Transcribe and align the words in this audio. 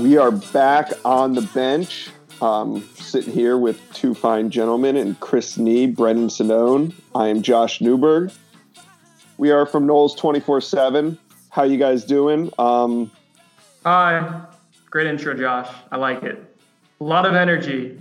We 0.00 0.16
are 0.16 0.30
back 0.30 0.92
on 1.04 1.34
the 1.34 1.42
bench, 1.42 2.08
um, 2.40 2.88
sitting 2.94 3.32
here 3.34 3.58
with 3.58 3.80
two 3.92 4.14
fine 4.14 4.48
gentlemen 4.50 4.96
and 4.96 5.18
Chris 5.20 5.58
Nee, 5.58 5.86
Brendan 5.88 6.28
Sonnone. 6.28 6.94
I 7.14 7.28
am 7.28 7.42
Josh 7.42 7.80
Newberg. 7.80 8.32
We 9.36 9.50
are 9.50 9.66
from 9.66 9.86
Noles 9.86 10.16
24 10.16 10.62
7. 10.62 11.18
How 11.50 11.64
you 11.64 11.76
guys 11.76 12.04
doing? 12.04 12.50
Um, 12.58 13.10
Hi. 13.84 14.42
Great 14.88 15.06
intro, 15.06 15.34
Josh. 15.34 15.68
I 15.92 15.96
like 15.96 16.22
it. 16.22 16.42
A 17.00 17.04
lot 17.04 17.26
of 17.26 17.34
energy. 17.34 17.98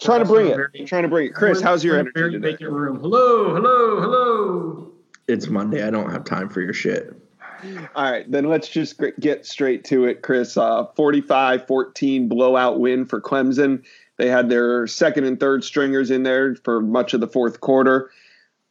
trying 0.00 0.20
to 0.20 0.24
bring 0.26 0.46
it. 0.48 0.56
Very- 0.56 0.84
trying 0.86 1.02
to 1.02 1.08
bring 1.08 1.26
it. 1.26 1.34
Chris, 1.34 1.60
how's 1.60 1.84
your 1.84 1.94
we're 1.94 2.00
energy 2.00 2.12
Very 2.20 2.32
today? 2.32 2.50
vacant 2.52 2.70
room. 2.72 3.00
Hello, 3.00 3.54
hello, 3.54 4.00
hello. 4.00 4.92
It's 5.28 5.46
Monday. 5.48 5.86
I 5.86 5.90
don't 5.90 6.10
have 6.10 6.24
time 6.24 6.48
for 6.48 6.60
your 6.60 6.72
shit. 6.72 7.14
All 7.94 8.10
right, 8.10 8.30
then 8.30 8.44
let's 8.44 8.68
just 8.68 9.00
get 9.20 9.46
straight 9.46 9.84
to 9.84 10.04
it, 10.04 10.22
Chris. 10.22 10.56
Uh, 10.56 10.86
45-14 10.96 12.28
blowout 12.28 12.80
win 12.80 13.06
for 13.06 13.20
Clemson. 13.20 13.84
They 14.18 14.28
had 14.28 14.48
their 14.48 14.86
second 14.86 15.24
and 15.24 15.38
third 15.38 15.64
stringers 15.64 16.10
in 16.10 16.22
there 16.22 16.54
for 16.56 16.80
much 16.80 17.14
of 17.14 17.20
the 17.20 17.28
fourth 17.28 17.60
quarter. 17.60 18.10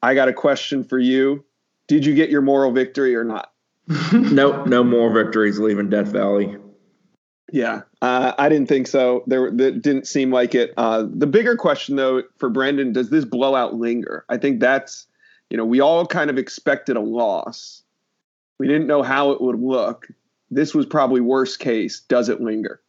I 0.01 0.15
got 0.15 0.29
a 0.29 0.33
question 0.33 0.83
for 0.83 0.99
you. 0.99 1.43
Did 1.87 2.05
you 2.05 2.15
get 2.15 2.29
your 2.29 2.41
moral 2.41 2.71
victory 2.71 3.15
or 3.15 3.23
not? 3.23 3.51
Nope, 4.13 4.67
no 4.67 4.83
more 4.83 5.11
victories 5.11 5.59
leaving 5.59 5.89
Death 5.89 6.07
Valley. 6.07 6.55
Yeah, 7.51 7.81
uh, 8.01 8.33
I 8.37 8.47
didn't 8.47 8.69
think 8.69 8.87
so. 8.87 9.23
There, 9.27 9.51
that 9.51 9.81
didn't 9.81 10.07
seem 10.07 10.31
like 10.31 10.55
it. 10.55 10.73
Uh, 10.77 11.05
the 11.09 11.27
bigger 11.27 11.57
question, 11.57 11.97
though, 11.97 12.23
for 12.37 12.49
Brendan, 12.49 12.93
does 12.93 13.09
this 13.09 13.25
blowout 13.25 13.75
linger? 13.75 14.23
I 14.29 14.37
think 14.37 14.61
that's, 14.61 15.05
you 15.49 15.57
know, 15.57 15.65
we 15.65 15.81
all 15.81 16.05
kind 16.05 16.29
of 16.29 16.37
expected 16.37 16.95
a 16.95 17.01
loss. 17.01 17.80
We 18.61 18.67
didn't 18.67 18.85
know 18.85 19.01
how 19.01 19.31
it 19.31 19.41
would 19.41 19.59
look. 19.59 20.07
This 20.51 20.75
was 20.75 20.85
probably 20.85 21.19
worst 21.19 21.57
case. 21.57 22.01
Does 22.01 22.29
it 22.29 22.41
linger? 22.41 22.79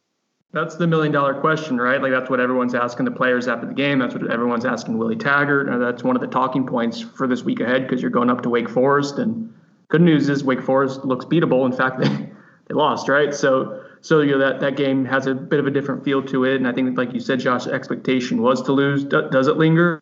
That's 0.51 0.75
the 0.75 0.85
million 0.85 1.11
dollar 1.11 1.33
question, 1.33 1.79
right? 1.79 1.99
Like 1.99 2.11
that's 2.11 2.29
what 2.29 2.39
everyone's 2.39 2.75
asking 2.75 3.05
the 3.05 3.11
players 3.11 3.47
after 3.47 3.65
the 3.65 3.73
game. 3.73 3.97
That's 3.97 4.13
what 4.13 4.29
everyone's 4.29 4.65
asking 4.65 4.99
Willie 4.99 5.15
Taggart. 5.15 5.67
And 5.67 5.81
that's 5.81 6.03
one 6.03 6.15
of 6.15 6.21
the 6.21 6.27
talking 6.27 6.67
points 6.67 7.01
for 7.01 7.25
this 7.25 7.41
week 7.41 7.59
ahead 7.59 7.87
because 7.87 8.03
you're 8.03 8.11
going 8.11 8.29
up 8.29 8.43
to 8.43 8.49
Wake 8.49 8.69
Forest. 8.69 9.17
And 9.17 9.51
good 9.87 10.01
news 10.01 10.29
is 10.29 10.43
Wake 10.43 10.61
Forest 10.61 11.05
looks 11.05 11.25
beatable. 11.25 11.65
In 11.65 11.71
fact, 11.71 11.99
they, 12.03 12.29
they 12.67 12.75
lost, 12.75 13.09
right? 13.09 13.33
So 13.33 13.82
so 14.03 14.19
you 14.19 14.33
know 14.33 14.37
that 14.37 14.59
that 14.59 14.75
game 14.75 15.05
has 15.05 15.27
a 15.27 15.33
bit 15.33 15.61
of 15.61 15.65
a 15.65 15.71
different 15.71 16.03
feel 16.03 16.21
to 16.23 16.43
it. 16.43 16.57
And 16.57 16.67
I 16.67 16.73
think, 16.73 16.97
like 16.97 17.13
you 17.13 17.21
said, 17.21 17.39
Josh, 17.39 17.67
expectation 17.67 18.41
was 18.41 18.61
to 18.63 18.73
lose. 18.73 19.05
Do, 19.05 19.29
does 19.29 19.47
it 19.47 19.55
linger? 19.55 20.01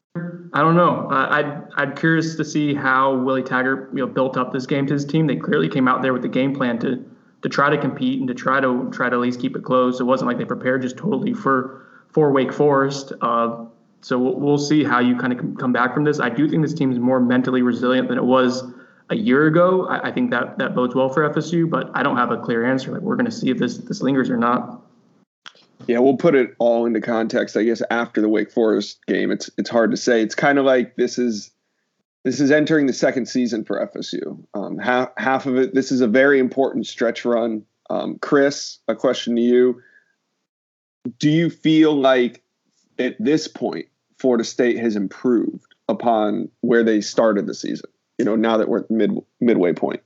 I 0.54 0.60
don't 0.60 0.76
know. 0.76 1.08
Uh, 1.12 1.28
I'd 1.30 1.68
I'd 1.78 1.96
curious 1.96 2.36
to 2.36 2.44
see 2.44 2.74
how 2.74 3.16
Willie 3.16 3.44
Taggart 3.44 3.92
you 3.94 4.00
know 4.00 4.08
built 4.08 4.38
up 4.38 4.54
this 4.54 4.66
game 4.66 4.88
to 4.88 4.94
his 4.94 5.06
team. 5.06 5.28
They 5.28 5.36
clearly 5.36 5.70
came 5.70 5.88
out 5.88 6.02
there 6.02 6.14
with 6.14 6.24
the 6.24 6.30
game 6.30 6.56
plan 6.56 6.80
to 6.80 7.06
to 7.44 7.50
try 7.50 7.70
to 7.70 7.78
compete 7.78 8.20
and 8.20 8.28
to 8.28 8.34
try 8.34 8.60
to 8.60 8.90
try 8.92 9.08
to 9.08 9.16
at 9.16 9.22
least 9.22 9.40
keep 9.40 9.56
it 9.56 9.64
close. 9.64 10.00
It 10.00 10.06
wasn't 10.06 10.30
like 10.30 10.40
they 10.40 10.46
prepared 10.46 10.82
just 10.82 10.98
totally 10.98 11.34
for 11.34 11.86
for 12.10 12.32
Wake 12.32 12.52
Forest. 12.52 13.14
Uh, 13.22 13.66
so 14.02 14.18
we'll, 14.18 14.34
we'll 14.34 14.58
see 14.58 14.84
how 14.84 15.00
you 15.00 15.16
kind 15.16 15.32
of 15.32 15.58
come 15.60 15.72
back 15.72 15.94
from 15.94 16.06
this. 16.06 16.20
I 16.20 16.30
do 16.30 16.50
think 16.50 16.64
this 16.64 16.74
team 16.74 16.92
is 16.92 16.98
more 16.98 17.20
mentally 17.20 17.62
resilient 17.62 18.08
than 18.08 18.18
it 18.18 18.24
was 18.24 18.64
a 19.12 19.16
year 19.16 19.45
ago. 19.45 19.86
I, 19.88 20.08
I 20.08 20.12
think 20.12 20.31
that 20.31 20.58
that 20.58 20.73
bodes 20.73 20.95
well 20.95 21.09
for 21.09 21.30
FSU, 21.30 21.70
but 21.70 21.92
I 21.94 22.02
don't 22.02 22.17
have 22.17 22.31
a 22.31 22.38
clear 22.38 22.66
answer. 22.66 22.92
Like 22.92 23.02
we're 23.02 23.18
going 23.18 23.26
to 23.26 23.31
see 23.31 23.50
if 23.52 23.58
this 23.58 23.78
this 23.78 24.02
lingers 24.02 24.30
or 24.30 24.38
not. 24.38 24.81
Yeah, 25.88 26.00
we'll 26.00 26.18
put 26.18 26.36
it 26.36 26.56
all 26.59 26.86
into 26.86 27.02
context. 27.02 27.58
I 27.58 27.64
guess 27.64 27.81
after 27.92 28.22
the 28.22 28.30
Wake 28.30 28.52
Forest 28.52 29.06
game, 29.06 29.31
it's 29.31 29.50
it's 29.58 29.69
hard 29.69 29.91
to 29.91 29.97
say. 29.97 30.22
It's 30.22 30.36
kind 30.36 30.58
of 30.58 30.66
like 30.66 30.96
this 30.96 31.19
is 31.19 31.52
this 32.24 32.40
is 32.40 32.52
entering 32.52 32.88
the 32.88 32.94
second 32.94 33.28
season 33.28 33.66
for 33.66 33.86
FSU. 33.94 34.44
Um, 34.53 34.78
half 34.78 35.09
half 35.18 35.46
of 35.46 35.57
it. 35.57 35.75
This 35.75 35.91
is 35.91 36.02
a 36.02 36.07
very 36.07 36.40
important 36.40 36.88
stretch 36.88 37.25
run. 37.25 37.66
Um, 37.90 38.18
Chris, 38.22 38.80
a 38.88 38.96
question 38.96 39.36
to 39.36 39.41
you: 39.41 39.81
Do 41.19 41.30
you 41.30 41.50
feel 41.50 41.94
like 41.94 42.41
at 42.97 43.18
this 43.19 43.50
point 43.50 43.88
Florida 44.18 44.46
State 44.46 44.78
has 44.80 44.96
improved 44.96 45.75
upon 45.90 46.50
where 46.62 46.84
they 46.84 47.02
started 47.02 47.47
the 47.47 47.56
season? 47.56 47.90
You 48.22 48.26
know, 48.26 48.36
now 48.36 48.58
that 48.58 48.70
we're 48.70 48.82
at 48.82 48.92
mid 48.92 49.12
midway 49.40 49.74
point. 49.74 50.02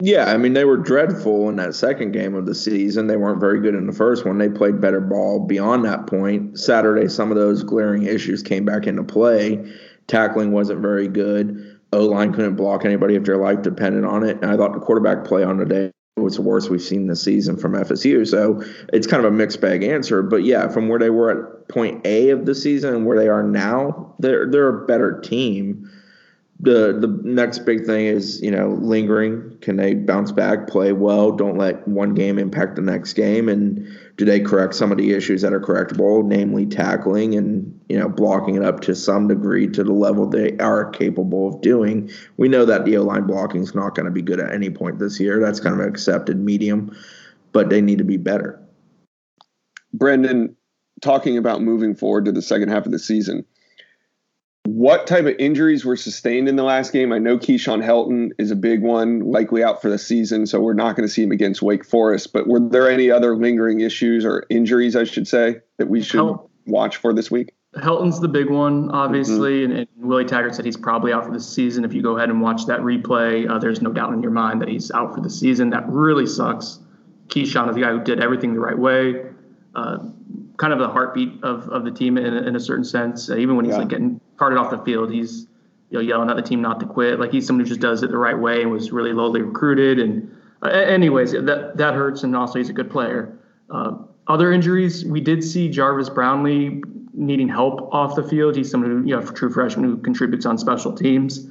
Yeah, 0.00 0.26
I 0.26 0.36
mean 0.36 0.52
they 0.52 0.64
were 0.64 0.76
dreadful 0.76 1.48
in 1.48 1.56
that 1.56 1.74
second 1.74 2.12
game 2.12 2.34
of 2.34 2.44
the 2.44 2.54
season. 2.54 3.06
They 3.06 3.16
weren't 3.16 3.40
very 3.40 3.60
good 3.60 3.74
in 3.74 3.86
the 3.86 3.92
first 3.92 4.26
one. 4.26 4.36
They 4.36 4.48
played 4.48 4.80
better 4.80 5.00
ball 5.00 5.46
beyond 5.46 5.84
that 5.84 6.06
point. 6.06 6.58
Saturday, 6.58 7.08
some 7.08 7.30
of 7.30 7.36
those 7.36 7.62
glaring 7.62 8.02
issues 8.02 8.42
came 8.42 8.64
back 8.64 8.86
into 8.86 9.04
play. 9.04 9.72
Tackling 10.06 10.50
wasn't 10.50 10.80
very 10.80 11.08
good. 11.08 11.78
O 11.92 12.04
line 12.04 12.32
couldn't 12.32 12.56
block 12.56 12.84
anybody 12.84 13.14
if 13.14 13.24
their 13.24 13.38
life 13.38 13.62
depended 13.62 14.04
on 14.04 14.22
it. 14.22 14.42
And 14.42 14.50
I 14.50 14.56
thought 14.56 14.74
the 14.74 14.80
quarterback 14.80 15.24
play 15.24 15.44
on 15.44 15.56
today 15.56 15.92
was 16.16 16.36
the 16.36 16.42
worst 16.42 16.68
we've 16.68 16.82
seen 16.82 17.06
this 17.06 17.22
season 17.22 17.56
from 17.56 17.72
FSU. 17.72 18.26
So 18.26 18.62
it's 18.92 19.06
kind 19.06 19.24
of 19.24 19.32
a 19.32 19.36
mixed 19.36 19.60
bag 19.60 19.82
answer. 19.82 20.22
But 20.22 20.44
yeah, 20.44 20.68
from 20.68 20.88
where 20.88 20.98
they 20.98 21.10
were 21.10 21.30
at 21.30 21.68
point 21.68 22.06
A 22.06 22.30
of 22.30 22.44
the 22.44 22.54
season 22.54 22.94
and 22.94 23.06
where 23.06 23.18
they 23.18 23.28
are 23.28 23.42
now, 23.42 24.14
they're 24.18 24.50
they're 24.50 24.82
a 24.82 24.86
better 24.86 25.20
team 25.20 25.90
the 26.58 26.96
the 26.98 27.20
next 27.22 27.60
big 27.60 27.84
thing 27.84 28.06
is 28.06 28.40
you 28.40 28.50
know 28.50 28.68
lingering. 28.80 29.58
Can 29.60 29.76
they 29.76 29.94
bounce 29.94 30.32
back, 30.32 30.68
play 30.68 30.92
well? 30.92 31.32
Don't 31.32 31.58
let 31.58 31.86
one 31.86 32.14
game 32.14 32.38
impact 32.38 32.76
the 32.76 32.82
next 32.82 33.12
game. 33.12 33.48
And 33.48 33.86
do 34.16 34.24
they 34.24 34.40
correct 34.40 34.74
some 34.74 34.90
of 34.90 34.96
the 34.96 35.12
issues 35.12 35.42
that 35.42 35.52
are 35.52 35.60
correctable, 35.60 36.24
namely 36.24 36.64
tackling 36.64 37.34
and 37.34 37.78
you 37.88 37.98
know 37.98 38.08
blocking 38.08 38.54
it 38.54 38.62
up 38.62 38.80
to 38.82 38.94
some 38.94 39.28
degree 39.28 39.66
to 39.68 39.84
the 39.84 39.92
level 39.92 40.26
they 40.26 40.56
are 40.58 40.90
capable 40.90 41.48
of 41.54 41.60
doing? 41.60 42.10
We 42.38 42.48
know 42.48 42.64
that 42.64 42.86
the 42.86 42.96
O 42.96 43.02
line 43.02 43.26
blocking 43.26 43.62
is 43.62 43.74
not 43.74 43.94
going 43.94 44.06
to 44.06 44.12
be 44.12 44.22
good 44.22 44.40
at 44.40 44.52
any 44.52 44.70
point 44.70 44.98
this 44.98 45.20
year. 45.20 45.40
That's 45.40 45.60
kind 45.60 45.74
of 45.74 45.80
an 45.80 45.88
accepted 45.88 46.38
medium, 46.38 46.96
but 47.52 47.68
they 47.68 47.82
need 47.82 47.98
to 47.98 48.04
be 48.04 48.16
better. 48.16 48.62
Brendan, 49.92 50.56
talking 51.02 51.36
about 51.36 51.62
moving 51.62 51.94
forward 51.94 52.24
to 52.26 52.32
the 52.32 52.42
second 52.42 52.70
half 52.70 52.86
of 52.86 52.92
the 52.92 52.98
season, 52.98 53.44
what 54.66 55.06
type 55.06 55.26
of 55.26 55.34
injuries 55.38 55.84
were 55.84 55.96
sustained 55.96 56.48
in 56.48 56.56
the 56.56 56.62
last 56.62 56.92
game? 56.92 57.12
I 57.12 57.18
know 57.18 57.38
Keyshawn 57.38 57.84
Helton 57.84 58.30
is 58.38 58.50
a 58.50 58.56
big 58.56 58.82
one, 58.82 59.20
likely 59.20 59.62
out 59.62 59.80
for 59.80 59.88
the 59.90 59.98
season, 59.98 60.46
so 60.46 60.60
we're 60.60 60.74
not 60.74 60.96
going 60.96 61.06
to 61.06 61.12
see 61.12 61.22
him 61.22 61.32
against 61.32 61.62
Wake 61.62 61.84
Forest. 61.84 62.32
But 62.32 62.46
were 62.46 62.60
there 62.60 62.90
any 62.90 63.10
other 63.10 63.36
lingering 63.36 63.80
issues 63.80 64.24
or 64.24 64.44
injuries, 64.50 64.96
I 64.96 65.04
should 65.04 65.28
say, 65.28 65.56
that 65.78 65.88
we 65.88 66.02
should 66.02 66.18
Hel- 66.18 66.50
watch 66.66 66.96
for 66.96 67.12
this 67.12 67.30
week? 67.30 67.52
Helton's 67.76 68.20
the 68.20 68.28
big 68.28 68.48
one, 68.50 68.90
obviously, 68.90 69.62
and, 69.62 69.72
and 69.72 69.88
Willie 69.96 70.24
Taggart 70.24 70.54
said 70.54 70.64
he's 70.64 70.78
probably 70.78 71.12
out 71.12 71.26
for 71.26 71.32
the 71.32 71.40
season. 71.40 71.84
If 71.84 71.92
you 71.92 72.02
go 72.02 72.16
ahead 72.16 72.30
and 72.30 72.40
watch 72.40 72.64
that 72.66 72.80
replay, 72.80 73.48
uh, 73.50 73.58
there's 73.58 73.82
no 73.82 73.92
doubt 73.92 74.14
in 74.14 74.22
your 74.22 74.30
mind 74.30 74.62
that 74.62 74.68
he's 74.68 74.90
out 74.90 75.14
for 75.14 75.20
the 75.20 75.28
season. 75.28 75.70
That 75.70 75.86
really 75.88 76.26
sucks. 76.26 76.78
Keyshawn 77.28 77.68
is 77.68 77.74
the 77.74 77.82
guy 77.82 77.90
who 77.90 78.02
did 78.02 78.22
everything 78.22 78.54
the 78.54 78.60
right 78.60 78.78
way, 78.78 79.26
uh, 79.74 79.98
kind 80.56 80.72
of 80.72 80.78
the 80.78 80.88
heartbeat 80.88 81.44
of, 81.44 81.68
of 81.68 81.84
the 81.84 81.90
team 81.90 82.16
in, 82.16 82.34
a- 82.34 82.42
in 82.48 82.56
a 82.56 82.60
certain 82.60 82.84
sense. 82.84 83.28
Uh, 83.28 83.36
even 83.36 83.56
when 83.56 83.66
he's 83.66 83.74
Yeah. 83.74 83.80
like 83.80 83.88
getting 83.88 84.20
carted 84.36 84.58
off 84.58 84.70
the 84.70 84.78
field, 84.78 85.12
he's 85.12 85.46
you 85.90 85.98
know 85.98 86.00
yelling 86.00 86.30
at 86.30 86.36
the 86.36 86.42
team 86.42 86.60
not 86.60 86.80
to 86.80 86.86
quit. 86.86 87.18
Like 87.20 87.32
he's 87.32 87.46
someone 87.46 87.64
who 87.64 87.68
just 87.68 87.80
does 87.80 88.02
it 88.02 88.10
the 88.10 88.18
right 88.18 88.38
way 88.38 88.62
and 88.62 88.70
was 88.70 88.92
really 88.92 89.12
lowly 89.12 89.42
recruited. 89.42 89.98
And 89.98 90.36
uh, 90.62 90.68
anyways, 90.68 91.32
that 91.32 91.72
that 91.76 91.94
hurts. 91.94 92.22
And 92.22 92.34
also 92.34 92.58
he's 92.58 92.70
a 92.70 92.74
good 92.74 92.90
player. 92.90 93.38
Uh, 93.70 93.98
other 94.28 94.52
injuries, 94.52 95.04
we 95.04 95.20
did 95.20 95.44
see 95.44 95.68
Jarvis 95.68 96.08
Brownlee 96.08 96.82
needing 97.14 97.48
help 97.48 97.92
off 97.92 98.14
the 98.16 98.22
field. 98.22 98.56
He's 98.56 98.70
someone 98.70 98.90
who, 98.90 99.08
you 99.08 99.16
know, 99.16 99.22
true 99.22 99.50
freshman 99.50 99.84
who 99.84 99.96
contributes 99.98 100.44
on 100.46 100.58
special 100.58 100.92
teams. 100.92 101.48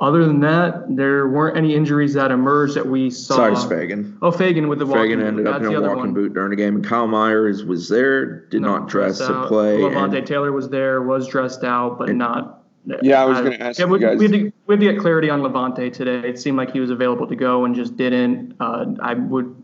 Other 0.00 0.24
than 0.24 0.38
that, 0.40 0.94
there 0.94 1.26
weren't 1.26 1.56
any 1.56 1.74
injuries 1.74 2.14
that 2.14 2.30
emerged 2.30 2.74
that 2.76 2.86
we 2.86 3.10
saw. 3.10 3.34
Cyrus 3.34 3.64
Fagan. 3.64 4.16
Oh, 4.22 4.30
Fagan 4.30 4.68
with 4.68 4.78
the 4.78 4.86
walking 4.86 5.02
Fagan 5.02 5.18
boot. 5.20 5.26
ended 5.26 5.46
up 5.48 5.54
That's 5.60 5.66
in 5.70 5.74
a 5.76 5.80
walking 5.80 5.96
one. 5.96 6.14
boot 6.14 6.34
during 6.34 6.50
the 6.50 6.56
game, 6.56 6.76
and 6.76 6.84
Kyle 6.84 7.08
Myers 7.08 7.64
was 7.64 7.88
there, 7.88 8.42
did 8.46 8.62
No, 8.62 8.78
not 8.78 8.88
dress 8.88 9.18
to 9.18 9.32
out. 9.32 9.48
play. 9.48 9.78
Levonta 9.78 10.18
and- 10.18 10.26
Taylor 10.26 10.52
was 10.52 10.68
there, 10.68 11.02
was 11.02 11.26
dressed 11.26 11.64
out, 11.64 11.98
but 11.98 12.14
not. 12.14 12.62
Yeah, 13.02 13.22
I 13.22 13.24
was 13.26 13.38
gonna 13.40 13.56
ask 13.56 13.78
yeah, 13.80 13.86
you 13.86 13.92
we, 13.92 13.98
guys- 13.98 14.18
We 14.18 14.24
had, 14.26 14.32
to, 14.34 14.52
we 14.66 14.74
had 14.74 14.80
to 14.80 14.92
get 14.92 15.00
clarity 15.00 15.30
on 15.30 15.40
Levonta 15.42 15.92
today. 15.92 16.28
It 16.28 16.38
seemed 16.38 16.56
like 16.56 16.70
he 16.72 16.78
was 16.80 16.90
available 16.90 17.26
to 17.26 17.36
go 17.36 17.64
and 17.64 17.74
just 17.74 17.96
didn't. 17.96 18.54
Uh, 18.60 18.86
I 19.02 19.14
would. 19.14 19.54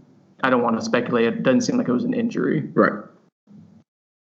I 0.43 0.51
don't 0.51 0.63
want 0.63 0.77
to 0.79 0.85
speculate. 0.85 1.27
It 1.27 1.43
doesn't 1.45 1.61
seem 1.63 1.79
like 1.79 1.89
it 1.89 1.93
was 1.93 2.05
an 2.05 2.13
injury. 2.13 2.69
right. 2.75 2.93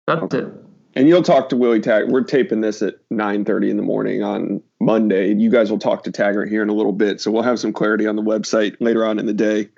That's 0.08 0.34
it. 0.34 0.52
And 0.94 1.08
you'll 1.08 1.22
talk 1.22 1.48
to 1.48 1.56
Willie 1.56 1.80
Taggart. 1.80 2.10
We're 2.10 2.22
taping 2.22 2.60
this 2.60 2.82
at 2.82 2.96
9:30 3.10 3.70
in 3.70 3.76
the 3.76 3.82
morning 3.82 4.22
on 4.22 4.62
Monday. 4.80 5.34
You 5.34 5.50
guys 5.50 5.70
will 5.70 5.78
talk 5.78 6.04
to 6.04 6.12
Taggart 6.12 6.48
here 6.48 6.62
in 6.62 6.68
a 6.68 6.74
little 6.74 6.92
bit, 6.92 7.20
so 7.20 7.30
we'll 7.30 7.42
have 7.42 7.58
some 7.58 7.72
clarity 7.72 8.06
on 8.06 8.16
the 8.16 8.22
website 8.22 8.76
later 8.80 9.04
on 9.04 9.18
in 9.18 9.26
the 9.26 9.32
day 9.32 9.68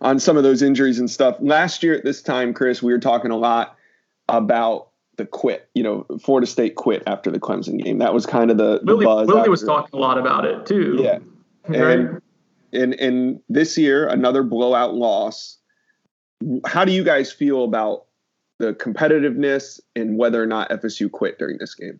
on 0.00 0.18
some 0.18 0.36
of 0.36 0.42
those 0.42 0.62
injuries 0.62 0.98
and 0.98 1.10
stuff. 1.10 1.36
Last 1.40 1.82
year 1.82 1.94
at 1.94 2.04
this 2.04 2.22
time, 2.22 2.54
Chris, 2.54 2.82
we 2.82 2.92
were 2.92 2.98
talking 2.98 3.30
a 3.30 3.36
lot 3.36 3.76
about 4.28 4.88
the 5.16 5.26
quit. 5.26 5.68
You 5.74 5.82
know, 5.82 6.06
Florida 6.22 6.46
State 6.46 6.76
quit 6.76 7.02
after 7.06 7.30
the 7.30 7.38
Clemson 7.38 7.82
game. 7.82 7.98
That 7.98 8.14
was 8.14 8.26
kind 8.26 8.50
of 8.50 8.56
the, 8.56 8.80
the 8.82 8.96
Willie, 8.96 9.04
buzz. 9.04 9.28
Willie 9.28 9.48
was 9.48 9.62
talking 9.62 9.98
a 9.98 10.00
lot 10.00 10.18
about 10.18 10.44
it 10.44 10.66
too. 10.66 10.98
Yeah. 10.98 11.18
Right? 11.68 11.98
And, 11.98 12.22
and 12.72 12.94
and 12.94 13.40
this 13.48 13.76
year, 13.76 14.08
another 14.08 14.42
blowout 14.42 14.94
loss. 14.94 15.58
How 16.64 16.86
do 16.86 16.92
you 16.92 17.04
guys 17.04 17.30
feel 17.30 17.64
about 17.64 18.06
the 18.60 18.74
competitiveness 18.74 19.80
and 19.96 20.16
whether 20.18 20.40
or 20.40 20.46
not 20.46 20.70
FSU 20.70 21.10
quit 21.10 21.38
during 21.38 21.58
this 21.58 21.74
game? 21.74 21.98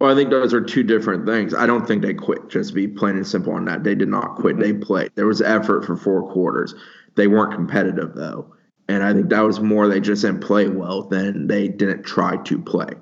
Well, 0.00 0.10
I 0.10 0.14
think 0.14 0.30
those 0.30 0.54
are 0.54 0.60
two 0.60 0.82
different 0.82 1.26
things. 1.26 1.54
I 1.54 1.66
don't 1.66 1.86
think 1.86 2.02
they 2.02 2.14
quit. 2.14 2.48
Just 2.48 2.74
be 2.74 2.88
plain 2.88 3.16
and 3.16 3.26
simple 3.26 3.52
on 3.52 3.66
that, 3.66 3.84
they 3.84 3.94
did 3.94 4.08
not 4.08 4.36
quit. 4.36 4.58
They 4.58 4.72
played. 4.72 5.10
There 5.16 5.26
was 5.26 5.42
effort 5.42 5.84
for 5.84 5.96
four 5.96 6.32
quarters. 6.32 6.74
They 7.16 7.26
weren't 7.26 7.52
competitive 7.52 8.14
though, 8.14 8.54
and 8.88 9.02
I 9.02 9.12
think 9.12 9.28
that 9.28 9.42
was 9.42 9.60
more 9.60 9.86
they 9.86 10.00
just 10.00 10.22
didn't 10.22 10.40
play 10.40 10.68
well 10.68 11.02
than 11.02 11.46
they 11.46 11.68
didn't 11.68 12.04
try 12.04 12.36
to 12.38 12.58
play. 12.58 12.94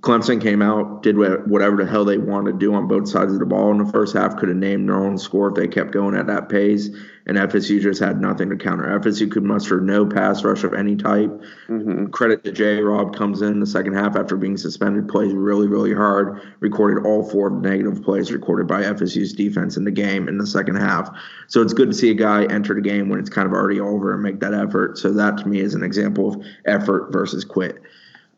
Clemson 0.00 0.40
came 0.40 0.62
out, 0.62 1.02
did 1.02 1.16
whatever 1.18 1.76
the 1.76 1.86
hell 1.86 2.04
they 2.04 2.16
wanted 2.16 2.52
to 2.52 2.58
do 2.58 2.74
on 2.74 2.88
both 2.88 3.08
sides 3.08 3.32
of 3.32 3.38
the 3.38 3.46
ball 3.46 3.70
in 3.70 3.78
the 3.78 3.92
first 3.92 4.16
half. 4.16 4.36
Could 4.36 4.48
have 4.48 4.56
named 4.56 4.88
their 4.88 4.96
own 4.96 5.18
score 5.18 5.48
if 5.48 5.54
they 5.54 5.68
kept 5.68 5.92
going 5.92 6.16
at 6.16 6.26
that 6.28 6.48
pace. 6.48 6.88
And 7.26 7.36
FSU 7.36 7.82
just 7.82 8.00
had 8.00 8.20
nothing 8.20 8.48
to 8.50 8.56
counter. 8.56 8.84
FSU 8.98 9.30
could 9.30 9.42
muster 9.42 9.80
no 9.80 10.06
pass 10.06 10.42
rush 10.44 10.64
of 10.64 10.72
any 10.72 10.96
type. 10.96 11.30
Mm-hmm. 11.68 12.06
Credit 12.06 12.42
to 12.44 12.52
J. 12.52 12.80
Rob 12.80 13.16
comes 13.16 13.42
in 13.42 13.60
the 13.60 13.66
second 13.66 13.94
half 13.94 14.16
after 14.16 14.36
being 14.36 14.56
suspended, 14.56 15.08
plays 15.08 15.32
really, 15.32 15.66
really 15.66 15.92
hard. 15.92 16.40
Recorded 16.60 17.04
all 17.04 17.28
four 17.28 17.50
negative 17.50 18.02
plays 18.02 18.32
recorded 18.32 18.66
by 18.66 18.82
FSU's 18.82 19.32
defense 19.32 19.76
in 19.76 19.84
the 19.84 19.90
game 19.90 20.28
in 20.28 20.38
the 20.38 20.46
second 20.46 20.76
half. 20.76 21.10
So 21.48 21.62
it's 21.62 21.74
good 21.74 21.90
to 21.90 21.96
see 21.96 22.10
a 22.10 22.14
guy 22.14 22.44
enter 22.44 22.74
the 22.74 22.80
game 22.80 23.08
when 23.08 23.18
it's 23.18 23.30
kind 23.30 23.46
of 23.46 23.52
already 23.52 23.80
over 23.80 24.14
and 24.14 24.22
make 24.22 24.40
that 24.40 24.54
effort. 24.54 24.96
So 24.96 25.12
that 25.12 25.38
to 25.38 25.48
me 25.48 25.60
is 25.60 25.74
an 25.74 25.82
example 25.82 26.34
of 26.34 26.46
effort 26.64 27.12
versus 27.12 27.44
quit. 27.44 27.82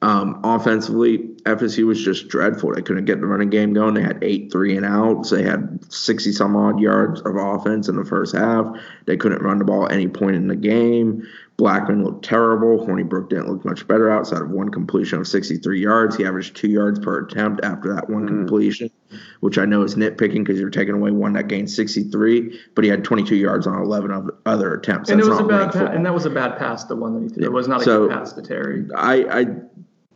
Um, 0.01 0.41
offensively, 0.45 1.19
FSU 1.43 1.87
was 1.87 2.03
just 2.03 2.29
dreadful. 2.29 2.73
They 2.73 2.83
couldn't 2.83 3.05
get 3.05 3.21
the 3.21 3.27
running 3.27 3.51
game 3.51 3.73
going. 3.73 3.95
They 3.95 4.03
had 4.03 4.23
eight 4.23 4.53
three 4.53 4.77
and 4.77 4.87
outs. 4.87 5.31
They 5.31 5.43
had 5.43 5.81
60 5.93 6.33
some 6.33 6.55
odd 6.55 6.79
yards 6.79 7.21
of 7.23 7.35
offense 7.35 7.89
in 7.89 7.97
the 7.97 8.05
first 8.05 8.37
half. 8.37 8.67
They 9.07 9.17
couldn't 9.17 9.43
run 9.43 9.59
the 9.59 9.65
ball 9.65 9.87
at 9.87 9.93
any 9.93 10.07
point 10.07 10.37
in 10.37 10.47
the 10.47 10.57
game. 10.57 11.27
Blackman 11.59 12.05
looked 12.05 12.25
terrible. 12.25 12.87
Hornibrook 12.87 13.29
didn't 13.29 13.49
look 13.49 13.65
much 13.65 13.87
better 13.89 14.09
outside 14.09 14.43
of 14.43 14.51
one 14.51 14.69
completion 14.69 15.19
of 15.19 15.27
63 15.27 15.81
yards. 15.81 16.17
He 16.17 16.25
averaged 16.25 16.55
two 16.55 16.69
yards 16.69 17.01
per 17.01 17.27
attempt 17.27 17.65
after 17.65 17.93
that 17.95 18.09
one 18.09 18.27
mm. 18.27 18.29
completion, 18.29 18.91
which 19.41 19.59
I 19.59 19.65
know 19.65 19.83
is 19.83 19.97
nitpicking 19.97 20.45
because 20.45 20.61
you're 20.61 20.71
taking 20.71 20.95
away 20.95 21.11
one 21.11 21.33
that 21.33 21.49
gained 21.49 21.69
63, 21.69 22.61
but 22.77 22.85
he 22.85 22.91
had 22.91 23.03
22 23.03 23.35
yards 23.35 23.67
on 23.67 23.83
11 23.83 24.13
of 24.13 24.31
other 24.47 24.73
attempts. 24.75 25.11
And, 25.11 25.21
it 25.21 25.27
was 25.27 25.41
a 25.41 25.45
bad 25.45 25.73
pa- 25.73 25.87
and 25.87 26.07
that 26.07 26.15
was 26.15 26.27
a 26.27 26.31
bad 26.31 26.57
pass, 26.59 26.85
the 26.85 26.95
one 26.95 27.15
that 27.15 27.23
he 27.23 27.29
threw. 27.29 27.43
Yeah. 27.43 27.49
It 27.49 27.53
was 27.53 27.67
not 27.67 27.81
a 27.81 27.85
so, 27.85 28.07
good 28.07 28.17
pass 28.17 28.33
to 28.35 28.43
Terry. 28.43 28.87
I, 28.97 29.41
I 29.41 29.47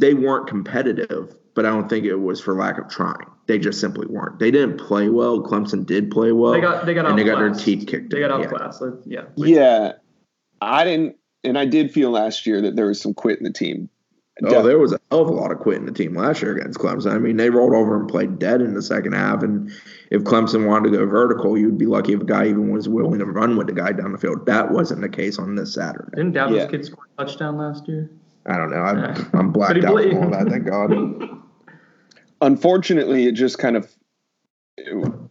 they 0.02 0.14
weren't 0.14 0.48
competitive, 0.48 1.36
but 1.54 1.64
I 1.64 1.68
don't 1.68 1.88
think 1.88 2.04
it 2.04 2.16
was 2.16 2.40
for 2.40 2.54
lack 2.54 2.76
of 2.76 2.88
trying. 2.88 3.24
They 3.46 3.58
just 3.58 3.80
simply 3.80 4.06
weren't. 4.08 4.40
They 4.40 4.50
didn't 4.50 4.78
play 4.78 5.08
well. 5.08 5.40
Clemson 5.40 5.86
did 5.86 6.10
play 6.10 6.32
well. 6.32 6.52
They 6.52 6.60
got 6.60 6.86
they 6.86 6.94
got 6.94 7.06
and 7.06 7.18
they 7.18 7.24
got 7.24 7.38
their 7.38 7.54
teeth 7.54 7.86
kicked. 7.86 8.10
They 8.10 8.20
got 8.20 8.30
outclassed. 8.30 8.82
Yeah. 9.06 9.22
Yeah. 9.36 9.46
Yeah. 9.46 9.92
I 10.60 10.84
didn't, 10.84 11.16
and 11.44 11.56
I 11.56 11.66
did 11.66 11.92
feel 11.92 12.10
last 12.10 12.46
year 12.46 12.60
that 12.62 12.76
there 12.76 12.86
was 12.86 13.00
some 13.00 13.14
quit 13.14 13.38
in 13.38 13.44
the 13.44 13.52
team. 13.52 13.88
Definitely. 14.40 14.58
Oh, 14.58 14.66
there 14.66 14.78
was 14.78 14.92
a 14.92 15.00
hell 15.10 15.20
of 15.20 15.28
a 15.28 15.32
lot 15.32 15.52
of 15.52 15.58
quit 15.58 15.76
in 15.76 15.86
the 15.86 15.92
team 15.92 16.14
last 16.14 16.40
year 16.40 16.56
against 16.56 16.78
Clemson. 16.78 17.12
I 17.12 17.18
mean, 17.18 17.36
they 17.36 17.50
rolled 17.50 17.74
over 17.74 18.00
and 18.00 18.08
played 18.08 18.38
dead 18.38 18.60
in 18.60 18.74
the 18.74 18.82
second 18.82 19.12
half. 19.12 19.42
And 19.42 19.70
if 20.10 20.22
Clemson 20.22 20.66
wanted 20.66 20.90
to 20.90 20.98
go 20.98 21.06
vertical, 21.06 21.58
you'd 21.58 21.78
be 21.78 21.86
lucky 21.86 22.14
if 22.14 22.22
a 22.22 22.24
guy 22.24 22.46
even 22.46 22.70
was 22.70 22.88
willing 22.88 23.18
to 23.18 23.26
run 23.26 23.56
with 23.56 23.66
the 23.66 23.74
guy 23.74 23.92
down 23.92 24.10
the 24.10 24.18
field. 24.18 24.46
That 24.46 24.70
wasn't 24.70 25.02
the 25.02 25.08
case 25.08 25.38
on 25.38 25.54
this 25.54 25.74
Saturday. 25.74 26.10
Didn't 26.16 26.32
Dallas 26.32 26.56
yeah. 26.56 26.66
kid 26.66 26.84
score 26.84 27.06
a 27.18 27.24
touchdown 27.24 27.58
last 27.58 27.86
year? 27.86 28.10
I 28.46 28.56
don't 28.56 28.70
know. 28.70 28.82
I'm, 28.82 29.30
I'm 29.38 29.52
blacked 29.52 29.84
out 29.84 30.02
from 30.02 30.18
all 30.18 30.30
that. 30.30 30.48
Thank 30.48 30.64
God. 30.66 30.92
Unfortunately, 32.40 33.26
it 33.26 33.32
just 33.32 33.58
kind 33.58 33.76
of 33.76 33.92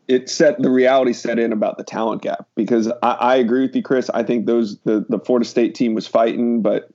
it 0.07 0.29
set 0.29 0.61
the 0.61 0.69
reality 0.69 1.13
set 1.13 1.39
in 1.39 1.51
about 1.51 1.77
the 1.77 1.83
talent 1.83 2.21
gap 2.21 2.47
because 2.55 2.87
I, 3.01 3.11
I, 3.11 3.35
agree 3.37 3.63
with 3.63 3.75
you, 3.75 3.81
Chris. 3.81 4.09
I 4.11 4.23
think 4.23 4.45
those 4.45 4.79
the 4.81 5.05
the 5.09 5.19
Florida 5.19 5.45
State 5.45 5.73
team 5.73 5.93
was 5.93 6.07
fighting, 6.07 6.61
but 6.61 6.89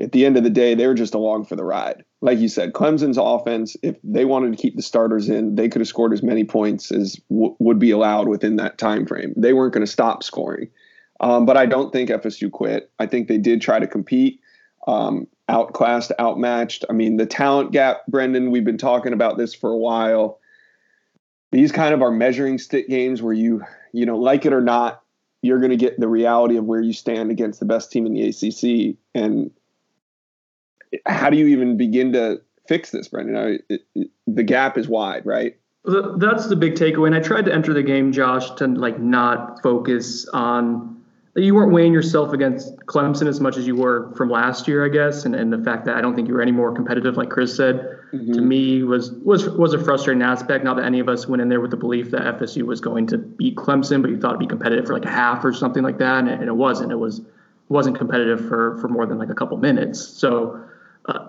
at 0.00 0.12
the 0.12 0.24
end 0.24 0.36
of 0.36 0.44
the 0.44 0.50
day, 0.50 0.74
they 0.74 0.86
were 0.86 0.94
just 0.94 1.14
along 1.14 1.44
for 1.44 1.56
the 1.56 1.64
ride. 1.64 2.04
Like 2.22 2.38
you 2.38 2.48
said, 2.48 2.72
Clemson's 2.72 3.18
offense, 3.18 3.76
if 3.82 3.96
they 4.02 4.24
wanted 4.24 4.52
to 4.52 4.56
keep 4.56 4.76
the 4.76 4.82
starters 4.82 5.28
in, 5.28 5.56
they 5.56 5.68
could 5.68 5.80
have 5.80 5.88
scored 5.88 6.12
as 6.12 6.22
many 6.22 6.44
points 6.44 6.90
as 6.90 7.16
w- 7.28 7.54
would 7.58 7.78
be 7.78 7.90
allowed 7.90 8.28
within 8.28 8.56
that 8.56 8.78
time 8.78 9.06
frame. 9.06 9.34
They 9.36 9.52
weren't 9.52 9.74
going 9.74 9.84
to 9.84 9.90
stop 9.90 10.22
scoring. 10.22 10.70
Um, 11.20 11.44
but 11.44 11.56
I 11.56 11.66
don't 11.66 11.92
think 11.92 12.08
FSU 12.08 12.50
quit. 12.50 12.90
I 12.98 13.06
think 13.06 13.28
they 13.28 13.36
did 13.36 13.60
try 13.60 13.78
to 13.78 13.86
compete. 13.86 14.40
Um, 14.86 15.26
outclassed, 15.50 16.12
outmatched. 16.18 16.84
I 16.88 16.92
mean, 16.92 17.16
the 17.16 17.26
talent 17.26 17.72
gap, 17.72 18.06
Brendan, 18.08 18.50
we've 18.50 18.64
been 18.64 18.78
talking 18.78 19.12
about 19.12 19.36
this 19.36 19.52
for 19.52 19.70
a 19.70 19.76
while. 19.76 20.38
These 21.52 21.72
kind 21.72 21.92
of 21.92 22.00
are 22.02 22.12
measuring 22.12 22.58
stick 22.58 22.88
games 22.88 23.20
where 23.20 23.32
you, 23.32 23.62
you 23.92 24.06
know, 24.06 24.16
like 24.16 24.46
it 24.46 24.52
or 24.52 24.60
not, 24.60 25.02
you're 25.42 25.58
going 25.58 25.70
to 25.70 25.76
get 25.76 25.98
the 25.98 26.08
reality 26.08 26.56
of 26.56 26.64
where 26.64 26.80
you 26.80 26.92
stand 26.92 27.30
against 27.30 27.58
the 27.58 27.66
best 27.66 27.90
team 27.90 28.06
in 28.06 28.14
the 28.14 28.28
ACC. 28.28 28.96
And 29.14 29.50
how 31.06 31.30
do 31.30 31.36
you 31.36 31.48
even 31.48 31.76
begin 31.76 32.12
to 32.12 32.40
fix 32.68 32.90
this, 32.90 33.08
Brendan? 33.08 33.36
I, 33.36 33.58
it, 33.72 33.82
it, 33.94 34.10
the 34.26 34.44
gap 34.44 34.78
is 34.78 34.86
wide, 34.86 35.26
right? 35.26 35.56
That's 35.84 36.46
the 36.46 36.56
big 36.56 36.74
takeaway. 36.74 37.06
And 37.08 37.16
I 37.16 37.20
tried 37.20 37.46
to 37.46 37.54
enter 37.54 37.72
the 37.72 37.82
game, 37.82 38.12
Josh, 38.12 38.50
to 38.52 38.66
like 38.68 39.00
not 39.00 39.62
focus 39.62 40.28
on 40.28 40.99
you 41.36 41.54
weren't 41.54 41.72
weighing 41.72 41.92
yourself 41.92 42.32
against 42.32 42.76
Clemson 42.86 43.28
as 43.28 43.40
much 43.40 43.56
as 43.56 43.66
you 43.66 43.76
were 43.76 44.12
from 44.16 44.30
last 44.30 44.66
year, 44.66 44.84
I 44.84 44.88
guess, 44.88 45.24
and, 45.24 45.34
and 45.34 45.52
the 45.52 45.62
fact 45.62 45.84
that 45.84 45.96
I 45.96 46.00
don't 46.00 46.16
think 46.16 46.26
you 46.26 46.34
were 46.34 46.42
any 46.42 46.50
more 46.50 46.74
competitive, 46.74 47.16
like 47.16 47.30
Chris 47.30 47.56
said, 47.56 47.76
mm-hmm. 48.12 48.32
to 48.32 48.40
me 48.40 48.82
was 48.82 49.12
was 49.12 49.48
was 49.48 49.72
a 49.72 49.78
frustrating 49.78 50.22
aspect. 50.22 50.64
Not 50.64 50.76
that 50.76 50.84
any 50.84 50.98
of 50.98 51.08
us 51.08 51.28
went 51.28 51.40
in 51.40 51.48
there 51.48 51.60
with 51.60 51.70
the 51.70 51.76
belief 51.76 52.10
that 52.10 52.22
FSU 52.40 52.64
was 52.64 52.80
going 52.80 53.06
to 53.08 53.18
beat 53.18 53.54
Clemson, 53.54 54.02
but 54.02 54.10
you 54.10 54.18
thought 54.18 54.30
it'd 54.30 54.40
be 54.40 54.46
competitive 54.48 54.86
for 54.86 54.92
like 54.92 55.04
a 55.04 55.10
half 55.10 55.44
or 55.44 55.52
something 55.52 55.84
like 55.84 55.98
that, 55.98 56.18
and 56.18 56.28
it, 56.28 56.40
and 56.40 56.48
it 56.48 56.56
wasn't. 56.56 56.90
It 56.90 56.96
was 56.96 57.20
wasn't 57.68 57.96
competitive 57.96 58.40
for 58.48 58.76
for 58.80 58.88
more 58.88 59.06
than 59.06 59.18
like 59.18 59.30
a 59.30 59.34
couple 59.34 59.56
minutes. 59.56 60.04
So, 60.04 60.64
uh, 61.06 61.28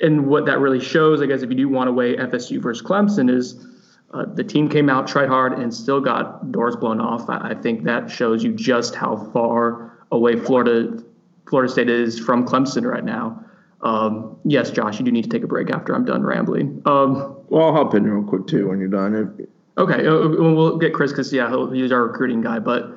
and 0.00 0.28
what 0.28 0.46
that 0.46 0.60
really 0.60 0.80
shows, 0.80 1.20
I 1.20 1.26
guess, 1.26 1.42
if 1.42 1.50
you 1.50 1.56
do 1.56 1.68
want 1.68 1.88
to 1.88 1.92
weigh 1.92 2.16
FSU 2.16 2.62
versus 2.62 2.86
Clemson, 2.86 3.28
is 3.28 3.66
uh, 4.12 4.26
the 4.34 4.44
team 4.44 4.68
came 4.68 4.90
out, 4.90 5.06
tried 5.06 5.28
hard, 5.28 5.54
and 5.54 5.72
still 5.72 6.00
got 6.00 6.52
doors 6.52 6.76
blown 6.76 7.00
off. 7.00 7.28
I, 7.30 7.50
I, 7.50 7.54
think 7.54 7.84
that 7.84 8.10
shows 8.10 8.44
you 8.44 8.52
just 8.52 8.94
how 8.94 9.16
far 9.32 9.96
away 10.10 10.36
Florida 10.36 11.02
Florida 11.48 11.72
State 11.72 11.88
is 11.88 12.18
from 12.18 12.46
Clemson 12.46 12.84
right 12.84 13.04
now. 13.04 13.42
Um, 13.80 14.36
yes, 14.44 14.70
Josh, 14.70 14.98
you 14.98 15.04
do 15.04 15.10
need 15.10 15.24
to 15.24 15.30
take 15.30 15.42
a 15.42 15.46
break 15.46 15.70
after 15.70 15.94
I'm 15.94 16.04
done 16.04 16.22
rambling. 16.22 16.82
Um, 16.84 17.36
well, 17.48 17.64
I'll 17.66 17.72
hop 17.72 17.94
in 17.94 18.04
real 18.04 18.26
quick 18.26 18.46
too 18.46 18.68
when 18.68 18.78
you're 18.78 18.88
done. 18.88 19.46
Okay, 19.78 20.06
uh, 20.06 20.28
we'll 20.28 20.76
get 20.76 20.92
Chris 20.92 21.10
because 21.10 21.32
yeah, 21.32 21.48
he'll, 21.48 21.70
he's 21.70 21.90
our 21.90 22.02
recruiting 22.06 22.42
guy. 22.42 22.58
But 22.58 22.90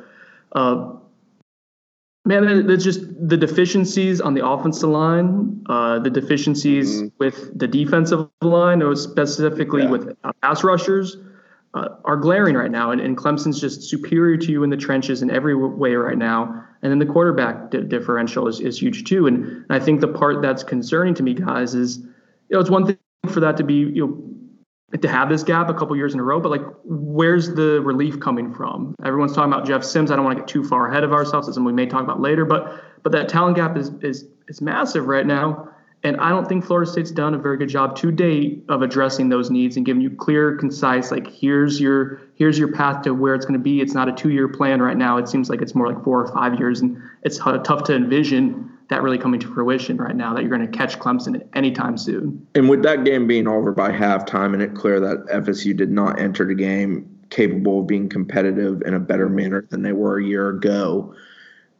uh, 0.51 0.95
Man, 2.27 2.69
it's 2.71 2.83
just 2.83 3.01
the 3.29 3.37
deficiencies 3.37 4.19
on 4.19 4.33
the 4.33 4.45
offensive 4.45 4.89
line, 4.89 5.63
uh, 5.69 5.99
the 5.99 6.09
deficiencies 6.09 6.95
mm-hmm. 6.95 7.07
with 7.19 7.57
the 7.57 7.67
defensive 7.67 8.27
line, 8.41 8.81
or 8.81 8.95
specifically 8.95 9.83
yeah. 9.83 9.89
with 9.89 10.17
uh, 10.23 10.31
pass 10.41 10.63
rushers, 10.63 11.17
uh, 11.75 11.89
are 12.03 12.17
glaring 12.17 12.55
right 12.55 12.71
now. 12.71 12.89
And, 12.89 12.99
and, 12.99 13.15
Clemson's 13.15 13.61
just 13.61 13.83
superior 13.83 14.37
to 14.37 14.51
you 14.51 14.63
in 14.63 14.71
the 14.71 14.77
trenches 14.77 15.21
in 15.21 15.29
every 15.29 15.55
way 15.55 15.93
right 15.93 16.17
now. 16.17 16.63
And 16.81 16.91
then 16.91 16.99
the 16.99 17.05
quarterback 17.05 17.69
differential 17.69 18.47
is, 18.47 18.59
is 18.59 18.81
huge 18.81 19.03
too. 19.03 19.27
And, 19.27 19.45
and 19.45 19.65
I 19.69 19.79
think 19.79 20.01
the 20.01 20.07
part 20.07 20.41
that's 20.41 20.63
concerning 20.63 21.13
to 21.15 21.23
me, 21.23 21.35
guys, 21.35 21.75
is 21.75 21.97
you 21.97 22.51
know 22.51 22.59
it's 22.59 22.69
one 22.69 22.87
thing 22.87 22.97
for 23.29 23.39
that 23.41 23.57
to 23.57 23.63
be 23.63 23.75
you 23.75 24.07
know 24.07 24.34
to 25.01 25.07
have 25.07 25.29
this 25.29 25.43
gap 25.43 25.69
a 25.69 25.73
couple 25.73 25.95
years 25.95 26.13
in 26.13 26.19
a 26.19 26.23
row, 26.23 26.39
but 26.39 26.51
like, 26.51 26.61
where's 26.83 27.53
the 27.53 27.81
relief 27.81 28.19
coming 28.19 28.53
from? 28.53 28.95
Everyone's 29.03 29.33
talking 29.33 29.51
about 29.51 29.65
Jeff 29.65 29.83
Sims. 29.83 30.11
I 30.11 30.15
don't 30.15 30.25
want 30.25 30.37
to 30.37 30.41
get 30.41 30.47
too 30.47 30.63
far 30.63 30.89
ahead 30.89 31.03
of 31.03 31.11
ourselves. 31.11 31.47
It's 31.47 31.55
something 31.55 31.65
we 31.65 31.73
may 31.73 31.87
talk 31.87 32.03
about 32.03 32.21
later, 32.21 32.45
but 32.45 32.83
but 33.03 33.11
that 33.11 33.29
talent 33.29 33.57
gap 33.57 33.77
is 33.77 33.91
is 34.01 34.25
is 34.47 34.61
massive 34.61 35.07
right 35.07 35.25
now, 35.25 35.69
and 36.03 36.17
I 36.17 36.29
don't 36.29 36.47
think 36.47 36.63
Florida 36.63 36.89
State's 36.89 37.09
done 37.09 37.33
a 37.33 37.37
very 37.39 37.57
good 37.57 37.67
job 37.67 37.95
to 37.97 38.11
date 38.11 38.63
of 38.69 38.83
addressing 38.83 39.29
those 39.29 39.49
needs 39.49 39.75
and 39.75 39.85
giving 39.85 40.03
you 40.03 40.11
clear, 40.11 40.55
concise, 40.55 41.09
like 41.09 41.27
here's 41.27 41.81
your 41.81 42.21
here's 42.35 42.59
your 42.59 42.71
path 42.71 43.01
to 43.03 43.13
where 43.13 43.33
it's 43.33 43.45
going 43.45 43.59
to 43.59 43.63
be. 43.63 43.81
It's 43.81 43.93
not 43.93 44.07
a 44.07 44.13
two 44.13 44.29
year 44.29 44.47
plan 44.47 44.83
right 44.83 44.97
now. 44.97 45.17
It 45.17 45.27
seems 45.27 45.49
like 45.49 45.63
it's 45.63 45.73
more 45.73 45.91
like 45.91 46.03
four 46.03 46.23
or 46.23 46.31
five 46.31 46.59
years, 46.59 46.81
and 46.81 47.01
it's 47.23 47.37
tough 47.37 47.83
to 47.85 47.95
envision 47.95 48.74
that 48.89 49.01
really 49.01 49.17
coming 49.17 49.39
to 49.39 49.47
fruition 49.47 49.97
right 49.97 50.15
now 50.15 50.33
that 50.33 50.41
you're 50.41 50.55
going 50.55 50.69
to 50.69 50.77
catch 50.77 50.99
Clemson 50.99 51.45
anytime 51.55 51.97
soon. 51.97 52.45
And 52.55 52.69
with 52.69 52.83
that 52.83 53.03
game 53.03 53.27
being 53.27 53.47
over 53.47 53.71
by 53.71 53.91
halftime 53.91 54.53
and 54.53 54.61
it 54.61 54.75
clear 54.75 54.99
that 54.99 55.25
FSU 55.27 55.75
did 55.75 55.91
not 55.91 56.19
enter 56.19 56.45
the 56.45 56.55
game 56.55 57.09
capable 57.29 57.81
of 57.81 57.87
being 57.87 58.07
competitive 58.07 58.81
in 58.85 58.93
a 58.93 58.99
better 58.99 59.27
manner 59.27 59.65
than 59.69 59.81
they 59.81 59.93
were 59.93 60.19
a 60.19 60.23
year 60.23 60.49
ago, 60.49 61.15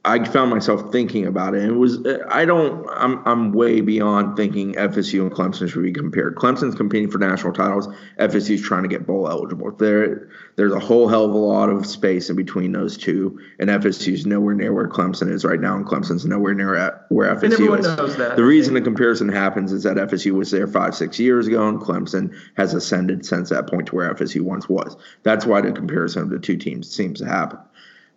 I 0.05 0.23
found 0.23 0.51
myself 0.51 0.91
thinking 0.91 1.25
about 1.25 1.55
it. 1.55 1.63
And 1.63 1.71
it 1.71 1.75
was 1.75 1.97
I 2.29 2.45
don't 2.45 2.87
I'm 2.91 3.25
I'm 3.25 3.51
way 3.53 3.81
beyond 3.81 4.37
thinking 4.37 4.73
FSU 4.73 5.21
and 5.21 5.31
Clemson 5.31 5.67
should 5.67 5.81
be 5.81 5.91
compared. 5.91 6.35
Clemson's 6.35 6.75
competing 6.75 7.09
for 7.09 7.17
national 7.17 7.53
titles. 7.53 7.87
FSU's 8.19 8.61
trying 8.61 8.83
to 8.83 8.89
get 8.89 9.07
bowl 9.07 9.27
eligible. 9.27 9.71
There 9.71 10.29
there's 10.57 10.73
a 10.73 10.79
whole 10.79 11.07
hell 11.07 11.25
of 11.25 11.31
a 11.31 11.37
lot 11.37 11.69
of 11.69 11.85
space 11.87 12.29
in 12.29 12.35
between 12.35 12.71
those 12.71 12.97
two, 12.97 13.39
and 13.59 13.69
FSU's 13.69 14.25
nowhere 14.25 14.53
near 14.53 14.73
where 14.73 14.87
Clemson 14.87 15.29
is 15.29 15.43
right 15.43 15.59
now, 15.59 15.75
and 15.75 15.85
Clemson's 15.85 16.25
nowhere 16.25 16.53
near 16.53 17.03
where 17.09 17.35
FSU 17.35 17.77
is. 17.79 18.15
The 18.15 18.43
reason 18.43 18.75
the 18.75 18.81
comparison 18.81 19.27
happens 19.27 19.73
is 19.73 19.83
that 19.83 19.97
FSU 19.97 20.33
was 20.33 20.51
there 20.51 20.67
five 20.67 20.95
six 20.95 21.19
years 21.19 21.47
ago, 21.47 21.67
and 21.67 21.79
Clemson 21.79 22.33
has 22.55 22.73
ascended 22.75 23.25
since 23.25 23.49
that 23.49 23.67
point 23.67 23.87
to 23.87 23.95
where 23.95 24.13
FSU 24.13 24.41
once 24.41 24.69
was. 24.69 24.95
That's 25.23 25.45
why 25.45 25.61
the 25.61 25.71
comparison 25.71 26.21
of 26.21 26.29
the 26.29 26.39
two 26.39 26.57
teams 26.57 26.89
seems 26.89 27.19
to 27.19 27.25
happen. 27.25 27.59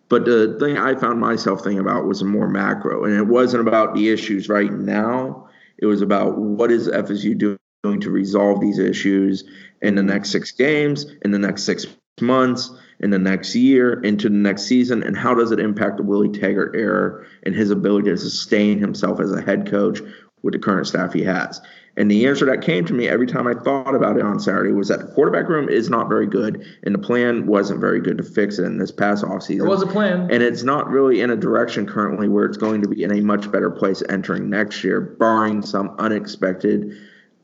But 0.09 0.25
the 0.25 0.57
thing 0.59 0.77
I 0.77 0.95
found 0.95 1.19
myself 1.19 1.63
thinking 1.63 1.79
about 1.79 2.05
was 2.05 2.23
more 2.23 2.49
macro, 2.49 3.05
and 3.05 3.15
it 3.15 3.27
wasn't 3.27 3.67
about 3.67 3.93
the 3.93 4.09
issues 4.09 4.49
right 4.49 4.71
now. 4.71 5.47
It 5.77 5.85
was 5.85 6.01
about 6.01 6.37
what 6.37 6.71
is 6.71 6.89
FSU 6.89 7.37
doing 7.37 8.01
to 8.01 8.09
resolve 8.09 8.59
these 8.59 8.79
issues 8.79 9.43
in 9.81 9.95
the 9.95 10.03
next 10.03 10.31
six 10.31 10.51
games, 10.51 11.05
in 11.23 11.31
the 11.31 11.39
next 11.39 11.63
six 11.63 11.85
months, 12.19 12.71
in 12.99 13.11
the 13.11 13.19
next 13.19 13.55
year, 13.55 14.01
into 14.01 14.29
the 14.29 14.35
next 14.35 14.63
season, 14.63 15.03
and 15.03 15.15
how 15.15 15.33
does 15.33 15.51
it 15.51 15.59
impact 15.59 15.97
the 15.97 16.03
Willie 16.03 16.29
Taggart 16.29 16.75
era 16.75 17.25
and 17.43 17.55
his 17.55 17.71
ability 17.71 18.09
to 18.09 18.17
sustain 18.17 18.79
himself 18.79 19.19
as 19.19 19.31
a 19.31 19.41
head 19.41 19.69
coach 19.69 20.01
with 20.41 20.53
the 20.53 20.59
current 20.59 20.87
staff 20.87 21.13
he 21.13 21.23
has? 21.23 21.61
And 21.99 22.09
the 22.09 22.25
answer 22.27 22.45
that 22.45 22.61
came 22.61 22.85
to 22.85 22.93
me 22.93 23.09
every 23.09 23.27
time 23.27 23.45
I 23.45 23.53
thought 23.53 23.93
about 23.93 24.15
it 24.15 24.23
on 24.23 24.39
Saturday 24.39 24.71
was 24.71 24.87
that 24.87 25.01
the 25.01 25.07
quarterback 25.07 25.49
room 25.49 25.67
is 25.67 25.89
not 25.89 26.07
very 26.07 26.25
good, 26.25 26.65
and 26.83 26.95
the 26.95 26.99
plan 26.99 27.45
wasn't 27.45 27.81
very 27.81 27.99
good 27.99 28.17
to 28.17 28.23
fix 28.23 28.57
it 28.57 28.63
in 28.63 28.77
this 28.77 28.89
past 28.89 29.21
offseason. 29.25 29.57
There 29.57 29.67
was 29.67 29.83
a 29.83 29.87
plan. 29.87 30.31
And 30.31 30.41
it's 30.41 30.63
not 30.63 30.89
really 30.89 31.19
in 31.19 31.29
a 31.29 31.35
direction 31.35 31.85
currently 31.85 32.29
where 32.29 32.45
it's 32.45 32.55
going 32.55 32.81
to 32.83 32.87
be 32.87 33.03
in 33.03 33.11
a 33.11 33.19
much 33.19 33.51
better 33.51 33.69
place 33.69 34.01
entering 34.07 34.49
next 34.49 34.81
year, 34.81 35.01
barring 35.01 35.61
some 35.61 35.93
unexpected, 35.99 36.95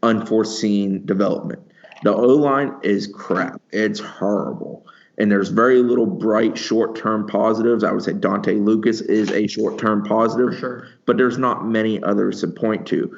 unforeseen 0.02 1.06
development. 1.06 1.62
The 2.04 2.14
O 2.14 2.28
line 2.28 2.76
is 2.82 3.08
crap. 3.08 3.62
It's 3.72 4.00
horrible. 4.00 4.88
And 5.18 5.30
there's 5.30 5.50
very 5.50 5.82
little 5.82 6.06
bright 6.06 6.58
short 6.58 6.96
term 6.96 7.28
positives. 7.28 7.84
I 7.84 7.92
would 7.92 8.04
say 8.04 8.14
Dontae 8.14 8.64
Lucas 8.64 9.02
is 9.02 9.32
a 9.32 9.48
short 9.48 9.78
term 9.78 10.06
positive, 10.06 10.58
sure. 10.58 10.88
but 11.06 11.18
there's 11.18 11.38
not 11.38 11.68
many 11.68 12.02
others 12.04 12.40
to 12.40 12.48
point 12.48 12.86
to 12.88 13.18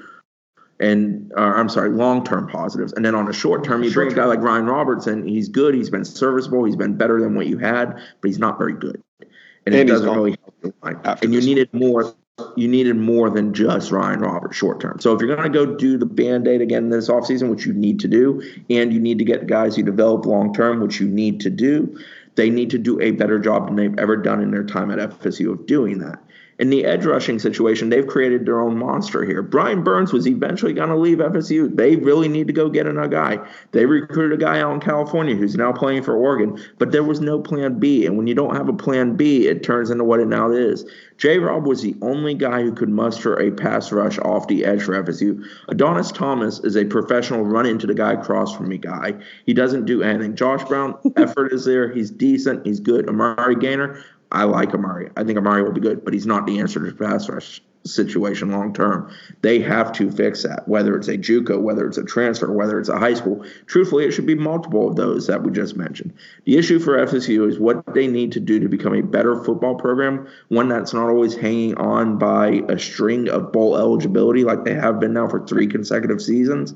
and 0.79 1.31
uh, 1.36 1.41
I'm 1.41 1.69
sorry, 1.69 1.89
long 1.89 2.24
term 2.24 2.48
positives. 2.48 2.93
And 2.93 3.03
then 3.03 3.15
on 3.15 3.27
a 3.27 3.34
short 3.34 3.63
term, 3.63 3.84
you 3.84 3.91
bring 3.91 4.12
a 4.12 4.15
guy 4.15 4.25
like 4.25 4.39
Ryan 4.39 4.67
Robertson. 4.67 5.27
He's 5.27 5.50
good. 5.50 5.74
He's 5.74 5.89
been 5.89 6.05
serviceable. 6.05 6.65
He's 6.65 6.75
been 6.75 6.98
better 6.98 7.19
than 7.19 7.36
what 7.36 7.48
you 7.48 7.57
had, 7.57 7.93
but 7.93 8.27
he's 8.27 8.39
not 8.39 8.57
very 8.57 8.74
good. 8.74 9.01
And, 9.19 9.29
And 9.65 9.75
it 9.75 9.88
doesn't 9.88 10.10
really 10.10 10.38
help 10.41 10.53
your 10.63 10.74
line. 10.84 11.17
And 11.22 11.34
you 11.34 11.41
needed 11.41 11.74
more. 11.74 12.13
You 12.55 12.67
needed 12.67 12.96
more 12.96 13.31
than 13.31 13.51
just 13.51 13.91
Ryan 13.91 14.19
Roberts 14.19 14.55
short 14.55 14.79
term. 14.79 15.00
So 15.00 15.15
if 15.15 15.19
you're 15.19 15.36
going 15.36 15.51
to 15.51 15.65
go 15.65 15.75
do 15.75 15.98
the 15.98 16.05
band 16.05 16.48
aid 16.48 16.62
again 16.62 16.89
this 16.89 17.10
offseason, 17.10 17.50
which 17.50 17.65
you 17.65 17.74
need 17.74 18.00
to 18.01 18.07
do, 18.07 18.43
and 18.69 18.93
you 18.93 19.00
need 19.00 19.17
to 19.17 19.25
get 19.25 19.48
guys 19.48 19.75
you 19.75 19.84
develop 19.84 20.27
long 20.27 20.53
term, 20.53 20.79
which 20.79 21.00
you 21.00 21.07
need 21.07 21.39
to 21.41 21.50
do, 21.50 21.98
they 22.36 22.51
need 22.51 22.69
to 22.69 22.77
do 22.77 23.01
a 23.01 23.10
better 23.10 23.39
job 23.39 23.65
than 23.65 23.75
they've 23.75 23.98
ever 23.98 24.15
done 24.15 24.43
in 24.43 24.51
their 24.51 24.63
time 24.63 24.91
at 24.91 25.00
FSU 25.00 25.51
of 25.51 25.65
doing 25.65 25.98
that. 25.98 26.22
In 26.59 26.71
the 26.71 26.85
edge 26.85 27.05
rushing 27.05 27.37
situation, 27.37 27.89
they've 27.89 28.07
created 28.07 28.45
their 28.45 28.59
own 28.59 28.77
monster 28.77 29.23
here. 29.23 29.43
Brian 29.43 29.83
Burns 29.83 30.11
was 30.11 30.27
eventually 30.27 30.73
going 30.73 30.89
to 30.89 30.95
leave 30.95 31.19
FSU. 31.19 31.75
They 31.75 31.97
really 31.97 32.27
need 32.27 32.47
to 32.47 32.53
go 32.53 32.67
get 32.69 32.87
another 32.87 33.07
guy. 33.07 33.47
They 33.73 33.85
recruited 33.85 34.41
a 34.41 34.43
guy 34.43 34.59
out 34.59 34.73
in 34.73 34.79
California 34.79 35.35
who's 35.35 35.55
now 35.55 35.71
playing 35.71 36.01
for 36.01 36.15
Oregon, 36.17 36.59
but 36.79 36.91
there 36.91 37.03
was 37.03 37.21
no 37.21 37.39
plan 37.39 37.77
B. 37.77 38.07
And 38.07 38.17
when 38.17 38.25
you 38.25 38.33
don't 38.33 38.55
have 38.55 38.69
a 38.69 38.73
plan 38.73 39.15
B, 39.15 39.47
it 39.47 39.61
turns 39.61 39.91
into 39.91 40.03
what 40.03 40.19
it 40.19 40.27
now 40.27 40.51
is. 40.51 40.83
J. 41.17 41.39
Rob 41.39 41.65
was 41.65 41.81
the 41.81 41.95
only 42.01 42.33
guy 42.33 42.61
who 42.61 42.73
could 42.73 42.89
muster 42.89 43.35
a 43.39 43.51
pass 43.51 43.91
rush 43.91 44.19
off 44.19 44.47
the 44.47 44.65
edge 44.65 44.83
for 44.83 45.01
FSU. 45.03 45.43
Adonis 45.67 46.11
Thomas 46.11 46.59
is 46.59 46.75
a 46.75 46.85
professional 46.85 47.43
run 47.43 47.65
into 47.65 47.87
the 47.87 47.93
guy 47.93 48.13
across 48.13 48.55
from 48.55 48.69
me 48.69 48.77
guy. 48.77 49.13
He 49.45 49.53
doesn't 49.53 49.85
do 49.85 50.03
anything. 50.03 50.35
Josh 50.35 50.63
Brown, 50.63 50.95
effort 51.17 51.53
is 51.53 51.65
there. 51.65 51.91
He's 51.91 52.11
decent. 52.11 52.65
He's 52.65 52.79
good. 52.79 53.09
Amari 53.09 53.55
Gainer, 53.55 54.03
I 54.31 54.43
like 54.43 54.74
Amari. 54.74 55.10
I 55.15 55.24
think 55.24 55.38
Amari 55.38 55.63
will 55.63 55.72
be 55.72 55.81
good, 55.81 56.03
but 56.03 56.13
he's 56.13 56.25
not 56.25 56.46
the 56.46 56.60
answer 56.60 56.79
to 56.79 56.91
the 56.91 56.98
pass 56.98 57.29
rush 57.29 57.62
situation 57.86 58.51
long 58.51 58.74
term. 58.74 59.10
They 59.41 59.60
have 59.60 59.91
to 59.93 60.12
fix 60.12 60.43
that, 60.43 60.67
whether 60.67 60.96
it's 60.98 61.07
a 61.07 61.17
JUCO, 61.17 61.62
whether 61.62 61.88
it's 61.88 61.98
a 61.98 62.03
transfer, 62.03 62.51
whether 62.51 62.79
it's 62.79 62.89
a 62.89 63.00
high 63.00 63.13
school. 63.13 63.46
Truthfully, 63.65 64.05
it 64.05 64.12
should 64.12 64.25
be 64.25 64.36
multiple 64.36 64.89
of 64.89 64.96
those 64.96 65.27
that 65.27 65.43
we 65.43 65.51
just 65.51 65.75
mentioned. 65.75 66.13
The 66.46 66.57
issue 66.57 66.79
for 66.79 66.98
FSU 66.98 67.48
is 67.48 67.60
what 67.60 67.93
they 67.93 68.07
need 68.07 68.34
to 68.34 68.39
do 68.39 68.60
to 68.60 68.67
become 68.67 68.93
a 68.93 69.01
better 69.01 69.41
football 69.43 69.75
program, 69.75 70.27
one 70.50 70.67
that's 70.67 70.93
not 70.93 71.10
always 71.10 71.36
hanging 71.36 71.75
on 71.75 72.17
by 72.17 72.62
a 72.67 72.77
string 72.77 73.29
of 73.29 73.51
bowl 73.51 73.77
eligibility 73.77 74.43
like 74.43 74.65
they 74.65 74.75
have 74.75 75.00
been 75.00 75.13
now 75.13 75.27
for 75.27 75.46
three 75.46 75.67
consecutive 75.67 76.22
seasons 76.22 76.75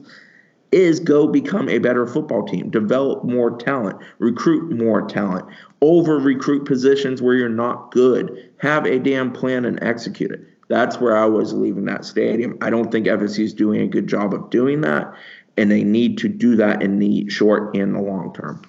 is 0.72 1.00
go 1.00 1.28
become 1.28 1.68
a 1.70 1.80
better 1.80 2.08
football 2.08 2.46
team, 2.46 2.70
develop 2.70 3.24
more 3.24 3.58
talent, 3.58 4.00
recruit 4.20 4.72
more 4.72 5.02
talent, 5.02 5.46
over 5.82 6.18
recruit 6.18 6.66
positions 6.66 7.22
where 7.22 7.36
you're 7.36 7.50
not 7.50 7.92
good, 7.92 8.50
have 8.58 8.86
a 8.86 9.00
damn 9.00 9.32
plan 9.32 9.66
and 9.66 9.82
execute 9.84 10.32
it. 10.32 10.42
That's 10.70 11.00
where 11.02 11.18
I 11.18 11.26
was 11.26 11.54
leaving 11.54 11.86
that 11.86 12.06
stadium. 12.06 12.58
I 12.62 12.70
don't 12.70 12.92
think 12.92 13.06
FSU 13.06 13.44
is 13.44 13.54
doing 13.54 13.82
a 13.82 13.88
good 13.88 14.08
job 14.08 14.34
of 14.34 14.50
doing 14.50 14.82
that, 14.82 15.14
and 15.58 15.70
they 15.70 15.84
need 15.84 16.18
to 16.20 16.30
do 16.30 16.56
that 16.56 16.82
in 16.82 17.00
the 17.00 17.30
short 17.30 17.76
and 17.76 17.94
the 17.94 18.00
long 18.00 18.34
term. 18.34 18.62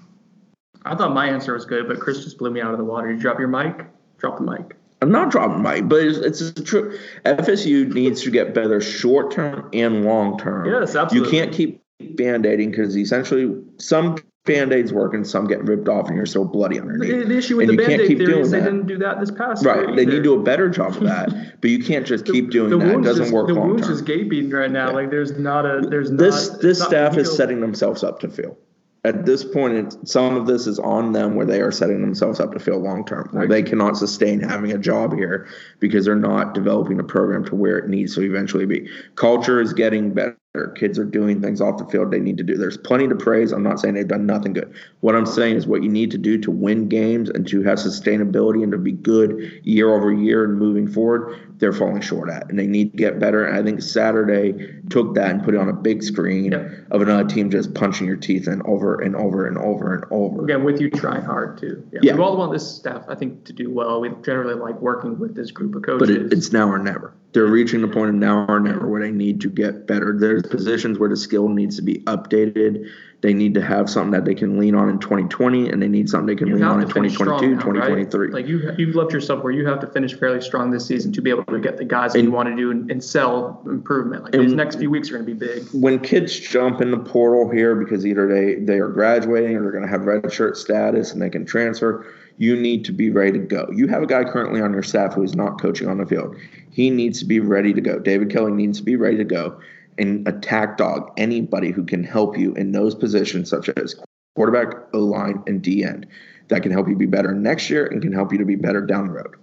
I 0.84 0.96
thought 0.96 1.14
my 1.14 1.28
answer 1.28 1.54
was 1.54 1.64
good, 1.64 1.86
but 1.86 2.00
Chris 2.00 2.24
just 2.24 2.38
blew 2.38 2.50
me 2.50 2.60
out 2.60 2.72
of 2.72 2.78
the 2.78 2.84
water. 2.84 3.12
You 3.12 3.18
drop 3.18 3.38
your 3.38 3.46
mic? 3.46 3.86
Drop 4.18 4.38
the 4.38 4.44
mic. 4.44 4.76
I'm 5.02 5.10
not 5.10 5.32
dropping 5.32 5.62
Mike, 5.62 5.88
but 5.88 6.00
it's, 6.00 6.40
it's 6.40 6.62
true. 6.62 6.96
FSU 7.24 7.92
needs 7.92 8.22
to 8.22 8.30
get 8.30 8.54
better 8.54 8.80
short 8.80 9.32
term 9.32 9.68
and 9.72 10.04
long 10.04 10.38
term. 10.38 10.64
Yes, 10.66 10.94
absolutely. 10.94 11.36
You 11.36 11.44
can't 11.44 11.52
keep 11.52 11.81
band 12.02 12.46
aiding 12.46 12.70
because 12.70 12.96
essentially 12.96 13.54
some 13.78 14.16
band 14.44 14.72
aids 14.72 14.92
work 14.92 15.14
and 15.14 15.24
some 15.26 15.46
get 15.46 15.62
ripped 15.62 15.88
off 15.88 16.08
and 16.08 16.16
you're 16.16 16.26
still 16.26 16.44
bloody 16.44 16.80
underneath. 16.80 17.10
The, 17.10 17.24
the 17.28 17.38
issue 17.38 17.56
with 17.58 17.68
And 17.70 17.78
the 17.78 17.84
band-aid 17.84 18.08
keep 18.08 18.18
theory 18.18 18.40
is 18.40 18.50
they 18.50 18.58
that. 18.58 18.64
didn't 18.64 18.86
do 18.88 18.98
that 18.98 19.20
this 19.20 19.30
past 19.30 19.64
Right. 19.64 19.86
year 19.86 19.94
They 19.96 20.04
need 20.04 20.16
to 20.16 20.22
do 20.22 20.34
a 20.38 20.42
better 20.42 20.68
job 20.68 20.96
of 20.96 21.04
that, 21.04 21.60
but 21.60 21.70
you 21.70 21.82
can't 21.82 22.04
just 22.04 22.26
keep 22.26 22.50
doing 22.50 22.70
the 22.70 22.78
that. 22.78 22.98
It 22.98 23.02
doesn't 23.02 23.22
just, 23.24 23.32
work 23.32 23.46
The 23.46 23.54
long 23.54 23.68
wound's 23.68 23.86
term. 23.86 23.92
just 23.94 24.04
gaping 24.04 24.50
right 24.50 24.70
now. 24.70 24.88
Yeah. 24.88 24.94
Like 24.94 25.10
there's 25.10 25.38
not 25.38 25.64
a 25.64 25.80
there's 25.88 26.10
This 26.10 26.50
not, 26.50 26.60
this 26.60 26.82
staff 26.82 27.16
is 27.16 27.36
setting 27.36 27.60
themselves 27.60 28.02
up 28.02 28.18
to 28.20 28.28
fail. 28.28 28.58
At 29.04 29.26
this 29.26 29.42
point, 29.44 30.08
some 30.08 30.36
of 30.36 30.46
this 30.46 30.68
is 30.68 30.78
on 30.78 31.12
them 31.12 31.34
where 31.34 31.44
they 31.46 31.60
are 31.60 31.72
setting 31.72 32.00
themselves 32.02 32.38
up 32.38 32.52
to 32.52 32.60
fail 32.60 32.78
long 32.78 33.04
term, 33.04 33.28
where 33.32 33.48
they 33.48 33.62
cannot 33.62 33.96
sustain 33.96 34.38
having 34.40 34.70
a 34.70 34.78
job 34.78 35.12
here 35.14 35.48
because 35.80 36.04
they're 36.04 36.14
not 36.14 36.54
developing 36.54 37.00
a 37.00 37.04
program 37.04 37.44
to 37.46 37.54
where 37.56 37.78
it 37.78 37.88
needs 37.88 38.14
to 38.14 38.22
eventually 38.22 38.64
be. 38.66 38.88
Culture 39.16 39.60
is 39.60 39.72
getting 39.72 40.12
better. 40.14 40.36
Kids 40.74 40.98
are 40.98 41.04
doing 41.06 41.40
things 41.40 41.62
off 41.62 41.78
the 41.78 41.86
field 41.86 42.10
they 42.10 42.20
need 42.20 42.36
to 42.36 42.44
do. 42.44 42.58
There's 42.58 42.76
plenty 42.76 43.08
to 43.08 43.14
praise. 43.14 43.52
I'm 43.52 43.62
not 43.62 43.80
saying 43.80 43.94
they've 43.94 44.06
done 44.06 44.26
nothing 44.26 44.52
good. 44.52 44.74
What 45.00 45.16
I'm 45.16 45.24
saying 45.24 45.56
is 45.56 45.66
what 45.66 45.82
you 45.82 45.88
need 45.88 46.10
to 46.10 46.18
do 46.18 46.36
to 46.36 46.50
win 46.50 46.90
games 46.90 47.30
and 47.30 47.48
to 47.48 47.62
have 47.62 47.78
sustainability 47.78 48.62
and 48.62 48.70
to 48.72 48.76
be 48.76 48.92
good 48.92 49.62
year 49.64 49.94
over 49.94 50.12
year 50.12 50.44
and 50.44 50.58
moving 50.58 50.86
forward, 50.86 51.38
they're 51.56 51.72
falling 51.72 52.02
short 52.02 52.28
at. 52.28 52.50
And 52.50 52.58
they 52.58 52.66
need 52.66 52.90
to 52.90 52.98
get 52.98 53.18
better. 53.18 53.46
And 53.46 53.56
I 53.56 53.62
think 53.62 53.80
Saturday 53.80 54.78
took 54.90 55.14
that 55.14 55.30
and 55.30 55.42
put 55.42 55.54
it 55.54 55.56
on 55.56 55.70
a 55.70 55.72
big 55.72 56.02
screen 56.02 56.52
of 56.52 57.00
another 57.00 57.26
team 57.26 57.50
just 57.50 57.72
punching 57.72 58.06
your 58.06 58.16
teeth 58.16 58.46
in 58.46 58.60
over 58.66 59.00
and 59.00 59.16
over 59.16 59.46
and 59.46 59.56
over 59.56 59.94
and 59.94 60.04
over. 60.10 60.44
Again, 60.44 60.64
with 60.64 60.82
you 60.82 60.90
trying 60.90 61.22
hard 61.22 61.56
too. 61.56 61.82
Yeah. 61.92 62.00
Yeah. 62.02 62.14
We 62.16 62.20
all 62.20 62.36
want 62.36 62.52
this 62.52 62.70
staff, 62.70 63.06
I 63.08 63.14
think, 63.14 63.46
to 63.46 63.54
do 63.54 63.70
well. 63.70 64.02
We 64.02 64.10
generally 64.22 64.54
like 64.54 64.78
working 64.82 65.18
with 65.18 65.34
this 65.34 65.50
group 65.50 65.74
of 65.74 65.82
coaches. 65.82 66.08
But 66.08 66.10
it, 66.10 66.30
it's 66.30 66.52
now 66.52 66.68
or 66.68 66.78
never. 66.78 67.14
They're 67.32 67.46
reaching 67.46 67.80
the 67.80 67.88
point 67.88 68.10
of 68.10 68.14
now 68.14 68.44
or 68.46 68.60
never 68.60 68.86
where 68.86 69.00
they 69.00 69.10
need 69.10 69.40
to 69.42 69.48
get 69.48 69.86
better. 69.86 70.16
There's 70.18 70.42
positions 70.42 70.98
where 70.98 71.08
the 71.08 71.16
skill 71.16 71.48
needs 71.48 71.76
to 71.76 71.82
be 71.82 72.00
updated. 72.00 72.88
They 73.22 73.32
need 73.32 73.54
to 73.54 73.62
have 73.62 73.88
something 73.88 74.10
that 74.10 74.24
they 74.24 74.34
can 74.34 74.58
lean 74.58 74.74
on 74.74 74.88
in 74.88 74.98
2020, 74.98 75.68
and 75.68 75.80
they 75.80 75.86
need 75.86 76.10
something 76.10 76.26
they 76.26 76.34
can 76.34 76.48
you 76.48 76.56
lean 76.56 76.64
on 76.64 76.80
in 76.80 76.88
2022, 76.88 77.14
strong 77.60 77.74
now, 77.74 77.80
right? 77.80 78.10
2023. 78.10 78.28
Like 78.32 78.48
you, 78.48 78.72
you've 78.76 78.96
left 78.96 79.12
yourself 79.12 79.44
where 79.44 79.52
you 79.52 79.64
have 79.64 79.78
to 79.78 79.86
finish 79.86 80.14
fairly 80.18 80.40
strong 80.40 80.72
this 80.72 80.86
season 80.86 81.12
to 81.12 81.22
be 81.22 81.30
able 81.30 81.44
to 81.44 81.60
get 81.60 81.76
the 81.76 81.84
guys 81.84 82.14
that 82.14 82.18
And- 82.18 82.26
you 82.26 82.32
want 82.32 82.48
to 82.48 82.56
do 82.56 82.72
and, 82.72 82.90
and 82.90 83.02
sell 83.02 83.62
improvement. 83.64 84.24
Like 84.24 84.32
these 84.32 84.52
next 84.52 84.76
few 84.76 84.90
weeks 84.90 85.08
are 85.10 85.14
going 85.14 85.24
to 85.24 85.34
be 85.34 85.38
big. 85.38 85.62
when 85.72 86.00
kids 86.00 86.38
jump 86.38 86.80
in 86.80 86.90
the 86.90 86.98
portal 86.98 87.48
here 87.48 87.76
because 87.76 88.04
either 88.04 88.26
they 88.26 88.56
they 88.56 88.80
are 88.80 88.88
graduating 88.88 89.54
or 89.56 89.62
they're 89.62 89.70
going 89.70 89.84
to 89.84 89.90
have 89.90 90.04
red 90.04 90.32
shirt 90.32 90.56
status 90.56 91.12
and 91.12 91.22
they 91.22 91.30
can 91.30 91.44
transfer 91.46 92.04
you 92.38 92.56
need 92.56 92.84
to 92.86 92.92
be 92.92 93.10
ready 93.10 93.32
to 93.32 93.38
go 93.38 93.68
you 93.72 93.86
have 93.86 94.02
a 94.02 94.06
guy 94.06 94.24
currently 94.24 94.60
on 94.60 94.72
your 94.72 94.82
staff 94.82 95.14
who 95.14 95.22
is 95.22 95.34
not 95.34 95.60
coaching 95.60 95.88
on 95.88 95.98
the 95.98 96.06
field 96.06 96.36
he 96.70 96.90
needs 96.90 97.18
to 97.20 97.24
be 97.24 97.38
ready 97.40 97.72
to 97.72 97.80
go 97.80 97.98
david 97.98 98.30
kelly 98.30 98.52
needs 98.52 98.78
to 98.78 98.84
be 98.84 98.96
ready 98.96 99.16
to 99.16 99.24
go 99.24 99.60
and 99.98 100.26
attack 100.26 100.76
dog 100.76 101.10
anybody 101.16 101.70
who 101.70 101.84
can 101.84 102.02
help 102.02 102.38
you 102.38 102.54
in 102.54 102.72
those 102.72 102.94
positions 102.94 103.50
such 103.50 103.68
as 103.70 103.96
quarterback 104.36 104.74
o 104.94 104.98
line 104.98 105.42
and 105.46 105.62
d 105.62 105.84
end 105.84 106.06
that 106.48 106.62
can 106.62 106.72
help 106.72 106.88
you 106.88 106.96
be 106.96 107.06
better 107.06 107.32
next 107.32 107.70
year 107.70 107.86
and 107.86 108.02
can 108.02 108.12
help 108.12 108.32
you 108.32 108.38
to 108.38 108.44
be 108.44 108.56
better 108.56 108.80
down 108.80 109.06
the 109.06 109.12
road 109.12 109.36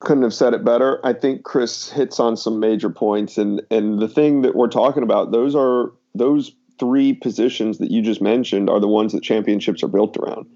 couldn't 0.00 0.22
have 0.22 0.34
said 0.34 0.54
it 0.54 0.64
better. 0.64 1.04
I 1.04 1.12
think 1.12 1.42
Chris 1.42 1.90
hits 1.90 2.20
on 2.20 2.36
some 2.36 2.60
major 2.60 2.90
points, 2.90 3.36
and 3.36 3.60
and 3.70 4.00
the 4.00 4.08
thing 4.08 4.42
that 4.42 4.54
we're 4.54 4.68
talking 4.68 5.02
about, 5.02 5.32
those 5.32 5.54
are 5.54 5.92
those 6.14 6.52
three 6.78 7.12
positions 7.12 7.78
that 7.78 7.90
you 7.90 8.02
just 8.02 8.22
mentioned 8.22 8.70
are 8.70 8.80
the 8.80 8.88
ones 8.88 9.12
that 9.12 9.22
championships 9.22 9.82
are 9.82 9.88
built 9.88 10.16
around. 10.16 10.46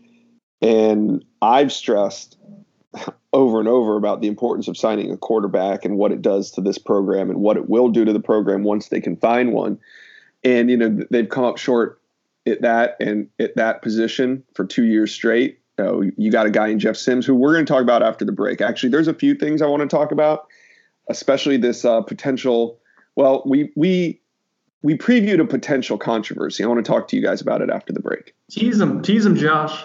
And 0.61 1.25
I've 1.43 1.73
stressed 1.73 2.39
over 3.33 3.59
and 3.59 3.69
over 3.69 3.97
about 3.97 4.21
the 4.21 4.29
importance 4.29 4.69
of 4.69 4.77
signing 4.77 5.11
a 5.11 5.17
quarterback 5.17 5.85
and 5.85 5.97
what 5.97 6.13
it 6.13 6.21
does 6.21 6.51
to 6.51 6.61
this 6.61 6.79
program 6.79 7.31
and 7.31 7.41
what 7.41 7.57
it 7.57 7.69
will 7.69 7.89
do 7.89 8.05
to 8.05 8.13
the 8.13 8.21
program 8.21 8.63
once 8.63 8.89
they 8.89 9.01
can 9.01 9.17
find 9.17 9.53
one. 9.53 9.79
And 10.45 10.71
you 10.71 10.77
know 10.77 11.05
they've 11.11 11.29
come 11.29 11.45
up 11.45 11.57
short 11.57 12.01
at 12.47 12.63
that 12.63 12.97
and 13.01 13.29
at 13.39 13.57
that 13.57 13.83
position 13.83 14.43
for 14.55 14.65
two 14.65 14.85
years 14.85 15.13
straight. 15.13 15.61
Oh, 15.79 16.03
you 16.17 16.31
got 16.31 16.47
a 16.47 16.51
guy 16.51 16.69
in 16.69 16.79
Jeff 16.79 16.97
Sims 16.97 17.25
who 17.25 17.35
we're 17.35 17.55
going 17.55 17.65
to 17.65 17.73
talk 17.73 17.83
about 17.83 18.03
after 18.03 18.25
the 18.25 18.33
break. 18.33 18.61
Actually, 18.61 18.91
there's 18.91 19.09
a 19.09 19.15
few 19.15 19.35
things 19.35 19.63
I 19.63 19.67
want 19.67 19.83
to 19.83 19.89
talk 19.89 20.13
about, 20.13 20.47
especially 21.09 21.57
this 21.57 21.85
uh, 21.85 22.03
potential. 22.03 22.79
Well, 23.17 23.43
we 23.47 23.73
we 23.77 24.21
we 24.83 24.99
previewed 24.99 25.41
a 25.41 25.47
potential 25.47 25.97
controversy. 25.97 26.65
I 26.65 26.67
want 26.67 26.85
to 26.85 26.91
talk 26.91 27.09
to 27.09 27.17
you 27.17 27.23
guys 27.23 27.41
about 27.41 27.63
it 27.63 27.71
after 27.71 27.93
the 27.93 28.01
break. 28.01 28.35
Tease 28.51 28.79
them, 28.79 29.01
tease 29.01 29.25
them, 29.25 29.37
Josh. 29.37 29.85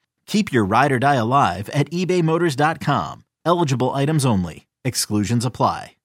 Keep 0.31 0.53
your 0.53 0.63
ride 0.63 0.93
or 0.93 0.97
die 0.97 1.15
alive 1.15 1.69
at 1.73 1.89
ebaymotors.com. 1.89 3.25
Eligible 3.45 3.89
items 3.89 4.25
only. 4.25 4.65
Exclusions 4.85 5.43
apply. 5.43 5.97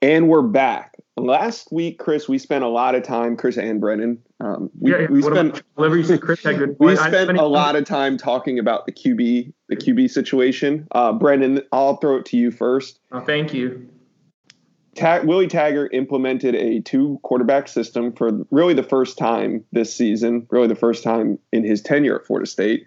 And 0.00 0.28
we're 0.28 0.42
back. 0.42 0.94
Last 1.16 1.72
week, 1.72 1.98
Chris, 1.98 2.28
we 2.28 2.38
spent 2.38 2.62
a 2.62 2.68
lot 2.68 2.94
of 2.94 3.02
time, 3.02 3.36
Chris 3.36 3.56
and 3.56 3.80
Brennan. 3.80 4.22
Um, 4.38 4.70
we, 4.78 4.92
yeah, 4.92 4.98
yeah. 5.00 5.06
we 5.08 5.22
spent 5.22 5.64
whatever 5.74 5.96
you 5.96 6.04
said, 6.04 6.20
Chris 6.20 6.44
had 6.44 6.58
good. 6.58 6.76
We 6.78 6.94
spent 6.94 7.36
a 7.36 7.46
lot 7.46 7.74
of 7.74 7.84
time 7.84 8.16
talking 8.16 8.60
about 8.60 8.86
the 8.86 8.92
QB, 8.92 9.52
the 9.68 9.76
QB 9.76 10.08
situation. 10.08 10.86
Uh, 10.92 11.14
Brennan, 11.14 11.62
I'll 11.72 11.96
throw 11.96 12.18
it 12.18 12.26
to 12.26 12.36
you 12.36 12.52
first. 12.52 13.00
Oh, 13.10 13.22
thank 13.22 13.52
you. 13.52 13.88
Ta- 14.94 15.22
Willie 15.24 15.48
Taggart 15.48 15.92
implemented 15.94 16.54
a 16.54 16.80
two 16.80 17.18
quarterback 17.22 17.68
system 17.68 18.12
for 18.12 18.46
really 18.50 18.74
the 18.74 18.82
first 18.82 19.18
time 19.18 19.64
this 19.72 19.94
season, 19.94 20.46
really 20.50 20.68
the 20.68 20.74
first 20.74 21.02
time 21.02 21.38
in 21.52 21.64
his 21.64 21.82
tenure 21.82 22.16
at 22.16 22.26
Florida 22.26 22.46
State. 22.46 22.86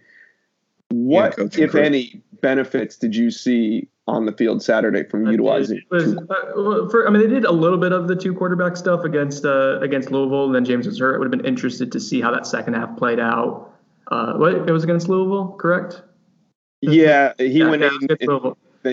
What, 0.90 1.36
yeah, 1.38 1.66
if 1.66 1.76
any, 1.76 2.22
benefits 2.42 2.98
did 2.98 3.16
you 3.16 3.32
see 3.32 3.88
on 4.08 4.26
the 4.26 4.32
field 4.32 4.64
Saturday 4.64 5.04
from 5.04 5.28
utilizing? 5.28 5.82
Was, 5.92 6.16
uh, 6.16 6.90
for, 6.90 7.08
I 7.08 7.12
mean, 7.12 7.22
they 7.22 7.28
did 7.28 7.46
a 7.46 7.52
little 7.52 7.78
bit 7.78 7.92
of 7.92 8.08
the 8.08 8.16
two 8.16 8.34
quarterback 8.34 8.78
stuff 8.78 9.04
against 9.04 9.46
uh, 9.46 9.80
against 9.82 10.12
Louisville, 10.12 10.46
and 10.46 10.56
then 10.56 10.66
James 10.66 10.88
was 10.88 11.00
hurt. 11.00 11.16
I 11.16 11.20
would 11.20 11.26
have 11.26 11.32
been 11.32 11.46
interested 11.46 11.92
to 11.92 12.00
see 12.00 12.22
how 12.22 12.32
that 12.32 12.46
second 12.46 12.76
half 12.76 12.96
played 12.98 13.20
out. 13.20 13.74
Uh, 14.10 14.34
what 14.36 14.54
it 14.54 14.72
was 14.72 14.84
against 14.84 15.10
Louisville, 15.10 15.58
correct? 15.60 16.02
Yeah, 16.82 17.34
he 17.38 17.48
yeah, 17.48 17.70
went 17.70 17.84
in 17.84 17.98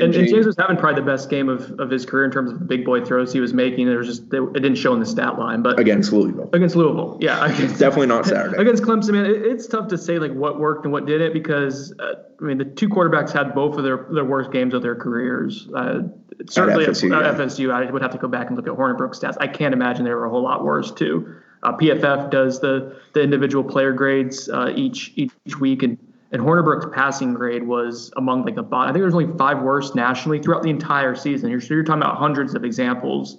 and, 0.03 0.15
and, 0.15 0.29
James 0.29 0.47
was 0.47 0.57
having 0.57 0.77
probably 0.77 1.01
the 1.01 1.07
best 1.07 1.31
game 1.31 1.49
of, 1.49 1.71
of 1.79 1.91
his 1.91 2.05
career 2.07 2.25
in 2.25 2.31
terms 2.31 2.51
of 2.53 2.59
the 2.59 2.65
big 2.65 2.85
boy 2.85 3.05
throws 3.05 3.33
he 3.33 3.41
was 3.41 3.53
making. 3.53 3.89
It 3.89 3.97
was 3.97 4.07
just 4.07 4.33
it 4.33 4.53
didn't 4.53 4.77
show 4.77 4.93
in 4.95 5.01
the 5.01 5.07
stat 5.07 5.39
line, 5.39 5.63
but 5.63 5.79
against 5.79 6.13
Louisville, 6.13 6.51
against 6.53 6.77
Louisville, 6.77 7.19
yeah, 7.21 7.45
against, 7.45 7.79
definitely 7.79 8.07
not 8.07 8.27
Saturday 8.27 8.57
against 8.59 8.83
Clemson. 8.83 9.13
Man, 9.13 9.27
it, 9.27 9.43
it's 9.43 9.67
tough 9.67 9.89
to 9.89 9.99
say 9.99 10.19
like 10.19 10.33
what 10.33 10.59
worked 10.59 10.85
and 10.85 10.93
what 10.93 11.07
didn't 11.07 11.33
because 11.33 11.93
uh, 11.99 12.15
I 12.41 12.45
mean 12.45 12.59
the 12.59 12.65
two 12.65 12.89
quarterbacks 12.89 13.33
had 13.33 13.55
both 13.55 13.77
of 13.77 13.85
their 13.85 14.07
their 14.11 14.25
worst 14.25 14.53
games 14.53 14.75
of 14.75 14.83
their 14.83 14.95
careers. 14.95 15.69
Uh, 15.75 16.03
certainly 16.49 16.85
at 16.85 16.91
FSU, 16.91 17.17
at, 17.17 17.39
yeah. 17.39 17.45
FSU, 17.45 17.73
I 17.73 17.91
would 17.91 18.03
have 18.03 18.13
to 18.13 18.19
go 18.19 18.29
back 18.29 18.49
and 18.49 18.57
look 18.57 18.67
at 18.67 18.75
Hornibrook 18.75 19.19
stats. 19.19 19.37
I 19.41 19.47
can't 19.47 19.73
imagine 19.73 20.05
they 20.05 20.15
were 20.15 20.27
a 20.27 20.31
whole 20.31 20.43
lot 20.43 20.65
worse 20.65 20.91
too. 20.91 21.37
Uh, 21.63 21.77
PFF 21.77 22.31
does 22.31 22.61
the 22.61 22.97
the 23.15 23.23
individual 23.23 23.65
player 23.65 23.93
grades 23.93 24.49
uh, 24.49 24.73
each 24.75 25.13
each 25.17 25.59
week 25.61 25.83
and 25.83 25.99
and 26.35 26.43
Hornibrook's 26.43 26.87
passing 26.93 27.33
grade 27.33 27.63
was 27.63 28.13
among 28.17 28.45
like 28.45 28.57
the 28.57 28.63
bottom. 28.63 28.91
I 28.91 28.93
think 28.93 29.05
there's 29.05 29.15
only 29.15 29.39
five 29.39 29.63
worst 29.63 29.95
nationally 29.95 30.41
throughout 30.41 30.65
the 30.65 30.69
entire 30.69 31.15
season. 31.15 31.49
You're, 31.49 31.61
you're 31.61 31.85
talking 31.85 32.03
about 32.03 32.17
hundreds 32.17 32.57
of 32.57 32.65
examples, 32.65 33.39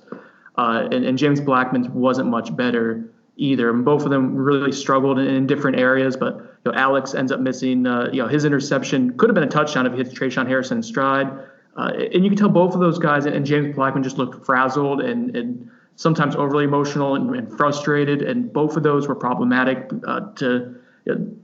uh, 0.58 0.88
and, 0.90 1.04
and, 1.04 1.18
James 1.18 1.42
Blackman's 1.42 1.90
wasn't 1.90 2.30
much 2.30 2.56
better 2.56 3.14
either. 3.36 3.70
And 3.70 3.84
both 3.84 4.06
of 4.06 4.12
them 4.12 4.34
really 4.34 4.72
struggled 4.72 5.20
in, 5.20 5.28
in 5.28 5.46
different 5.46 5.78
areas. 5.78 6.16
But 6.16 6.36
you 6.38 6.72
know, 6.72 6.74
Alex 6.74 7.14
ends 7.14 7.34
up 7.34 7.42
missing. 7.42 7.86
Uh, 7.86 8.08
you 8.14 8.22
know, 8.22 8.30
his 8.30 8.46
interception 8.46 9.18
could 9.18 9.30
have 9.30 9.36
been 9.36 9.44
a 9.44 9.48
touchdown 9.48 9.86
if 9.86 9.92
he 9.92 9.98
hit 9.98 10.14
Tre'Shaun 10.14 10.48
Harrison 10.48 10.82
stride. 10.82 11.28
Uh, 11.76 11.92
and 12.14 12.24
you 12.24 12.30
can 12.30 12.38
tell 12.38 12.48
both 12.48 12.74
of 12.74 12.80
those 12.80 12.98
guys 12.98 13.26
and, 13.26 13.36
and 13.36 13.46
James 13.46 13.76
Blackman 13.76 14.04
just 14.04 14.18
looked 14.18 14.46
frazzled 14.46 15.02
and, 15.02 15.36
and 15.36 15.70
sometimes 15.98 16.34
overly 16.38 16.64
emotional 16.64 17.16
and, 17.16 17.36
and, 17.36 17.58
frustrated. 17.58 18.22
And 18.22 18.54
both 18.54 18.78
of 18.78 18.84
those 18.84 19.10
were 19.10 19.16
problematic 19.16 19.92
uh, 20.08 20.32
to. 20.36 20.76
You 21.04 21.16
know, 21.16 21.36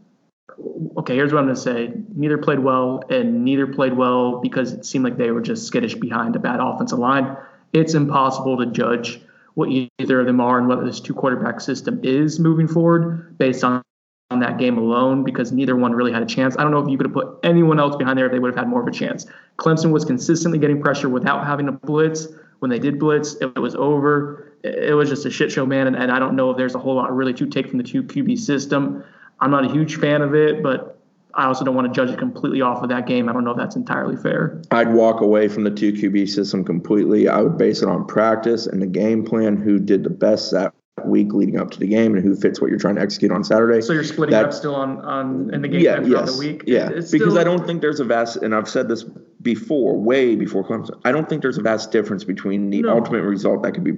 okay, 0.97 1.15
here's 1.15 1.31
what 1.31 1.39
I'm 1.39 1.45
going 1.45 1.55
to 1.55 1.61
say. 1.61 1.91
Neither 2.15 2.37
played 2.37 2.59
well, 2.59 3.03
and 3.09 3.43
neither 3.43 3.67
played 3.67 3.93
well 3.93 4.39
because 4.39 4.73
it 4.73 4.85
seemed 4.85 5.03
like 5.03 5.17
they 5.17 5.31
were 5.31 5.41
just 5.41 5.65
skittish 5.65 5.95
behind 5.95 6.35
a 6.35 6.39
bad 6.39 6.59
offensive 6.59 6.99
line. 6.99 7.35
It's 7.73 7.93
impossible 7.93 8.57
to 8.57 8.65
judge 8.65 9.21
what 9.53 9.69
either 9.69 10.21
of 10.21 10.25
them 10.25 10.39
are 10.39 10.59
and 10.59 10.67
whether 10.67 10.85
this 10.85 10.99
two 10.99 11.13
quarterback 11.13 11.59
system 11.59 11.99
is 12.03 12.39
moving 12.39 12.67
forward 12.67 13.37
based 13.37 13.63
on, 13.63 13.81
on 14.29 14.39
that 14.39 14.57
game 14.57 14.77
alone 14.77 15.23
because 15.23 15.51
neither 15.51 15.75
one 15.75 15.91
really 15.93 16.11
had 16.11 16.23
a 16.23 16.25
chance. 16.25 16.55
I 16.57 16.63
don't 16.63 16.71
know 16.71 16.79
if 16.79 16.89
you 16.89 16.97
could 16.97 17.07
have 17.07 17.13
put 17.13 17.39
anyone 17.43 17.79
else 17.79 17.95
behind 17.95 18.17
there 18.17 18.25
if 18.25 18.31
they 18.31 18.39
would 18.39 18.51
have 18.51 18.57
had 18.57 18.69
more 18.69 18.81
of 18.81 18.87
a 18.87 18.91
chance. 18.91 19.25
Clemson 19.57 19.91
was 19.91 20.05
consistently 20.05 20.57
getting 20.57 20.81
pressure 20.81 21.09
without 21.09 21.45
having 21.45 21.65
to 21.65 21.73
blitz. 21.73 22.27
When 22.59 22.69
they 22.69 22.79
did 22.79 22.99
blitz, 22.99 23.35
it 23.35 23.57
was 23.57 23.75
over. 23.75 24.53
It 24.63 24.95
was 24.95 25.09
just 25.09 25.25
a 25.25 25.31
shit 25.31 25.51
show, 25.51 25.65
man. 25.65 25.87
And, 25.87 25.95
and 25.95 26.11
I 26.11 26.19
don't 26.19 26.35
know 26.35 26.51
if 26.51 26.57
there's 26.57 26.75
a 26.75 26.79
whole 26.79 26.95
lot 26.95 27.13
really 27.13 27.33
to 27.33 27.47
take 27.47 27.67
from 27.67 27.77
the 27.77 27.83
two 27.83 28.03
QB 28.03 28.37
system. 28.37 29.03
I'm 29.41 29.51
not 29.51 29.65
a 29.65 29.71
huge 29.71 29.97
fan 29.97 30.21
of 30.21 30.35
it, 30.35 30.61
but 30.61 30.99
I 31.33 31.45
also 31.45 31.65
don't 31.65 31.75
want 31.75 31.91
to 31.91 31.93
judge 31.93 32.13
it 32.13 32.19
completely 32.19 32.61
off 32.61 32.83
of 32.83 32.89
that 32.89 33.07
game. 33.07 33.29
I 33.29 33.33
don't 33.33 33.43
know 33.43 33.51
if 33.51 33.57
that's 33.57 33.75
entirely 33.75 34.17
fair. 34.17 34.61
I'd 34.71 34.93
walk 34.93 35.21
away 35.21 35.47
from 35.47 35.63
the 35.63 35.71
two 35.71 35.93
QB 35.93 36.29
system 36.29 36.63
completely. 36.63 37.27
I 37.27 37.41
would 37.41 37.57
base 37.57 37.81
it 37.81 37.89
on 37.89 38.05
practice 38.05 38.67
and 38.67 38.81
the 38.81 38.87
game 38.87 39.25
plan, 39.25 39.57
who 39.57 39.79
did 39.79 40.03
the 40.03 40.09
best 40.09 40.51
that 40.51 40.73
week 41.05 41.33
leading 41.33 41.57
up 41.59 41.71
to 41.71 41.79
the 41.79 41.87
game 41.87 42.15
and 42.15 42.23
who 42.23 42.35
fits 42.35 42.61
what 42.61 42.69
you're 42.69 42.79
trying 42.79 42.95
to 42.95 43.01
execute 43.01 43.31
on 43.31 43.43
Saturday. 43.43 43.81
So 43.81 43.93
you're 43.93 44.03
splitting 44.03 44.33
that, 44.33 44.45
up 44.45 44.53
still 44.53 44.75
on, 44.75 44.99
on 44.99 45.53
in 45.53 45.61
the 45.61 45.67
game 45.67 45.81
yeah, 45.81 45.95
plan 45.95 46.11
yes, 46.11 46.33
the 46.33 46.39
week? 46.39 46.63
Yeah, 46.67 46.89
it's 46.89 47.11
because 47.11 47.33
still, 47.33 47.39
I 47.39 47.43
don't 47.43 47.65
think 47.65 47.81
there's 47.81 47.99
a 47.99 48.05
vast, 48.05 48.37
and 48.37 48.53
I've 48.53 48.69
said 48.69 48.87
this 48.87 49.03
before, 49.41 49.97
way 49.97 50.35
before 50.35 50.63
Clemson, 50.63 50.99
I 51.03 51.11
don't 51.11 51.27
think 51.27 51.41
there's 51.41 51.57
a 51.57 51.63
vast 51.63 51.91
difference 51.91 52.23
between 52.23 52.69
the 52.69 52.83
no. 52.83 52.89
ultimate 52.89 53.23
result 53.23 53.63
that 53.63 53.71
could 53.71 53.83
be 53.83 53.93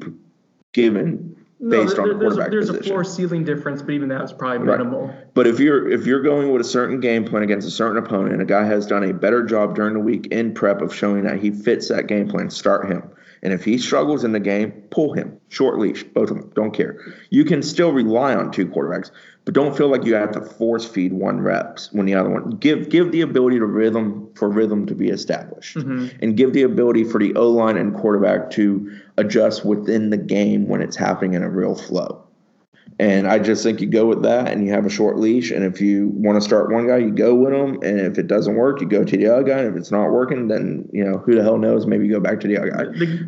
given 0.71 1.35
based 1.69 1.97
no, 1.97 2.03
there, 2.03 2.13
on 2.13 2.19
there's 2.19 2.33
quarterback 2.33 2.47
a, 2.47 2.51
there's 2.51 2.67
position. 2.67 2.85
a 2.85 2.87
floor 2.87 3.03
ceiling 3.03 3.43
difference, 3.43 3.81
but 3.81 3.91
even 3.91 4.09
that's 4.09 4.33
probably 4.33 4.59
minimal. 4.67 5.07
Right. 5.07 5.33
But 5.33 5.47
if 5.47 5.59
you're 5.59 5.89
if 5.89 6.05
you're 6.05 6.21
going 6.21 6.51
with 6.51 6.61
a 6.61 6.69
certain 6.69 6.99
game 6.99 7.25
plan 7.25 7.43
against 7.43 7.67
a 7.67 7.71
certain 7.71 7.97
opponent, 7.97 8.41
a 8.41 8.45
guy 8.45 8.65
has 8.65 8.85
done 8.85 9.03
a 9.03 9.13
better 9.13 9.43
job 9.43 9.75
during 9.75 9.93
the 9.93 9.99
week 9.99 10.27
in 10.27 10.53
prep 10.53 10.81
of 10.81 10.93
showing 10.93 11.23
that 11.23 11.39
he 11.39 11.51
fits 11.51 11.89
that 11.89 12.07
game 12.07 12.27
plan, 12.27 12.49
start 12.49 12.89
him. 12.89 13.09
And 13.41 13.51
if 13.51 13.65
he 13.65 13.77
struggles 13.77 14.23
in 14.23 14.31
the 14.31 14.39
game, 14.39 14.71
pull 14.89 15.11
him. 15.13 15.37
Short 15.49 15.77
leash, 15.77 16.03
both 16.03 16.31
of 16.31 16.37
them. 16.37 16.51
Don't 16.55 16.73
care. 16.73 16.97
You 17.29 17.43
can 17.43 17.61
still 17.61 17.91
rely 17.91 18.33
on 18.33 18.51
two 18.51 18.65
quarterbacks, 18.67 19.11
but 19.45 19.53
don't 19.53 19.75
feel 19.75 19.89
like 19.89 20.05
you 20.05 20.15
have 20.15 20.31
to 20.31 20.41
force 20.41 20.85
feed 20.85 21.11
one 21.11 21.41
reps 21.41 21.91
when 21.91 22.05
the 22.05 22.13
other 22.13 22.29
one. 22.29 22.51
Give 22.51 22.89
give 22.89 23.11
the 23.11 23.21
ability 23.21 23.59
to 23.59 23.65
rhythm 23.65 24.29
for 24.35 24.49
rhythm 24.49 24.85
to 24.87 24.95
be 24.95 25.09
established, 25.09 25.77
mm-hmm. 25.77 26.07
and 26.21 26.37
give 26.37 26.53
the 26.53 26.63
ability 26.63 27.03
for 27.03 27.19
the 27.19 27.35
O 27.35 27.49
line 27.49 27.77
and 27.77 27.93
quarterback 27.93 28.51
to 28.51 28.99
adjust 29.17 29.65
within 29.65 30.09
the 30.09 30.17
game 30.17 30.67
when 30.67 30.81
it's 30.81 30.95
happening 30.95 31.33
in 31.33 31.43
a 31.43 31.49
real 31.49 31.75
flow. 31.75 32.23
And 32.99 33.27
I 33.27 33.39
just 33.39 33.63
think 33.63 33.81
you 33.81 33.87
go 33.87 34.05
with 34.05 34.21
that 34.23 34.49
and 34.49 34.65
you 34.65 34.71
have 34.71 34.85
a 34.85 34.89
short 34.89 35.17
leash. 35.17 35.51
And 35.51 35.63
if 35.63 35.81
you 35.81 36.09
want 36.13 36.37
to 36.37 36.41
start 36.41 36.71
one 36.71 36.87
guy, 36.87 36.97
you 36.97 37.11
go 37.11 37.33
with 37.33 37.53
him. 37.53 37.81
And 37.81 37.99
if 37.99 38.17
it 38.19 38.27
doesn't 38.27 38.55
work, 38.55 38.81
you 38.81 38.87
go 38.87 39.03
to 39.03 39.17
the 39.17 39.27
other 39.27 39.43
guy. 39.43 39.59
And 39.59 39.69
if 39.69 39.75
it's 39.75 39.91
not 39.91 40.11
working, 40.11 40.47
then, 40.47 40.87
you 40.93 41.03
know, 41.03 41.17
who 41.17 41.35
the 41.35 41.41
hell 41.41 41.57
knows? 41.57 41.87
Maybe 41.87 42.05
you 42.05 42.11
go 42.11 42.19
back 42.19 42.39
to 42.41 42.47
the 42.47 42.57
other 42.57 42.69
guy. 42.69 42.85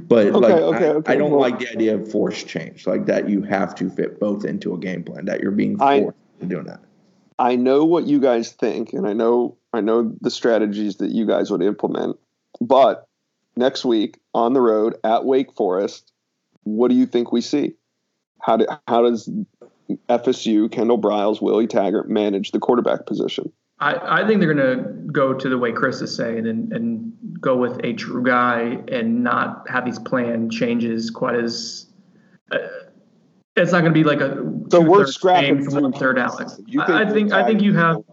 But 0.07 0.27
okay, 0.27 0.31
like, 0.31 0.53
okay, 0.53 0.85
I, 0.85 0.89
okay, 0.89 1.13
I, 1.13 1.15
don't 1.15 1.31
well, 1.31 1.39
like 1.39 1.59
the 1.59 1.71
idea 1.71 1.95
of 1.95 2.11
force 2.11 2.43
change, 2.43 2.85
like 2.85 3.07
that 3.07 3.27
you 3.27 3.41
have 3.41 3.73
to 3.75 3.89
fit 3.89 4.19
both 4.19 4.45
into 4.45 4.73
a 4.73 4.77
game 4.77 5.03
plan, 5.03 5.25
that 5.25 5.41
you're 5.41 5.51
being 5.51 5.77
forced 5.77 6.17
I, 6.37 6.41
to 6.41 6.45
doing 6.45 6.65
that. 6.65 6.81
I 7.39 7.55
know 7.55 7.85
what 7.85 8.05
you 8.05 8.19
guys 8.19 8.51
think, 8.51 8.93
and 8.93 9.07
I 9.07 9.13
know 9.13 9.57
I 9.73 9.81
know 9.81 10.15
the 10.21 10.31
strategies 10.31 10.97
that 10.97 11.11
you 11.11 11.25
guys 11.25 11.51
would 11.51 11.61
implement. 11.61 12.17
But 12.61 13.07
next 13.57 13.83
week 13.83 14.19
on 14.33 14.53
the 14.53 14.61
road 14.61 14.95
at 15.03 15.25
Wake 15.25 15.53
Forest, 15.53 16.13
what 16.63 16.89
do 16.89 16.95
you 16.95 17.05
think 17.05 17.31
we 17.31 17.41
see? 17.41 17.73
How 18.45 18.57
do, 18.57 18.67
how 18.87 19.01
does 19.01 19.27
FSU, 20.07 20.71
Kendall 20.71 21.01
Briles, 21.01 21.41
Willie 21.41 21.65
Taggart 21.65 22.07
manage 22.07 22.51
the 22.51 22.59
quarterback 22.59 23.07
position? 23.07 23.51
I, 23.79 24.21
I 24.21 24.27
think 24.27 24.39
they're 24.39 24.53
going 24.53 24.77
to 24.77 25.11
go 25.11 25.33
to 25.33 25.49
the 25.49 25.57
way 25.57 25.71
Chris 25.71 25.99
is 26.01 26.15
saying 26.15 26.45
and, 26.45 26.71
and 26.71 27.11
go 27.41 27.57
with 27.57 27.83
a 27.83 27.93
true 27.93 28.23
guy 28.23 28.77
and 28.87 29.23
not 29.23 29.67
have 29.67 29.83
these 29.83 29.97
plan 29.97 30.51
changes 30.51 31.09
quite 31.09 31.35
as. 31.35 31.87
Uh, 32.51 32.59
it's 33.55 33.71
not 33.71 33.81
going 33.81 33.93
to 33.93 33.99
be 33.99 34.03
like 34.03 34.19
a 34.19 34.35
so 34.69 34.79
we're 34.81 35.07
scrapping 35.07 35.63
from 35.63 35.81
one 35.81 35.93
third 35.93 36.19
Alex. 36.19 36.59
I 36.77 37.09
think 37.11 37.31
I 37.31 37.47
think 37.47 37.61
you 37.61 37.73
have. 37.73 38.03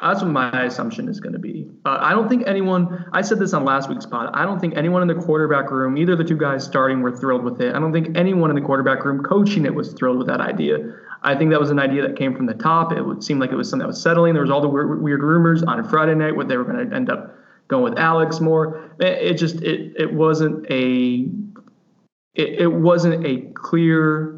That's 0.00 0.20
what 0.20 0.30
my 0.30 0.64
assumption 0.64 1.08
is 1.08 1.20
going 1.20 1.32
to 1.32 1.38
be. 1.38 1.66
Uh, 1.86 1.96
I 2.00 2.10
don't 2.10 2.28
think 2.28 2.46
anyone. 2.46 3.06
I 3.12 3.22
said 3.22 3.38
this 3.38 3.54
on 3.54 3.64
last 3.64 3.88
week's 3.88 4.04
pod. 4.04 4.28
I 4.34 4.44
don't 4.44 4.60
think 4.60 4.76
anyone 4.76 5.00
in 5.00 5.08
the 5.08 5.14
quarterback 5.14 5.70
room, 5.70 5.96
either 5.96 6.14
the 6.14 6.24
two 6.24 6.36
guys 6.36 6.64
starting, 6.64 7.00
were 7.00 7.16
thrilled 7.16 7.42
with 7.42 7.62
it. 7.62 7.74
I 7.74 7.78
don't 7.78 7.94
think 7.94 8.14
anyone 8.14 8.50
in 8.50 8.56
the 8.56 8.62
quarterback 8.62 9.06
room 9.06 9.22
coaching 9.22 9.64
it 9.64 9.74
was 9.74 9.94
thrilled 9.94 10.18
with 10.18 10.26
that 10.26 10.40
idea. 10.40 10.94
I 11.22 11.34
think 11.34 11.50
that 11.50 11.58
was 11.58 11.70
an 11.70 11.78
idea 11.78 12.02
that 12.02 12.14
came 12.14 12.36
from 12.36 12.44
the 12.44 12.54
top. 12.54 12.92
It 12.92 13.00
would 13.00 13.24
seem 13.24 13.38
like 13.38 13.52
it 13.52 13.56
was 13.56 13.70
something 13.70 13.84
that 13.84 13.88
was 13.88 14.02
settling. 14.02 14.34
There 14.34 14.42
was 14.42 14.50
all 14.50 14.60
the 14.60 14.68
weird, 14.68 15.02
weird 15.02 15.22
rumors 15.22 15.62
on 15.62 15.82
Friday 15.88 16.14
night 16.14 16.36
what 16.36 16.48
they 16.48 16.58
were 16.58 16.64
going 16.64 16.90
to 16.90 16.94
end 16.94 17.08
up 17.08 17.34
going 17.68 17.82
with 17.82 17.98
Alex 17.98 18.38
more. 18.38 18.90
It, 19.00 19.06
it 19.06 19.38
just 19.38 19.62
it 19.62 19.94
it 19.98 20.12
wasn't 20.12 20.70
a 20.70 21.26
it, 22.34 22.60
it 22.60 22.72
wasn't 22.72 23.24
a 23.24 23.50
clear 23.54 24.35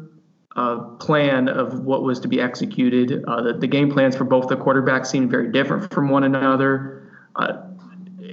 uh, 0.59 0.77
plan 0.97 1.47
of 1.47 1.85
what 1.85 2.03
was 2.03 2.19
to 2.19 2.27
be 2.27 2.41
executed. 2.41 3.23
Uh, 3.25 3.41
the, 3.41 3.53
the, 3.53 3.67
game 3.67 3.89
plans 3.89 4.17
for 4.17 4.25
both 4.25 4.49
the 4.49 4.57
quarterbacks 4.57 5.07
seemed 5.07 5.31
very 5.31 5.49
different 5.53 5.93
from 5.93 6.09
one 6.09 6.25
another, 6.25 7.09
uh, 7.37 7.61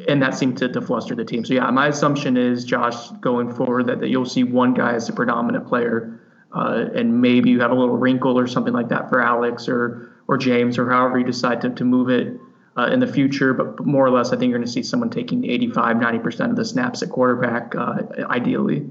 and 0.08 0.20
that 0.20 0.34
seemed 0.34 0.58
to, 0.58 0.68
to, 0.68 0.80
fluster 0.80 1.14
the 1.14 1.24
team. 1.24 1.44
So 1.44 1.54
yeah, 1.54 1.70
my 1.70 1.86
assumption 1.86 2.36
is 2.36 2.64
Josh 2.64 3.10
going 3.20 3.54
forward 3.54 3.86
that, 3.86 4.00
that 4.00 4.08
you'll 4.08 4.24
see 4.24 4.42
one 4.42 4.74
guy 4.74 4.94
as 4.94 5.06
the 5.06 5.12
predominant 5.12 5.68
player, 5.68 6.20
uh, 6.52 6.86
and 6.96 7.20
maybe 7.20 7.50
you 7.50 7.60
have 7.60 7.70
a 7.70 7.76
little 7.76 7.96
wrinkle 7.96 8.36
or 8.36 8.48
something 8.48 8.74
like 8.74 8.88
that 8.88 9.08
for 9.08 9.22
Alex 9.22 9.68
or 9.68 10.10
or 10.26 10.36
James 10.36 10.78
or 10.78 10.90
however 10.90 11.20
you 11.20 11.24
decide 11.24 11.60
to, 11.60 11.70
to 11.70 11.84
move 11.84 12.10
it. 12.10 12.40
Uh, 12.78 12.90
in 12.92 13.00
the 13.00 13.06
future, 13.06 13.54
but 13.54 13.86
more 13.86 14.04
or 14.04 14.10
less, 14.10 14.34
I 14.34 14.36
think 14.36 14.50
you're 14.50 14.58
going 14.58 14.66
to 14.66 14.70
see 14.70 14.82
someone 14.82 15.08
taking 15.08 15.46
85, 15.46 15.96
90% 15.96 16.50
of 16.50 16.56
the 16.56 16.64
snaps 16.66 17.02
at 17.02 17.08
quarterback, 17.08 17.74
uh, 17.74 18.02
ideally. 18.28 18.86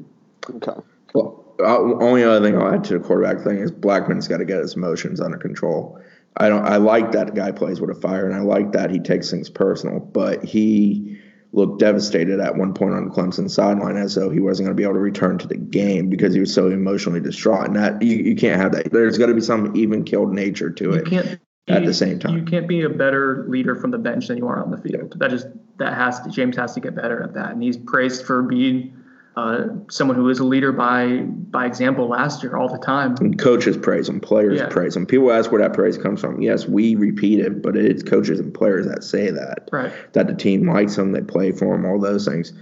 Okay. 0.50 0.72
Well, 1.14 1.45
uh, 1.60 1.78
only 2.02 2.24
other 2.24 2.46
thing 2.46 2.58
I'll 2.58 2.74
add 2.74 2.84
to 2.86 2.98
the 2.98 3.00
quarterback 3.00 3.44
thing 3.44 3.58
is 3.58 3.72
Blackman's 3.72 4.28
got 4.28 4.38
to 4.38 4.46
get 4.46 4.60
his 4.60 4.76
emotions 4.76 5.22
under 5.22 5.38
control. 5.38 6.00
I 6.38 6.50
don't. 6.50 6.66
I 6.66 6.78
like 6.78 7.14
that 7.14 7.34
guy 7.34 7.52
plays 7.52 7.80
with 7.80 7.90
a 7.90 7.96
fire, 7.96 8.26
and 8.26 8.36
I 8.36 8.40
like 8.40 8.74
that 8.74 8.92
he 8.92 9.00
takes 9.00 9.32
things 9.32 9.50
personal. 9.50 10.00
But 10.00 10.44
he 10.44 11.18
looked 11.54 11.80
devastated 11.80 12.42
at 12.42 12.58
one 12.58 12.74
point 12.74 12.94
on 12.94 13.06
the 13.06 13.12
Clemson 13.12 13.50
sideline, 13.50 13.96
as 13.96 14.16
though 14.16 14.30
he 14.30 14.42
wasn't 14.42 14.68
going 14.68 14.76
to 14.76 14.80
be 14.80 14.84
able 14.84 14.96
to 14.96 15.00
return 15.00 15.38
to 15.38 15.48
the 15.48 15.56
game 15.56 16.10
because 16.10 16.34
he 16.34 16.42
was 16.42 16.54
so 16.54 16.70
emotionally 16.70 17.22
distraught. 17.22 17.68
And 17.68 17.76
that 17.78 18.02
you, 18.02 18.18
you 18.18 18.36
can't 18.36 18.60
have 18.62 18.74
that. 18.74 18.92
There's 18.92 19.18
got 19.18 19.28
to 19.28 19.34
be 19.34 19.42
some 19.42 19.76
even 19.78 20.04
killed 20.04 20.34
nature 20.34 20.70
to 20.72 20.92
it. 20.92 21.10
You 21.10 21.22
can't. 21.22 21.42
At 21.68 21.84
the 21.84 21.96
same 21.96 22.20
time, 22.20 22.38
you 22.38 22.44
can't 22.44 22.68
be 22.68 22.84
a 22.84 22.90
better 22.90 23.44
leader 23.48 23.74
from 23.76 23.90
the 23.90 23.98
bench 23.98 24.28
than 24.28 24.38
you 24.38 24.48
are 24.48 24.62
on 24.62 24.70
the 24.70 24.78
field. 24.78 25.18
That 25.18 25.32
just 25.32 25.48
that 25.80 25.96
has 25.96 26.20
to 26.20 26.30
James 26.30 26.56
has 26.58 26.76
to 26.76 26.80
get 26.80 26.96
better 26.96 27.24
at 27.24 27.34
that, 27.34 27.54
and 27.54 27.64
he's 27.64 27.76
praised 27.76 28.24
for 28.24 28.44
being 28.44 28.96
uh, 29.36 29.68
someone 29.90 30.16
who 30.16 30.30
is 30.30 30.40
a 30.40 30.46
leader 30.46 30.72
by 30.72 31.18
by 31.18 31.66
example 31.66 32.08
last 32.08 32.42
year 32.42 32.56
all 32.56 32.70
the 32.70 32.78
time. 32.78 33.16
And 33.20 33.38
coaches 33.38 33.76
praise 33.76 34.08
him, 34.08 34.20
players 34.22 34.60
yeah. 34.60 34.70
praise 34.70 34.96
him. 34.96 35.06
People 35.06 35.32
ask 35.32 35.52
where 35.52 35.62
that 35.62 35.74
praise 35.74 35.98
comes 35.98 36.22
from. 36.22 36.42
Yes, 36.42 36.68
we 36.68 36.96
repeat 36.96 37.40
it, 37.40 37.62
but 37.62 37.76
it's 37.76 38.02
coaches 38.02 38.40
and 38.40 38.54
players 38.54 38.88
that 38.88 39.04
say 39.04 39.32
that. 39.32 39.70
Right. 39.72 39.92
That 40.14 40.28
the 40.28 40.36
team 40.36 40.70
likes 40.70 40.98
him, 40.98 41.12
they 41.12 41.22
play 41.22 41.52
for 41.52 41.76
him, 41.76 41.86
all 41.86 42.00
those 42.00 42.26
things. 42.26 42.54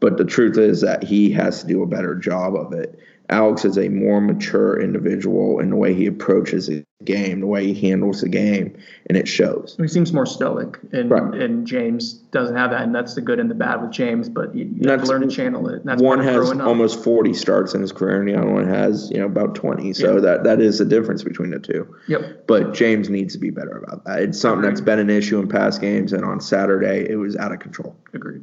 But 0.00 0.16
the 0.16 0.24
truth 0.24 0.58
is 0.58 0.80
that 0.80 1.04
he 1.04 1.30
has 1.32 1.60
to 1.60 1.66
do 1.66 1.82
a 1.82 1.86
better 1.86 2.14
job 2.14 2.56
of 2.56 2.72
it. 2.72 2.98
Alex 3.32 3.64
is 3.64 3.78
a 3.78 3.88
more 3.88 4.20
mature 4.20 4.80
individual 4.80 5.58
in 5.58 5.70
the 5.70 5.76
way 5.76 5.94
he 5.94 6.06
approaches 6.06 6.66
the 6.66 6.84
game, 7.04 7.40
the 7.40 7.46
way 7.46 7.72
he 7.72 7.88
handles 7.88 8.20
the 8.20 8.28
game, 8.28 8.76
and 9.06 9.16
it 9.16 9.26
shows. 9.26 9.74
He 9.80 9.88
seems 9.88 10.12
more 10.12 10.26
stoic, 10.26 10.78
and 10.92 11.10
right. 11.10 11.34
and 11.34 11.66
James 11.66 12.12
doesn't 12.12 12.54
have 12.54 12.70
that, 12.70 12.82
and 12.82 12.94
that's 12.94 13.14
the 13.14 13.20
good 13.20 13.40
and 13.40 13.50
the 13.50 13.54
bad 13.54 13.80
with 13.80 13.90
James. 13.90 14.28
But 14.28 14.54
you, 14.54 14.70
you 14.76 14.90
have 14.90 15.02
to 15.02 15.08
learn 15.08 15.22
to 15.22 15.34
channel 15.34 15.68
it. 15.68 15.84
that's 15.84 16.02
one 16.02 16.20
has 16.20 16.52
almost 16.60 17.02
forty 17.02 17.32
starts 17.32 17.74
in 17.74 17.80
his 17.80 17.90
career, 17.90 18.20
and 18.20 18.28
the 18.28 18.36
other 18.36 18.50
one 18.50 18.68
has 18.68 19.10
you 19.10 19.18
know 19.18 19.26
about 19.26 19.54
twenty. 19.54 19.92
So 19.92 20.20
that 20.20 20.44
that 20.44 20.60
is 20.60 20.78
the 20.78 20.84
difference 20.84 21.24
between 21.24 21.50
the 21.50 21.58
two. 21.58 21.94
Yep. 22.08 22.46
But 22.46 22.74
James 22.74 23.08
needs 23.08 23.32
to 23.32 23.40
be 23.40 23.50
better 23.50 23.78
about 23.78 24.04
that. 24.04 24.20
It's 24.20 24.38
something 24.38 24.58
Agreed. 24.60 24.70
that's 24.70 24.80
been 24.82 24.98
an 24.98 25.10
issue 25.10 25.38
in 25.40 25.48
past 25.48 25.80
games, 25.80 26.12
and 26.12 26.24
on 26.24 26.40
Saturday 26.40 27.08
it 27.08 27.16
was 27.16 27.36
out 27.36 27.52
of 27.52 27.60
control. 27.60 27.96
Agreed. 28.12 28.42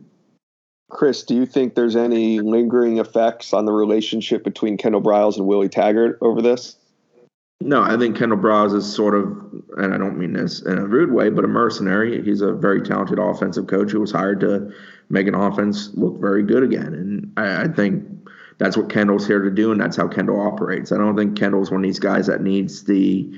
Chris, 0.89 1.23
do 1.23 1.35
you 1.35 1.45
think 1.45 1.75
there's 1.75 1.95
any 1.95 2.39
lingering 2.39 2.97
effects 2.97 3.53
on 3.53 3.65
the 3.65 3.71
relationship 3.71 4.43
between 4.43 4.75
Kendall 4.75 5.01
Briles 5.01 5.37
and 5.37 5.45
Willie 5.45 5.69
Taggart 5.69 6.17
over 6.21 6.41
this? 6.41 6.75
No, 7.61 7.81
I 7.81 7.97
think 7.97 8.17
Kendall 8.17 8.39
Briles 8.39 8.73
is 8.73 8.91
sort 8.91 9.15
of, 9.15 9.27
and 9.77 9.93
I 9.93 9.97
don't 9.97 10.17
mean 10.17 10.33
this 10.33 10.61
in 10.61 10.77
a 10.77 10.85
rude 10.85 11.11
way, 11.11 11.29
but 11.29 11.45
a 11.45 11.47
mercenary. 11.47 12.23
He's 12.23 12.41
a 12.41 12.53
very 12.53 12.81
talented 12.81 13.19
offensive 13.19 13.67
coach 13.67 13.91
who 13.91 13.99
was 13.99 14.11
hired 14.11 14.39
to 14.41 14.73
make 15.09 15.27
an 15.27 15.35
offense 15.35 15.91
look 15.93 16.19
very 16.19 16.41
good 16.41 16.63
again. 16.63 16.93
And 16.93 17.33
I, 17.37 17.63
I 17.63 17.67
think 17.67 18.05
that's 18.57 18.75
what 18.75 18.89
Kendall's 18.89 19.27
here 19.27 19.43
to 19.43 19.51
do, 19.51 19.71
and 19.71 19.79
that's 19.79 19.97
how 19.97 20.07
Kendall 20.07 20.41
operates. 20.41 20.91
I 20.91 20.97
don't 20.97 21.17
think 21.17 21.37
Kendall's 21.37 21.69
one 21.69 21.81
of 21.81 21.83
these 21.83 21.99
guys 21.99 22.27
that 22.27 22.41
needs 22.41 22.85
the 22.85 23.31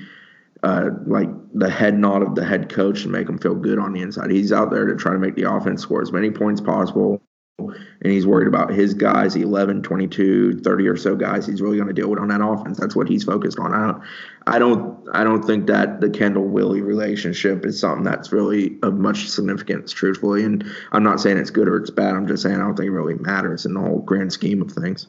uh, 0.62 0.90
like 1.06 1.28
the 1.52 1.68
head 1.68 1.98
nod 1.98 2.22
of 2.22 2.36
the 2.36 2.44
head 2.44 2.68
coach 2.68 3.02
to 3.02 3.08
make 3.08 3.28
him 3.28 3.36
feel 3.36 3.56
good 3.56 3.80
on 3.80 3.92
the 3.92 4.00
inside. 4.00 4.30
He's 4.30 4.52
out 4.52 4.70
there 4.70 4.86
to 4.86 4.94
try 4.94 5.12
to 5.12 5.18
make 5.18 5.34
the 5.34 5.52
offense 5.52 5.82
score 5.82 6.00
as 6.00 6.12
many 6.12 6.30
points 6.30 6.60
possible 6.60 7.20
and 7.58 8.12
he's 8.12 8.26
worried 8.26 8.48
about 8.48 8.72
his 8.72 8.94
guys 8.94 9.36
11 9.36 9.82
22 9.82 10.60
30 10.60 10.88
or 10.88 10.96
so 10.96 11.14
guys 11.14 11.46
he's 11.46 11.60
really 11.60 11.76
going 11.76 11.88
to 11.88 11.94
deal 11.94 12.08
with 12.08 12.18
on 12.18 12.28
that 12.28 12.42
offense. 12.42 12.78
That's 12.78 12.96
what 12.96 13.08
he's 13.08 13.24
focused 13.24 13.58
on. 13.58 13.72
I 13.72 13.86
don't 13.86 14.02
i 14.46 14.58
don't 14.58 15.08
i 15.12 15.22
don't 15.22 15.44
think 15.44 15.66
that 15.68 16.00
the 16.00 16.10
kendall 16.10 16.44
willie 16.44 16.82
relationship 16.82 17.64
is 17.64 17.78
something 17.78 18.02
that's 18.02 18.32
really 18.32 18.78
of 18.82 18.94
much 18.94 19.28
significance 19.28 19.92
truthfully. 19.92 20.44
And 20.44 20.64
i'm 20.92 21.02
not 21.02 21.20
saying 21.20 21.36
it's 21.38 21.50
good 21.50 21.68
or 21.68 21.76
it's 21.76 21.90
bad. 21.90 22.14
I'm 22.14 22.26
just 22.26 22.42
saying 22.42 22.56
i 22.56 22.60
don't 22.60 22.76
think 22.76 22.88
it 22.88 22.92
really 22.92 23.14
matters 23.14 23.66
in 23.66 23.74
the 23.74 23.80
whole 23.80 24.00
grand 24.00 24.32
scheme 24.32 24.62
of 24.62 24.72
things. 24.72 25.06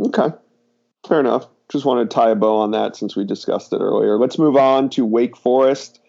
Okay. 0.00 0.34
Fair 1.06 1.20
enough. 1.20 1.46
Just 1.70 1.84
wanted 1.84 2.10
to 2.10 2.14
tie 2.14 2.30
a 2.30 2.34
bow 2.34 2.56
on 2.56 2.72
that 2.72 2.96
since 2.96 3.16
we 3.16 3.24
discussed 3.24 3.72
it 3.72 3.80
earlier. 3.80 4.18
Let's 4.18 4.38
move 4.38 4.56
on 4.56 4.90
to 4.90 5.04
wake 5.04 5.36
forest 5.36 6.00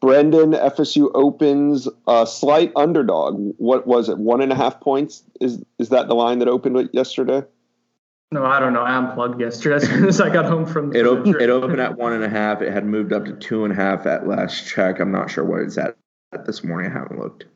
Brendan, 0.00 0.52
FSU 0.52 1.10
opens 1.14 1.88
a 2.06 2.26
slight 2.26 2.72
underdog. 2.76 3.54
What 3.58 3.86
was 3.86 4.08
it? 4.08 4.18
One 4.18 4.40
and 4.40 4.52
a 4.52 4.54
half 4.54 4.80
points? 4.80 5.24
Is 5.40 5.62
is 5.78 5.88
that 5.88 6.08
the 6.08 6.14
line 6.14 6.38
that 6.38 6.48
opened 6.48 6.90
yesterday? 6.92 7.42
No, 8.30 8.44
I 8.44 8.60
don't 8.60 8.74
know. 8.74 8.82
I 8.82 8.96
unplugged 8.96 9.40
yesterday 9.40 9.76
as 9.84 9.88
soon 9.88 10.06
as 10.06 10.20
I 10.20 10.28
got 10.30 10.44
home 10.44 10.66
from. 10.66 10.94
It 10.94 11.06
opened. 11.06 11.36
It 11.40 11.50
opened 11.50 11.80
at 11.80 11.96
one 11.96 12.12
and 12.12 12.22
a 12.22 12.28
half. 12.28 12.62
It 12.62 12.72
had 12.72 12.84
moved 12.84 13.12
up 13.12 13.24
to 13.24 13.32
two 13.32 13.64
and 13.64 13.72
a 13.72 13.76
half 13.76 14.06
at 14.06 14.28
last 14.28 14.68
check. 14.68 15.00
I'm 15.00 15.10
not 15.10 15.30
sure 15.30 15.44
what 15.44 15.62
it's 15.62 15.78
at 15.78 15.96
this 16.46 16.62
morning. 16.62 16.90
I 16.90 16.94
haven't 16.94 17.18
looked. 17.18 17.46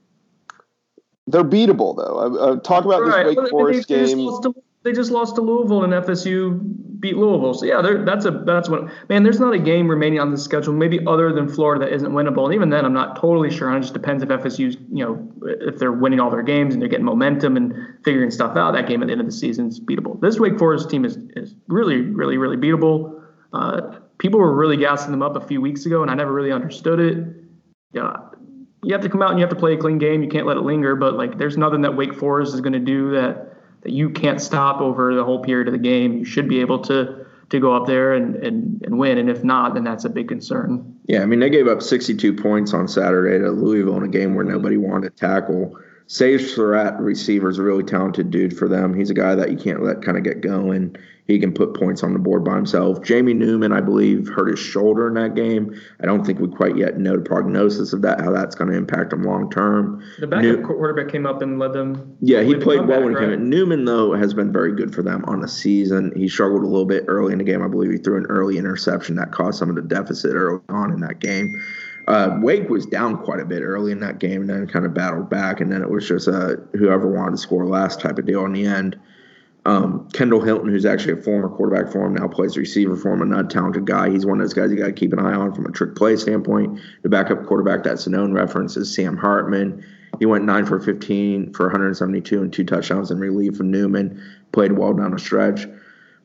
They're 1.26 1.44
beatable 1.44 1.96
though. 1.96 2.18
Uh, 2.18 2.52
uh, 2.52 2.57
talk 2.61 2.85
about 2.85 3.02
right. 3.02 3.26
this 3.26 3.37
Wake 3.37 3.50
Forest 3.50 3.88
game 3.88 4.18
they 4.85 4.92
just 4.92 5.11
lost 5.11 5.37
to 5.37 5.40
Louisville 5.40 5.85
and 5.85 5.92
FSU 5.92 6.61
beat 6.99 7.16
Louisville. 7.16 7.55
So 7.55 7.66
yeah, 7.66 7.83
that's 8.05 8.25
a 8.25 8.31
that's 8.31 8.68
what 8.68 8.85
man. 9.09 9.23
There's 9.23 9.40
not 9.40 9.55
a 9.55 9.59
game 9.59 9.88
remaining 9.88 10.21
on 10.21 10.31
the 10.31 10.38
schedule, 10.38 10.73
maybe 10.73 11.05
other 11.07 11.33
than 11.33 11.49
Florida, 11.49 11.85
that 11.85 11.92
isn't 11.92 12.12
winnable. 12.12 12.45
And 12.45 12.55
even 12.55 12.71
then, 12.71 12.85
I'm 12.85 12.92
not 12.92 13.16
totally 13.16 13.51
sure. 13.51 13.75
It 13.77 13.81
just 13.81 13.92
depends 13.92 14.23
if 14.23 14.29
FSU's 14.29 14.77
you 14.92 15.05
know 15.05 15.33
if 15.42 15.79
they're 15.79 15.92
winning 15.92 16.21
all 16.21 16.31
their 16.31 16.42
games 16.42 16.75
and 16.75 16.83
they're 16.83 16.88
getting 16.88 17.05
momentum 17.05 17.57
and 17.57 17.75
figuring 18.05 18.31
stuff 18.31 18.57
out. 18.57 18.73
That 18.73 18.88
game 18.88 19.03
at 19.03 19.07
the 19.07 19.12
end 19.12 19.21
of 19.21 19.27
the 19.27 19.33
season 19.33 19.68
is 19.68 19.79
beatable. 19.79 20.21
This 20.21 20.40
Wake 20.40 20.59
Forest 20.59 20.90
team 20.90 21.05
is 21.05 21.18
is 21.37 21.55
really 21.68 22.01
really 22.01 22.38
really 22.38 22.57
beatable. 22.57 23.21
Uh, 23.53 23.99
people 24.18 24.40
were 24.40 24.55
really 24.55 24.77
gassing 24.77 25.11
them 25.11 25.23
up 25.23 25.37
a 25.37 25.47
few 25.47 25.61
weeks 25.61 25.85
ago, 25.85 26.03
and 26.03 26.11
I 26.11 26.14
never 26.14 26.33
really 26.33 26.53
understood 26.53 26.99
it. 26.99 27.18
Yeah, 27.92 28.16
you 28.83 28.92
have 28.95 29.03
to 29.03 29.09
come 29.09 29.23
out 29.23 29.31
and 29.31 29.38
you 29.38 29.45
have 29.45 29.55
to 29.55 29.61
play 29.61 29.75
a 29.75 29.77
clean 29.77 29.99
game. 29.99 30.23
You 30.23 30.29
can't 30.29 30.47
let 30.47 30.57
it 30.57 30.62
linger. 30.62 30.97
But 30.97 31.14
like, 31.14 31.38
there's 31.38 31.57
nothing 31.57 31.83
that 31.83 31.97
Wake 31.97 32.14
Forest 32.14 32.55
is 32.55 32.61
going 32.61 32.73
to 32.73 32.79
do 32.79 33.11
that 33.12 33.52
that 33.83 33.92
you 33.92 34.11
can't 34.11 34.40
stop 34.40 34.81
over 34.81 35.14
the 35.14 35.25
whole 35.25 35.42
period 35.42 35.68
of 35.68 35.73
the 35.73 35.79
game. 35.79 36.18
You 36.18 36.25
should 36.25 36.49
be 36.49 36.61
able 36.61 36.81
to 36.81 37.27
to 37.51 37.61
go 37.61 37.77
up 37.77 37.87
there 37.87 38.14
and, 38.14 38.35
and, 38.37 38.83
and 38.83 38.99
win. 38.99 39.18
And 39.18 39.29
if 39.29 39.45
not, 39.45 39.75
then 39.75 39.85
that's 39.85 40.07
a 40.07 40.09
big 40.09 40.27
concern. 40.27 40.99
Yeah, 41.07 41.23
I 41.23 41.27
mean 41.27 41.40
they 41.40 41.51
gave 41.51 41.68
up 41.68 41.83
62 41.83 42.35
points 42.35 42.73
on 42.73 42.88
Saturday 42.88 43.38
to 43.38 43.51
Louisville 43.51 43.99
in 43.99 44.05
a 44.05 44.09
game 44.09 44.35
where 44.35 44.45
nobody 44.45 44.79
wanted 44.79 45.14
to 45.14 45.21
tackle. 45.21 45.79
Sage 46.07 46.53
Surratt, 46.53 46.99
receiver, 47.01 47.49
is 47.49 47.59
a 47.59 47.62
really 47.62 47.85
talented 47.85 48.31
dude 48.31 48.57
for 48.57 48.69
them. 48.69 48.95
He's 48.95 49.11
a 49.11 49.15
guy 49.15 49.35
that 49.35 49.51
you 49.51 49.57
can't 49.57 49.83
let 49.83 50.03
kind 50.03 50.19
of 50.19 50.25
get 50.25 50.41
going 50.41 50.97
he 51.27 51.38
can 51.38 51.53
put 51.53 51.75
points 51.75 52.03
on 52.03 52.12
the 52.12 52.19
board 52.19 52.45
by 52.45 52.57
himself. 52.57 53.03
Jamie 53.03 53.33
Newman, 53.33 53.73
I 53.73 53.81
believe, 53.81 54.29
hurt 54.29 54.51
his 54.51 54.59
shoulder 54.59 55.07
in 55.07 55.15
that 55.15 55.35
game. 55.35 55.81
I 56.01 56.07
don't 56.07 56.25
think 56.25 56.41
we 56.41 56.49
quite 56.49 56.77
yet 56.77 56.99
know 56.99 57.17
the 57.17 57.23
prognosis 57.23 57.93
of 57.93 58.03
that, 58.03 58.21
how 58.21 58.33
that's 58.33 58.57
going 58.57 58.71
to 58.71 58.77
impact 58.77 59.12
him 59.12 59.23
long 59.23 59.49
term. 59.49 60.05
The 60.19 60.27
backup 60.27 60.45
New- 60.45 60.67
quarterback 60.67 61.12
came 61.12 61.25
up 61.25 61.41
and 61.41 61.59
led 61.59 61.73
them. 61.73 62.17
Yeah, 62.21 62.43
he 62.43 62.57
played 62.57 62.87
well 62.87 63.05
when 63.05 63.15
he 63.15 63.19
came 63.19 63.31
in. 63.31 63.49
Newman, 63.49 63.85
though, 63.85 64.15
has 64.15 64.35
been 64.35 64.53
very 64.53 64.75
good 64.75 64.93
for 64.93 65.03
them 65.03 65.25
on 65.27 65.41
the 65.41 65.49
season. 65.49 66.12
He 66.17 66.29
struggled 66.29 66.62
a 66.62 66.67
little 66.67 66.87
bit 66.87 67.05
early 67.07 67.33
in 67.33 67.38
the 67.38 67.45
game. 67.45 67.62
I 67.62 67.69
believe 67.69 67.93
he 67.93 67.99
threw 67.99 68.17
an 68.17 68.27
early 68.27 68.59
interception 68.59 69.15
that 69.17 69.31
caused 69.31 69.59
some 69.59 69.71
of 69.71 69.77
the 69.77 69.83
deficit 69.83 70.35
early 70.35 70.61
on 70.69 70.93
in 70.93 71.01
that 71.01 71.21
game. 71.21 71.55
Uh, 72.09 72.38
Wake 72.41 72.69
was 72.69 72.87
down 72.87 73.23
quite 73.23 73.41
a 73.41 73.45
bit 73.45 73.62
early 73.62 73.93
in 73.93 74.01
that 74.01 74.19
game 74.19 74.43
and 74.43 74.51
then 74.51 74.67
kind 74.67 74.85
of 74.85 74.95
battled 74.95 75.31
back. 75.31 75.61
And 75.61 75.71
then 75.71 75.83
it 75.83 75.91
was 75.91 76.07
just 76.07 76.29
uh, 76.29 76.57
whoever 76.73 77.09
wanted 77.09 77.33
to 77.33 77.38
score 77.38 77.67
last 77.67 78.01
type 78.01 78.19
of 78.19 78.27
deal 78.27 78.45
in 78.45 78.53
the 78.53 78.67
end. 78.67 78.99
Um, 79.65 80.09
Kendall 80.12 80.41
Hinton, 80.41 80.69
who's 80.69 80.85
actually 80.85 81.21
a 81.21 81.23
former 81.23 81.49
quarterback 81.49 81.93
for 81.93 82.05
him, 82.05 82.15
now 82.15 82.27
plays 82.27 82.57
receiver 82.57 82.97
for 82.97 83.12
him. 83.12 83.23
Another 83.23 83.49
talented 83.49 83.87
guy. 83.87 84.11
He's 84.11 84.27
one 84.27 84.41
of 84.41 84.45
those 84.45 84.55
guys 84.55 84.73
you 84.73 84.77
got 84.77 84.87
to 84.87 84.93
keep 84.93 85.12
an 85.12 85.21
eye 85.21 85.35
on 85.35 85.55
from 85.55 85.67
a 85.67 85.71
trick 85.71 85.95
play 85.95 86.17
standpoint. 86.17 86.81
The 87.03 87.09
backup 87.09 87.47
quarterback 87.47 87.85
that's 87.85 88.07
a 88.09 88.11
known 88.11 88.33
reference 88.33 88.77
is 88.77 88.93
Sam 88.93 89.17
Hartman. 89.17 89.85
He 90.19 90.27
went 90.27 90.45
nine 90.45 90.67
for 90.67 90.81
15 90.81 91.53
for 91.53 91.67
172 91.67 92.43
and 92.43 92.53
two 92.53 92.65
touchdowns 92.65 93.11
in 93.12 93.19
relief 93.19 93.61
of 93.61 93.67
Newman. 93.67 94.21
Played 94.51 94.73
well 94.73 94.95
down 94.95 95.12
the 95.12 95.19
stretch. 95.19 95.67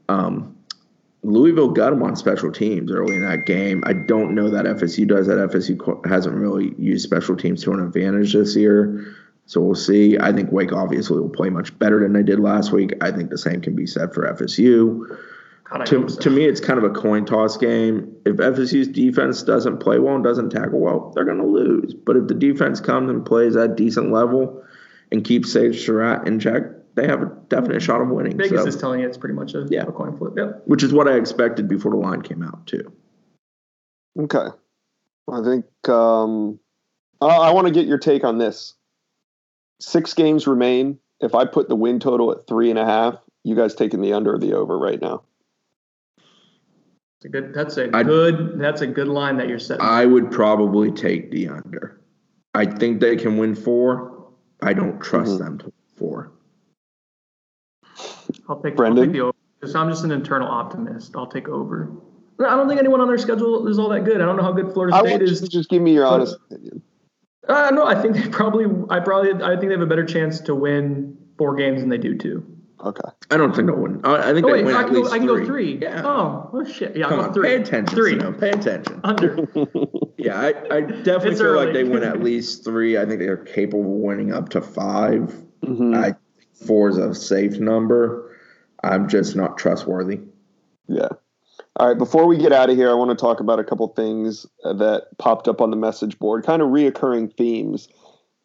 Um, 0.09 0.56
Louisville 1.27 1.71
got 1.71 1.91
him 1.91 2.01
on 2.03 2.15
special 2.15 2.53
teams 2.53 2.89
early 2.89 3.17
in 3.17 3.27
that 3.27 3.45
game. 3.45 3.83
I 3.85 3.91
don't 3.91 4.33
know 4.33 4.49
that 4.49 4.65
FSU 4.65 5.05
does 5.05 5.27
that. 5.27 5.37
FSU 5.37 6.05
hasn't 6.09 6.35
really 6.35 6.73
used 6.77 7.03
special 7.03 7.35
teams 7.35 7.61
to 7.63 7.73
an 7.73 7.81
advantage 7.81 8.31
this 8.31 8.55
year. 8.55 9.13
So 9.45 9.59
we'll 9.59 9.75
see. 9.75 10.17
I 10.17 10.31
think 10.31 10.53
Wake 10.53 10.71
obviously 10.71 11.19
will 11.19 11.29
play 11.29 11.49
much 11.49 11.77
better 11.79 11.99
than 11.99 12.13
they 12.13 12.23
did 12.23 12.39
last 12.39 12.71
week. 12.71 12.93
I 13.01 13.11
think 13.11 13.29
the 13.29 13.37
same 13.37 13.59
can 13.59 13.75
be 13.75 13.85
said 13.85 14.13
for 14.13 14.25
FSU. 14.33 15.17
God, 15.65 15.85
to, 15.87 16.07
so. 16.07 16.19
to 16.21 16.29
me, 16.29 16.45
it's 16.45 16.61
kind 16.61 16.77
of 16.77 16.85
a 16.85 16.93
coin 16.93 17.25
toss 17.25 17.57
game. 17.57 18.15
If 18.25 18.37
FSU's 18.37 18.87
defense 18.87 19.43
doesn't 19.43 19.79
play 19.79 19.99
well 19.99 20.15
and 20.15 20.23
doesn't 20.23 20.51
tackle 20.51 20.79
well, 20.79 21.11
they're 21.13 21.25
going 21.25 21.39
to 21.39 21.45
lose. 21.45 21.93
But 21.93 22.15
if 22.15 22.27
the 22.27 22.35
defense 22.35 22.79
comes 22.79 23.09
and 23.09 23.25
plays 23.25 23.57
at 23.57 23.71
a 23.71 23.75
decent 23.75 24.13
level 24.13 24.63
and 25.11 25.25
keeps 25.25 25.51
Sage 25.51 25.85
Surratt 25.85 26.25
in 26.25 26.39
check, 26.39 26.63
they 26.97 27.07
have 27.07 27.21
a 27.21 27.31
definite 27.47 27.81
shot 27.81 28.01
of 28.01 28.09
winning. 28.09 28.35
Vegas 28.35 28.63
so, 28.63 28.67
is 28.67 28.75
telling 28.75 28.99
you 28.99 29.07
it's 29.07 29.17
pretty 29.17 29.35
much 29.35 29.53
a, 29.53 29.67
yeah. 29.69 29.83
a 29.83 29.91
coin 29.91 30.17
flip. 30.17 30.33
Yep. 30.35 30.63
Which 30.65 30.81
is 30.81 30.91
what 30.91 31.07
I 31.07 31.15
expected 31.15 31.69
before 31.69 31.91
the 31.91 31.97
line 31.97 32.23
came 32.23 32.41
out 32.41 32.65
too. 32.65 32.91
Okay. 34.19 34.47
I 35.31 35.43
think 35.43 35.65
um, 35.87 36.59
I, 37.21 37.27
I 37.27 37.51
want 37.51 37.67
to 37.67 37.73
get 37.73 37.85
your 37.85 37.99
take 37.99 38.23
on 38.23 38.39
this. 38.39 38.73
Six 39.79 40.15
games 40.15 40.47
remain. 40.47 40.97
If 41.21 41.35
I 41.35 41.45
put 41.45 41.69
the 41.69 41.75
win 41.75 41.99
total 41.99 42.31
at 42.31 42.47
three 42.47 42.71
and 42.71 42.79
a 42.79 42.85
half, 42.85 43.15
you 43.43 43.55
guys 43.55 43.75
taking 43.75 44.01
the 44.01 44.13
under 44.13 44.33
or 44.33 44.39
the 44.39 44.53
over 44.53 44.77
right 44.77 44.99
now? 44.99 45.21
It's 47.17 47.25
a 47.25 47.29
good. 47.29 47.53
That's 47.53 47.77
a 47.77 47.95
I'd, 47.95 48.07
good. 48.07 48.59
That's 48.59 48.81
a 48.81 48.87
good 48.87 49.07
line 49.07 49.37
that 49.37 49.47
you're 49.47 49.59
setting. 49.59 49.85
I 49.85 50.07
would 50.07 50.31
probably 50.31 50.91
take 50.91 51.29
the 51.29 51.49
under. 51.49 52.01
I 52.55 52.65
think 52.65 53.01
they 53.01 53.15
can 53.15 53.37
win 53.37 53.53
four. 53.53 54.31
I 54.63 54.73
don't 54.73 54.99
trust 54.99 55.33
mm-hmm. 55.33 55.43
them 55.43 55.57
to 55.59 55.65
win 55.65 55.73
four. 55.95 56.31
I'll 58.49 58.61
take, 58.61 58.75
Brendan? 58.75 58.99
I'll 58.99 59.05
take 59.05 59.13
the 59.13 59.21
over. 59.21 59.33
Because 59.59 59.75
I'm 59.75 59.89
just 59.89 60.03
an 60.03 60.11
internal 60.11 60.47
optimist. 60.47 61.15
I'll 61.15 61.27
take 61.27 61.47
over. 61.47 61.91
I 62.39 62.55
don't 62.55 62.67
think 62.67 62.79
anyone 62.79 63.01
on 63.01 63.07
their 63.07 63.17
schedule 63.17 63.67
is 63.67 63.79
all 63.79 63.89
that 63.89 64.01
good. 64.01 64.21
I 64.21 64.25
don't 64.25 64.37
know 64.37 64.43
how 64.43 64.51
good 64.51 64.71
Florida 64.71 64.97
State 64.99 65.21
is. 65.21 65.41
Just 65.41 65.69
give 65.69 65.81
me 65.81 65.93
your 65.93 66.05
honest 66.05 66.35
opinion. 66.35 66.83
Uh, 67.47 67.71
no, 67.73 67.85
I 67.85 67.99
think 67.99 68.15
they 68.15 68.27
probably. 68.29 68.65
I 68.89 68.99
probably. 68.99 69.31
I 69.43 69.55
think 69.55 69.69
they 69.69 69.71
have 69.71 69.81
a 69.81 69.87
better 69.87 70.05
chance 70.05 70.41
to 70.41 70.53
win 70.53 71.17
four 71.37 71.55
games 71.55 71.81
than 71.81 71.89
they 71.89 71.97
do 71.97 72.15
two. 72.15 72.45
Okay. 72.83 73.09
I 73.31 73.37
don't 73.37 73.55
think 73.55 73.67
they'll 73.67 73.77
win. 73.77 74.01
I 74.03 74.33
think 74.33 74.45
oh, 74.45 74.51
wait, 74.51 74.57
they 74.59 74.63
win 74.65 74.75
I 74.75 74.83
can, 74.83 74.93
go, 74.93 75.09
I 75.09 75.17
can 75.17 75.27
go 75.27 75.43
three. 75.43 75.79
Yeah. 75.81 76.03
Oh, 76.05 76.51
oh 76.53 76.63
shit. 76.63 76.95
Yeah, 76.95 77.09
Come 77.09 77.19
on, 77.21 77.33
three. 77.33 77.47
Pay 77.47 77.55
attention. 77.55 77.95
Three. 77.95 78.11
You 78.11 78.19
know, 78.19 78.33
pay 78.33 78.51
attention. 78.51 79.01
Under. 79.03 79.47
yeah, 80.17 80.39
I, 80.39 80.47
I 80.49 80.81
definitely 80.81 81.31
it's 81.31 81.39
feel 81.39 81.47
early. 81.47 81.65
like 81.65 81.73
they 81.73 81.83
win 81.83 82.03
at 82.03 82.19
least 82.23 82.63
three. 82.63 82.97
I 82.97 83.05
think 83.05 83.19
they're 83.19 83.37
capable 83.37 83.81
of 83.81 84.01
winning 84.01 84.31
up 84.31 84.49
to 84.49 84.61
5 84.61 85.13
mm-hmm. 85.63 85.95
I 85.95 86.15
four 86.65 86.89
is 86.89 86.97
a 86.97 87.13
safe 87.13 87.59
number. 87.59 88.35
I'm 88.83 89.07
just 89.07 89.35
not 89.35 89.57
trustworthy. 89.57 90.19
Yeah. 90.87 91.09
All 91.75 91.87
right. 91.87 91.97
Before 91.97 92.27
we 92.27 92.37
get 92.37 92.51
out 92.51 92.69
of 92.69 92.75
here, 92.75 92.89
I 92.89 92.93
want 92.93 93.11
to 93.11 93.15
talk 93.15 93.39
about 93.39 93.59
a 93.59 93.63
couple 93.63 93.87
things 93.89 94.45
that 94.63 95.07
popped 95.17 95.47
up 95.47 95.61
on 95.61 95.69
the 95.69 95.77
message 95.77 96.17
board, 96.17 96.45
kind 96.45 96.61
of 96.61 96.69
reoccurring 96.69 97.35
themes 97.35 97.87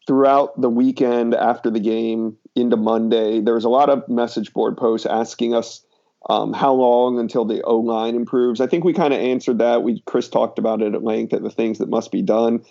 throughout 0.06 0.60
the 0.60 0.68
weekend 0.68 1.34
after 1.34 1.70
the 1.70 1.80
game 1.80 2.36
into 2.54 2.76
Monday. 2.76 3.40
There 3.40 3.54
was 3.54 3.64
a 3.64 3.70
lot 3.70 3.88
of 3.88 4.08
message 4.08 4.52
board 4.52 4.76
posts 4.76 5.06
asking 5.06 5.54
us 5.54 5.84
um, 6.28 6.52
how 6.52 6.72
long 6.72 7.18
until 7.18 7.44
the 7.44 7.62
O 7.62 7.78
line 7.78 8.14
improves. 8.14 8.60
I 8.60 8.66
think 8.66 8.84
we 8.84 8.92
kind 8.92 9.14
of 9.14 9.20
answered 9.20 9.58
that. 9.58 9.82
We 9.82 10.02
Chris 10.06 10.28
talked 10.28 10.58
about 10.58 10.82
it 10.82 10.94
at 10.94 11.02
length 11.02 11.32
at 11.32 11.42
the 11.42 11.50
things 11.50 11.78
that 11.78 11.88
must 11.88 12.12
be 12.12 12.22
done. 12.22 12.64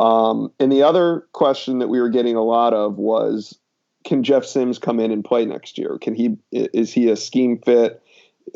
Um, 0.00 0.52
and 0.60 0.70
the 0.70 0.82
other 0.82 1.26
question 1.32 1.78
that 1.78 1.88
we 1.88 2.00
were 2.00 2.10
getting 2.10 2.36
a 2.36 2.44
lot 2.44 2.74
of 2.74 2.96
was 2.96 3.58
can 4.08 4.22
Jeff 4.22 4.46
Sims 4.46 4.78
come 4.78 5.00
in 5.00 5.10
and 5.10 5.22
play 5.22 5.44
next 5.44 5.76
year? 5.76 5.98
Can 6.00 6.14
he 6.14 6.38
is 6.50 6.90
he 6.90 7.10
a 7.10 7.16
scheme 7.16 7.60
fit 7.60 8.02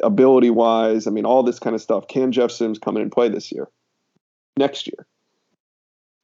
ability 0.03 0.49
wise? 0.49 1.07
I 1.07 1.11
mean, 1.11 1.27
all 1.27 1.43
this 1.43 1.59
kind 1.59 1.77
of 1.77 1.83
stuff. 1.83 2.09
Can 2.09 2.33
Jeff 2.33 2.51
Sims 2.51 2.79
come 2.79 2.97
in 2.97 3.03
and 3.03 3.13
play 3.13 3.29
this 3.29 3.53
year? 3.53 3.69
Next 4.57 4.87
year? 4.87 5.07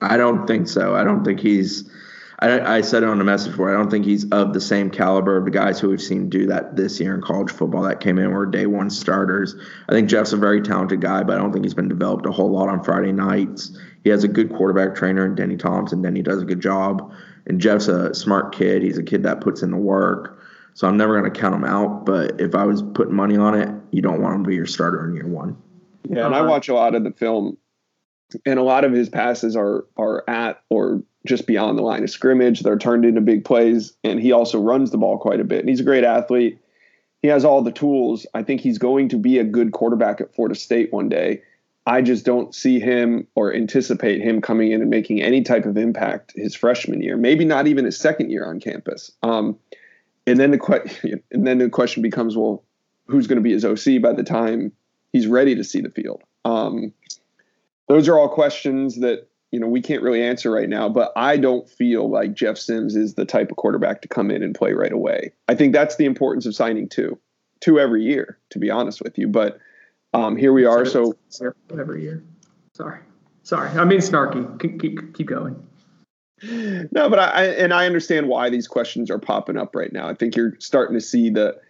I 0.00 0.16
don't 0.16 0.46
think 0.46 0.66
so. 0.66 0.94
I 0.94 1.04
don't 1.04 1.24
think 1.24 1.40
he's 1.40 1.90
I, 2.38 2.76
I 2.76 2.80
said 2.80 3.02
it 3.02 3.08
on 3.10 3.20
a 3.20 3.24
message 3.24 3.54
board. 3.54 3.74
I 3.74 3.76
don't 3.76 3.90
think 3.90 4.06
he's 4.06 4.24
of 4.30 4.54
the 4.54 4.62
same 4.62 4.90
caliber 4.90 5.36
of 5.36 5.44
the 5.44 5.50
guys 5.50 5.78
who 5.78 5.90
we've 5.90 6.00
seen 6.00 6.30
do 6.30 6.46
that 6.46 6.76
this 6.76 6.98
year 6.98 7.14
in 7.14 7.20
college 7.20 7.50
football 7.50 7.82
that 7.82 8.00
came 8.00 8.16
in 8.16 8.30
were 8.30 8.46
day 8.46 8.64
one 8.64 8.88
starters. 8.88 9.54
I 9.90 9.92
think 9.92 10.08
Jeff's 10.08 10.32
a 10.32 10.38
very 10.38 10.62
talented 10.62 11.02
guy, 11.02 11.22
but 11.22 11.36
I 11.36 11.38
don't 11.38 11.52
think 11.52 11.66
he's 11.66 11.74
been 11.74 11.88
developed 11.88 12.24
a 12.24 12.32
whole 12.32 12.50
lot 12.50 12.70
on 12.70 12.82
Friday 12.82 13.12
nights. 13.12 13.76
He 14.04 14.10
has 14.10 14.24
a 14.24 14.28
good 14.28 14.54
quarterback 14.54 14.94
trainer 14.94 15.26
in 15.26 15.34
Denny 15.34 15.58
Thompson. 15.58 16.00
Denny 16.00 16.22
does 16.22 16.40
a 16.40 16.46
good 16.46 16.60
job. 16.62 17.12
And 17.48 17.61
Jeff's 17.61 17.88
a 17.88 18.14
smart 18.14 18.54
kid. 18.54 18.82
He's 18.82 18.98
a 18.98 19.02
kid 19.02 19.22
that 19.22 19.40
puts 19.40 19.62
in 19.62 19.70
the 19.70 19.76
work. 19.76 20.40
So 20.74 20.87
I'm 20.87 20.96
never 20.96 21.18
going 21.18 21.32
to 21.32 21.40
count 21.40 21.54
him 21.54 21.64
out. 21.64 22.04
But 22.06 22.40
if 22.40 22.54
I 22.54 22.64
was 22.64 22.82
putting 22.82 23.14
money 23.14 23.37
on 23.37 23.58
it, 23.58 23.68
you 23.90 24.02
don't 24.02 24.22
want 24.22 24.37
him 24.37 24.44
to 24.44 24.48
be 24.48 24.54
your 24.54 24.66
starter 24.66 25.08
in 25.08 25.14
year 25.14 25.26
one. 25.26 25.56
Yeah, 26.08 26.26
and 26.26 26.34
I 26.34 26.40
uh-huh. 26.40 26.50
watch 26.50 26.68
a 26.68 26.74
lot 26.74 26.94
of 26.94 27.04
the 27.04 27.11
film, 27.11 27.56
and 28.46 28.58
a 28.58 28.62
lot 28.62 28.84
of 28.84 28.92
his 28.92 29.08
passes 29.08 29.56
are 29.56 29.84
are 29.96 30.24
at 30.28 30.62
or 30.70 31.02
just 31.26 31.46
beyond 31.46 31.78
the 31.78 31.82
line 31.82 32.04
of 32.04 32.11
scrimmage. 32.11 32.61
They're 32.61 32.78
turned 32.78 33.04
into 33.04 33.20
big 33.20 33.44
plays, 33.44 33.94
and 34.04 34.20
he 34.20 34.32
also 34.32 34.61
runs 34.61 34.90
the 34.90 34.98
ball 34.98 35.18
quite 35.18 35.40
a 35.40 35.44
bit. 35.44 35.61
And 35.61 35.68
he's 35.68 35.80
a 35.80 35.84
great 35.84 36.04
athlete. 36.04 36.58
He 37.22 37.28
has 37.28 37.44
all 37.44 37.62
the 37.62 37.72
tools. 37.72 38.26
I 38.34 38.42
think 38.42 38.61
he's 38.61 38.78
going 38.78 39.08
to 39.08 39.18
be 39.18 39.38
a 39.38 39.44
good 39.44 39.72
quarterback 39.72 40.20
at 40.20 40.34
Florida 40.34 40.54
State 40.54 40.92
one 40.92 41.08
day. 41.08 41.42
I 41.88 42.03
just 42.03 42.27
don't 42.27 42.55
see 42.55 42.79
him 42.79 43.27
or 43.35 43.55
anticipate 43.55 44.20
him 44.20 44.42
coming 44.42 44.72
in 44.72 44.83
and 44.83 44.90
making 44.90 45.22
any 45.22 45.40
type 45.40 45.64
of 45.64 45.79
impact 45.79 46.35
his 46.37 46.55
freshman 46.55 47.01
year. 47.01 47.16
Maybe 47.16 47.46
not 47.46 47.66
even 47.66 47.87
his 47.87 47.98
second 47.98 48.31
year 48.31 48.44
on 48.44 48.61
campus. 48.61 49.11
Um, 49.22 49.59
and 50.27 50.38
then 50.38 50.51
the 50.51 50.59
que- 50.59 51.22
and 51.33 51.46
then 51.46 51.57
the 51.57 51.70
question 51.70 52.03
becomes, 52.03 52.37
well, 52.37 52.62
who's 53.07 53.27
going 53.27 53.38
to 53.38 53.42
be 53.42 53.55
his 53.55 53.64
OC 53.64 54.03
by 54.03 54.12
the 54.12 54.22
time 54.22 54.70
he's 55.14 55.27
ready 55.27 55.55
to 55.55 55.64
see 55.64 55.81
the 55.81 55.88
field? 55.88 56.22
Um, 56.44 56.92
those 57.88 58.07
are 58.07 58.18
all 58.18 58.29
questions 58.29 58.96
that 59.01 59.27
you 59.51 59.59
know 59.59 59.66
we 59.66 59.81
can't 59.81 60.03
really 60.03 60.22
answer 60.22 60.51
right 60.51 60.68
now. 60.68 60.90
But 60.90 61.11
I 61.16 61.38
don't 61.38 61.66
feel 61.66 62.11
like 62.11 62.35
Jeff 62.35 62.59
Sims 62.59 62.96
is 62.96 63.14
the 63.14 63.24
type 63.24 63.51
of 63.51 63.57
quarterback 63.57 64.03
to 64.03 64.09
come 64.09 64.31
in 64.31 64.42
and 64.42 64.55
play 64.55 64.74
right 64.74 64.92
away. 64.92 65.33
I 65.48 65.55
think 65.55 65.72
that's 65.72 65.96
the 65.96 66.05
importance 66.05 66.44
of 66.44 66.55
signing 66.55 66.87
two, 66.87 67.18
two 67.61 67.81
every 67.81 68.05
year, 68.05 68.38
to 68.51 68.59
be 68.59 68.68
honest 68.70 69.01
with 69.01 69.16
you. 69.16 69.27
But 69.27 69.59
um, 70.14 70.37
here 70.37 70.53
we 70.53 70.64
are. 70.64 70.85
So 70.85 71.14
every 71.71 72.03
year. 72.03 72.25
Sorry, 72.75 73.01
sorry. 73.42 73.71
I 73.71 73.85
mean 73.85 74.01
snarky. 74.01 74.61
Keep 74.61 74.81
keep 74.81 75.14
keep 75.14 75.27
going. 75.27 75.62
No, 76.42 77.11
but 77.11 77.18
I 77.18 77.47
and 77.47 77.73
I 77.75 77.87
understand 77.87 78.29
why 78.29 78.51
these 78.51 78.68
questions 78.68 79.11
are 79.11 79.18
popping 79.18 79.57
up 79.57 79.75
right 79.75 79.92
now. 79.92 80.09
I 80.09 80.14
think 80.14 80.37
you're 80.37 80.55
starting 80.61 80.94
to 80.94 81.01
see 81.01 81.31
the 81.31 81.61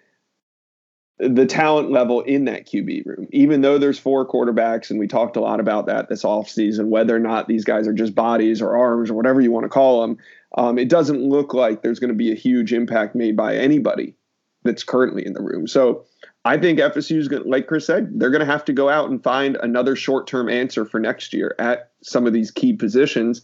the 1.18 1.46
talent 1.46 1.90
level 1.90 2.20
in 2.20 2.44
that 2.44 2.66
QB 2.66 3.07
room. 3.07 3.27
Even 3.33 3.61
though 3.61 3.79
there's 3.79 3.98
four 3.98 4.27
quarterbacks, 4.27 4.90
and 4.90 5.01
we 5.01 5.09
talked 5.09 5.37
a 5.37 5.40
lot 5.40 5.59
about 5.59 5.87
that 5.87 6.09
this 6.09 6.22
offseason, 6.22 6.88
whether 6.88 7.16
or 7.16 7.20
not 7.20 7.48
these 7.48 7.64
guys 7.64 7.88
are 7.88 7.92
just 7.92 8.14
bodies 8.14 8.62
or 8.62 8.77
arms 8.77 9.11
or 9.11 9.14
whatever 9.14 9.40
you 9.40 9.51
want 9.51 9.64
to 9.64 9.70
call 9.70 10.03
them, 10.03 10.18
um, 10.57 10.79
it 10.79 10.88
doesn't 10.88 11.20
look 11.20 11.55
like 11.55 11.83
there's 11.83 11.98
going 11.98 12.12
to 12.12 12.16
be 12.16 12.31
a 12.31 12.37
huge 12.37 12.72
impact 12.72 13.14
made 13.14 13.37
by 13.37 13.57
anybody 13.57 14.14
that's 14.62 14.85
currently 14.85 15.27
in 15.27 15.33
the 15.33 15.42
room. 15.42 15.66
So 15.66 16.05
I 16.48 16.56
think 16.56 16.78
FSU 16.78 17.18
is 17.18 17.28
going 17.28 17.42
to, 17.42 17.48
like 17.48 17.66
Chris 17.66 17.84
said, 17.84 18.18
they're 18.18 18.30
going 18.30 18.40
to 18.40 18.50
have 18.50 18.64
to 18.64 18.72
go 18.72 18.88
out 18.88 19.11
and 19.11 19.22
find 19.22 19.56
another 19.56 19.94
short 19.94 20.26
term 20.26 20.48
answer 20.48 20.87
for 20.87 20.98
next 20.98 21.34
year 21.34 21.54
at 21.58 21.90
some 22.02 22.26
of 22.26 22.32
these 22.32 22.50
key 22.50 22.72
positions. 22.72 23.42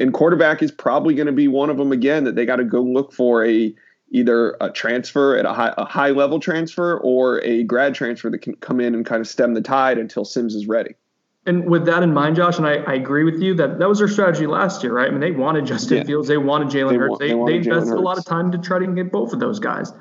And 0.00 0.14
quarterback 0.14 0.62
is 0.62 0.72
probably 0.72 1.14
going 1.14 1.26
to 1.26 1.34
be 1.34 1.48
one 1.48 1.68
of 1.68 1.76
them 1.76 1.92
again 1.92 2.24
that 2.24 2.34
they 2.34 2.46
got 2.46 2.56
to 2.56 2.64
go 2.64 2.80
look 2.80 3.12
for 3.12 3.44
a 3.44 3.74
either 4.10 4.56
a 4.62 4.70
transfer 4.70 5.36
at 5.36 5.44
a 5.44 5.52
high, 5.52 5.74
a 5.76 5.84
high 5.84 6.10
level 6.10 6.40
transfer 6.40 6.98
or 7.00 7.42
a 7.42 7.62
grad 7.64 7.94
transfer 7.94 8.30
that 8.30 8.38
can 8.38 8.54
come 8.56 8.80
in 8.80 8.94
and 8.94 9.04
kind 9.04 9.20
of 9.20 9.28
stem 9.28 9.52
the 9.52 9.60
tide 9.60 9.98
until 9.98 10.24
Sims 10.24 10.54
is 10.54 10.66
ready. 10.66 10.94
And 11.44 11.68
with 11.68 11.84
that 11.84 12.02
in 12.02 12.14
mind, 12.14 12.36
Josh, 12.36 12.56
and 12.56 12.66
I, 12.66 12.76
I, 12.86 12.94
agree 12.94 13.24
with 13.24 13.40
you 13.42 13.54
that 13.54 13.78
that 13.78 13.88
was 13.88 13.98
their 13.98 14.08
strategy 14.08 14.46
last 14.46 14.82
year, 14.82 14.94
right? 14.94 15.08
I 15.08 15.10
mean, 15.10 15.20
they 15.20 15.30
wanted 15.30 15.66
Justin 15.66 15.98
yeah. 15.98 16.04
Fields, 16.04 16.26
they 16.26 16.38
wanted 16.38 16.68
Jalen 16.68 16.98
Hurts, 16.98 17.18
they, 17.18 17.28
they, 17.28 17.34
they 17.34 17.56
invested 17.56 17.90
Hurts. 17.90 18.00
a 18.00 18.02
lot 18.02 18.18
of 18.18 18.24
time 18.24 18.50
to 18.50 18.58
try 18.58 18.78
to 18.78 18.86
get 18.86 19.12
both 19.12 19.32
of 19.32 19.40
those 19.40 19.58
guys. 19.58 19.92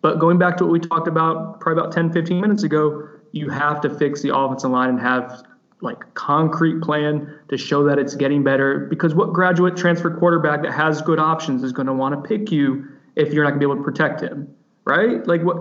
But 0.00 0.18
going 0.18 0.38
back 0.38 0.56
to 0.58 0.64
what 0.64 0.72
we 0.72 0.80
talked 0.80 1.08
about 1.08 1.60
probably 1.60 1.82
about 1.82 1.92
10, 1.92 2.12
15 2.12 2.40
minutes 2.40 2.62
ago, 2.62 3.08
you 3.32 3.50
have 3.50 3.80
to 3.82 3.90
fix 3.90 4.22
the 4.22 4.36
offensive 4.36 4.70
line 4.70 4.90
and 4.90 5.00
have 5.00 5.42
like 5.80 5.98
concrete 6.14 6.80
plan 6.82 7.38
to 7.48 7.56
show 7.56 7.84
that 7.84 7.98
it's 7.98 8.14
getting 8.14 8.42
better. 8.42 8.86
Because 8.90 9.14
what 9.14 9.32
graduate 9.32 9.76
transfer 9.76 10.16
quarterback 10.16 10.62
that 10.62 10.72
has 10.72 11.02
good 11.02 11.18
options 11.18 11.62
is 11.62 11.72
going 11.72 11.86
to 11.86 11.92
want 11.92 12.14
to 12.14 12.28
pick 12.28 12.50
you 12.50 12.84
if 13.16 13.32
you're 13.32 13.44
not 13.44 13.50
going 13.50 13.60
to 13.60 13.66
be 13.66 13.72
able 13.72 13.82
to 13.82 13.84
protect 13.84 14.20
him 14.20 14.54
right? 14.88 15.26
Like 15.26 15.42
what 15.42 15.58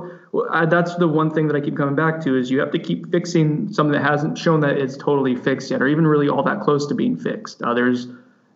I, 0.52 0.66
that's 0.66 0.96
the 0.96 1.08
one 1.08 1.30
thing 1.32 1.48
that 1.48 1.56
i 1.56 1.60
keep 1.60 1.76
coming 1.76 1.96
back 1.96 2.22
to 2.22 2.38
is 2.38 2.50
you 2.50 2.60
have 2.60 2.72
to 2.72 2.80
keep 2.80 3.12
fixing 3.12 3.72
something 3.74 3.92
that 3.92 4.04
hasn't 4.04 4.38
shown 4.38 4.62
that 4.62 4.78
it's 4.78 4.96
totally 4.96 5.36
fixed 5.36 5.70
yet 5.70 5.82
or 5.82 5.88
even 5.88 6.08
really 6.08 6.30
all 6.30 6.44
that 6.44 6.62
close 6.62 6.88
to 6.88 6.96
being 6.96 7.18
fixed. 7.18 7.62
Uh, 7.62 7.74
there's 7.74 8.08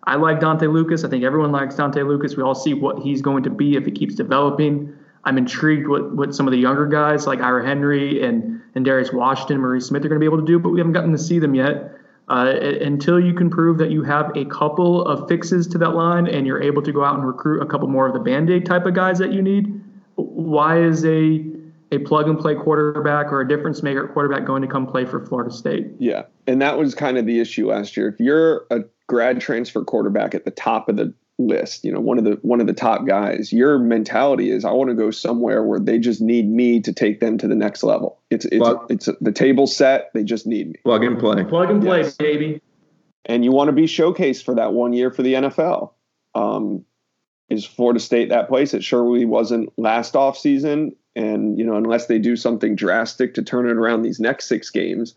i 0.06 0.16
like 0.16 0.40
dontae 0.40 0.72
lucas. 0.72 1.04
I 1.04 1.10
think 1.10 1.26
everyone 1.26 1.52
likes 1.52 1.76
dontae 1.76 2.08
lucas. 2.08 2.38
We 2.38 2.44
all 2.44 2.56
see 2.56 2.74
what 2.74 3.00
he's 3.00 3.22
going 3.22 3.44
to 3.44 3.50
be 3.50 3.76
if 3.76 3.86
he 3.86 3.92
keeps 3.92 4.16
developing 4.16 4.96
I'm 5.24 5.38
intrigued 5.38 5.88
what, 5.88 6.16
what 6.16 6.34
some 6.34 6.48
of 6.48 6.52
the 6.52 6.58
younger 6.58 6.88
guys 6.88 7.28
like 7.28 7.42
Ira 7.42 7.66
Henry 7.66 8.24
and, 8.24 8.62
and 8.76 8.84
Darius 8.84 9.12
Washington, 9.14 9.60
Maurice 9.60 9.86
Smith 9.86 10.04
are 10.04 10.10
going 10.10 10.20
to 10.20 10.24
be 10.24 10.26
able 10.26 10.40
to 10.40 10.46
do, 10.46 10.60
but 10.60 10.70
we 10.70 10.80
haven't 10.80 10.94
gotten 10.94 11.12
to 11.12 11.18
see 11.18 11.40
them 11.40 11.56
yet. 11.56 11.92
Uh, 12.28 12.54
until 12.82 13.20
you 13.20 13.34
can 13.34 13.50
prove 13.50 13.78
that 13.78 13.92
you 13.92 14.04
have 14.04 14.32
a 14.38 14.46
couple 14.46 15.06
of 15.06 15.28
fixes 15.28 15.68
to 15.68 15.78
that 15.78 15.90
line 15.90 16.28
and 16.28 16.48
you're 16.48 16.62
able 16.62 16.82
to 16.82 16.94
go 16.94 17.04
out 17.04 17.16
and 17.16 17.28
recruit 17.28 17.62
a 17.62 17.66
couple 17.66 17.88
more 17.90 18.08
of 18.08 18.14
the 18.14 18.20
band-aid 18.20 18.66
type 18.66 18.86
of 18.86 18.94
guys 18.94 19.18
that 19.18 19.34
you 19.34 19.42
need, 19.42 19.84
why 20.16 20.82
is 20.82 21.04
a 21.06 21.44
a 21.92 22.00
plug 22.00 22.30
and 22.30 22.40
play 22.40 22.56
quarterback 22.56 23.34
or 23.34 23.42
a 23.42 23.48
difference 23.48 23.84
maker 23.84 24.08
quarterback 24.08 24.46
going 24.46 24.62
to 24.62 24.68
come 24.68 24.88
play 24.88 25.04
for 25.04 25.26
Florida 25.26 25.52
State? 25.52 25.88
Yeah, 26.00 26.24
and 26.48 26.62
that 26.62 26.78
was 26.78 26.96
kind 26.96 27.18
of 27.18 27.26
the 27.26 27.42
issue 27.42 27.70
last 27.70 27.98
year. 27.98 28.08
If 28.08 28.20
you're 28.20 28.66
a 28.72 28.80
grad 29.08 29.42
transfer 29.42 29.84
quarterback 29.84 30.34
at 30.34 30.46
the 30.46 30.52
top 30.52 30.88
of 30.88 30.96
the 30.96 31.14
list, 31.48 31.84
you 31.84 31.92
know, 31.92 32.00
one 32.00 32.18
of 32.18 32.24
the 32.24 32.38
one 32.42 32.62
of 32.62 32.68
the 32.68 32.74
top 32.74 33.06
guys, 33.06 33.52
your 33.52 33.78
mentality 33.80 34.52
is 34.52 34.66
I 34.66 34.72
want 34.72 34.90
to 34.90 34.96
go 34.96 35.12
somewhere 35.12 35.64
where 35.64 35.80
they 35.80 36.00
just 36.00 36.22
need 36.22 36.50
me 36.50 36.80
to 36.82 36.94
take 36.94 37.20
them 37.20 37.38
to 37.38 37.48
the 37.48 37.56
next 37.56 37.84
level. 37.84 38.20
It's 38.30 38.46
it's 38.46 38.58
plug, 38.58 38.86
it's 38.90 39.10
the 39.20 39.32
table 39.32 39.68
set, 39.68 40.12
they 40.14 40.24
just 40.24 40.48
need 40.48 40.70
me. 40.70 40.80
Plug 40.84 41.04
and 41.04 41.20
play. 41.20 41.44
Plug 41.44 41.70
and 41.70 41.82
play, 41.82 42.02
yes. 42.02 42.16
baby. 42.16 42.62
And 43.26 43.46
you 43.46 43.52
want 43.52 43.68
to 43.68 43.74
be 43.74 43.84
showcased 43.84 44.44
for 44.44 44.56
that 44.56 44.74
one 44.74 44.94
year 44.94 45.12
for 45.12 45.22
the 45.22 45.34
NFL. 45.34 45.92
Um, 46.34 46.86
is 47.50 47.66
Florida 47.66 48.00
State 48.00 48.30
that 48.30 48.48
place? 48.48 48.74
It 48.74 48.84
surely 48.84 49.26
wasn't 49.26 49.72
last 49.78 50.16
off 50.16 50.38
season. 50.38 50.96
And, 51.16 51.60
you 51.60 51.66
know, 51.66 51.76
unless 51.76 52.08
they 52.08 52.18
do 52.18 52.36
something 52.38 52.76
drastic 52.76 53.34
to 53.34 53.44
turn 53.44 53.70
it 53.70 53.74
around 53.74 54.02
these 54.02 54.20
next 54.20 54.48
six 54.48 54.70
games, 54.70 55.14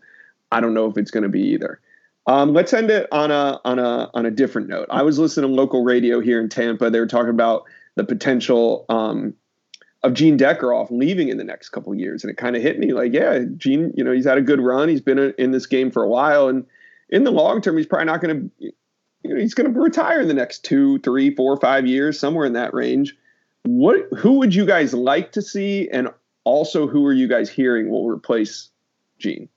I 0.51 0.59
don't 0.59 0.73
know 0.73 0.87
if 0.87 0.97
it's 0.97 1.11
going 1.11 1.23
to 1.23 1.29
be 1.29 1.41
either. 1.41 1.79
Um, 2.27 2.53
let's 2.53 2.73
end 2.73 2.89
it 2.89 3.07
on 3.11 3.29
a 3.31 3.59
on 3.63 3.77
a 3.77 4.09
on 4.13 4.25
a 4.25 4.31
different 4.31 4.67
note. 4.67 4.87
I 4.89 5.03
was 5.03 5.19
listening 5.19 5.49
to 5.49 5.55
local 5.55 5.83
radio 5.83 6.19
here 6.19 6.39
in 6.39 6.49
Tampa. 6.49 6.89
They 6.89 6.99
were 6.99 7.07
talking 7.07 7.29
about 7.29 7.65
the 7.95 8.03
potential 8.03 8.85
um, 8.89 9.35
of 10.03 10.13
Gene 10.13 10.37
Deckerhoff 10.37 10.89
leaving 10.89 11.29
in 11.29 11.37
the 11.37 11.43
next 11.43 11.69
couple 11.69 11.93
years, 11.93 12.23
and 12.23 12.31
it 12.31 12.37
kind 12.37 12.55
of 12.55 12.61
hit 12.61 12.79
me 12.79 12.93
like, 12.93 13.13
yeah, 13.13 13.39
Gene, 13.57 13.91
you 13.95 14.03
know, 14.03 14.11
he's 14.11 14.25
had 14.25 14.37
a 14.37 14.41
good 14.41 14.59
run. 14.59 14.89
He's 14.89 15.01
been 15.01 15.33
in 15.37 15.51
this 15.51 15.65
game 15.65 15.91
for 15.91 16.03
a 16.03 16.09
while, 16.09 16.47
and 16.47 16.65
in 17.09 17.23
the 17.23 17.31
long 17.31 17.61
term, 17.61 17.77
he's 17.77 17.85
probably 17.85 18.05
not 18.05 18.21
going 18.21 18.51
to, 18.59 18.71
you 19.23 19.33
know, 19.33 19.39
he's 19.39 19.53
going 19.53 19.71
to 19.71 19.79
retire 19.79 20.21
in 20.21 20.27
the 20.27 20.33
next 20.33 20.65
two, 20.65 20.99
three, 20.99 21.33
four, 21.35 21.57
five 21.57 21.85
years, 21.85 22.19
somewhere 22.19 22.45
in 22.45 22.53
that 22.53 22.73
range. 22.73 23.15
What, 23.63 24.07
who 24.17 24.33
would 24.33 24.53
you 24.53 24.65
guys 24.65 24.93
like 24.93 25.31
to 25.33 25.41
see, 25.41 25.89
and 25.89 26.09
also 26.43 26.87
who 26.87 27.05
are 27.05 27.13
you 27.13 27.27
guys 27.27 27.49
hearing 27.49 27.89
will 27.89 28.07
replace 28.07 28.69
Gene? 29.19 29.49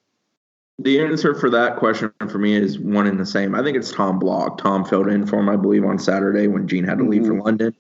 The 0.81 1.01
answer 1.01 1.35
for 1.35 1.51
that 1.51 1.77
question 1.77 2.12
for 2.29 2.38
me 2.38 2.55
is 2.55 2.79
one 2.79 3.09
and 3.09 3.19
the 3.19 3.27
same. 3.27 3.55
I 3.55 3.62
think 3.64 3.77
it's 3.77 3.91
Tom 3.91 4.19
Block. 4.19 4.59
Tom 4.59 4.85
filled 4.85 5.09
in 5.09 5.27
for 5.27 5.41
him, 5.41 5.49
I 5.49 5.57
believe, 5.57 5.85
on 5.85 5.99
Saturday 5.99 6.47
when 6.47 6.69
Gene 6.69 6.85
had 6.85 6.99
to 6.99 7.05
leave 7.05 7.23
mm-hmm. 7.23 7.38
for 7.38 7.45
London. 7.45 7.75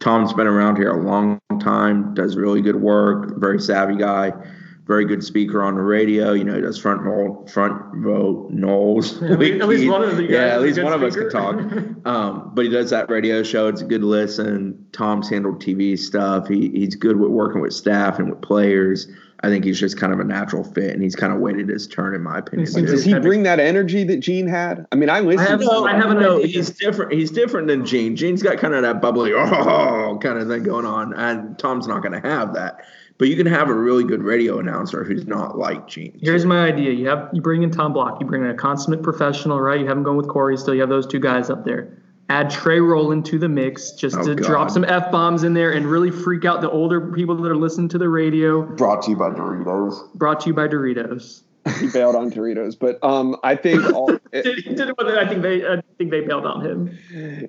Tom's 0.00 0.32
been 0.32 0.48
around 0.48 0.76
here 0.76 0.90
a 0.90 1.00
long 1.00 1.40
time, 1.60 2.12
does 2.14 2.36
really 2.36 2.60
good 2.60 2.76
work, 2.76 3.36
very 3.38 3.60
savvy 3.60 3.96
guy, 3.96 4.32
very 4.86 5.06
good 5.06 5.24
speaker 5.24 5.62
on 5.62 5.76
the 5.76 5.80
radio. 5.80 6.32
You 6.32 6.44
know, 6.44 6.54
he 6.54 6.60
does 6.60 6.78
front 6.78 7.00
row, 7.02 7.44
front 7.46 7.80
row 7.94 8.48
Noles. 8.52 9.22
At 9.30 9.38
least, 9.38 9.62
at 9.62 9.68
least 9.68 9.90
one 9.90 10.02
of 10.02 10.16
the 10.16 10.22
guys 10.22 10.30
yeah, 10.30 10.54
at 10.54 10.62
least 10.62 10.82
one 10.82 10.92
speaker. 10.92 11.06
of 11.06 11.12
us 11.12 11.16
can 11.16 11.30
talk. 11.30 12.06
um, 12.06 12.50
but 12.54 12.64
he 12.64 12.70
does 12.70 12.90
that 12.90 13.08
radio 13.08 13.42
show. 13.42 13.68
It's 13.68 13.80
a 13.80 13.86
good 13.86 14.04
listen. 14.04 14.86
Tom's 14.92 15.28
handled 15.30 15.62
TV 15.62 15.98
stuff. 15.98 16.48
He 16.48 16.68
he's 16.70 16.96
good 16.96 17.18
with 17.18 17.30
working 17.30 17.60
with 17.62 17.72
staff 17.72 18.18
and 18.18 18.30
with 18.30 18.42
players. 18.42 19.08
I 19.44 19.48
think 19.48 19.64
he's 19.66 19.78
just 19.78 19.98
kind 19.98 20.10
of 20.10 20.20
a 20.20 20.24
natural 20.24 20.64
fit, 20.64 20.92
and 20.92 21.02
he's 21.02 21.14
kind 21.14 21.30
of 21.30 21.38
waited 21.38 21.68
his 21.68 21.86
turn, 21.86 22.14
in 22.14 22.22
my 22.22 22.38
opinion. 22.38 22.86
Does 22.86 23.04
he 23.04 23.12
bring 23.18 23.42
that 23.42 23.60
energy 23.60 24.02
that 24.04 24.20
Gene 24.20 24.46
had? 24.46 24.86
I 24.90 24.96
mean, 24.96 25.10
I 25.10 25.20
listen. 25.20 25.46
I 25.46 25.50
have, 25.50 25.60
no, 25.60 25.86
I 25.86 25.94
have 25.94 26.16
no. 26.16 26.42
He's 26.42 26.70
different. 26.70 27.12
He's 27.12 27.30
different 27.30 27.68
than 27.68 27.84
Gene. 27.84 28.16
Gene's 28.16 28.42
got 28.42 28.56
kind 28.56 28.72
of 28.72 28.80
that 28.82 29.02
bubbly, 29.02 29.32
oh, 29.36 30.18
kind 30.22 30.38
of 30.38 30.48
thing 30.48 30.62
going 30.62 30.86
on, 30.86 31.12
and 31.12 31.58
Tom's 31.58 31.86
not 31.86 32.00
going 32.00 32.18
to 32.18 32.26
have 32.26 32.54
that. 32.54 32.86
But 33.16 33.28
you 33.28 33.36
can 33.36 33.46
have 33.46 33.68
a 33.68 33.74
really 33.74 34.04
good 34.04 34.22
radio 34.22 34.58
announcer 34.58 35.04
who's 35.04 35.26
not 35.26 35.56
like 35.56 35.86
Gene. 35.86 36.18
Here's 36.20 36.44
my 36.44 36.66
idea: 36.66 36.92
you 36.92 37.08
have 37.08 37.30
you 37.32 37.40
bring 37.40 37.62
in 37.62 37.70
Tom 37.70 37.92
Block, 37.92 38.20
you 38.20 38.26
bring 38.26 38.42
in 38.42 38.50
a 38.50 38.54
consummate 38.54 39.02
professional, 39.02 39.60
right? 39.60 39.80
You 39.80 39.86
have 39.86 39.96
him 39.96 40.02
going 40.02 40.16
with 40.16 40.28
Corey. 40.28 40.56
Still, 40.56 40.74
you 40.74 40.80
have 40.80 40.90
those 40.90 41.06
two 41.06 41.20
guys 41.20 41.50
up 41.50 41.64
there 41.64 41.96
add 42.28 42.50
Trey 42.50 42.80
Roland 42.80 43.26
to 43.26 43.38
the 43.38 43.48
mix 43.48 43.92
just 43.92 44.16
oh, 44.16 44.24
to 44.24 44.34
God. 44.34 44.46
drop 44.46 44.70
some 44.70 44.84
F 44.84 45.10
bombs 45.10 45.44
in 45.44 45.54
there 45.54 45.72
and 45.72 45.86
really 45.86 46.10
freak 46.10 46.44
out 46.44 46.60
the 46.60 46.70
older 46.70 47.12
people 47.12 47.36
that 47.36 47.50
are 47.50 47.56
listening 47.56 47.88
to 47.90 47.98
the 47.98 48.08
radio. 48.08 48.62
Brought 48.62 49.02
to 49.02 49.10
you 49.10 49.16
by 49.16 49.30
Doritos. 49.30 50.14
Brought 50.14 50.40
to 50.40 50.48
you 50.48 50.54
by 50.54 50.68
Doritos. 50.68 51.42
He 51.80 51.88
bailed 51.88 52.14
on 52.14 52.30
Doritos, 52.30 52.78
but 52.78 53.02
um, 53.02 53.36
I 53.42 53.56
think 53.56 53.84
all, 53.92 54.10
it, 54.32 54.46
I 54.46 55.28
think 55.28 55.42
they 55.42 55.66
I 55.66 55.82
think 55.98 56.10
they 56.10 56.20
bailed 56.20 56.46
on 56.46 56.64
him. 56.64 56.98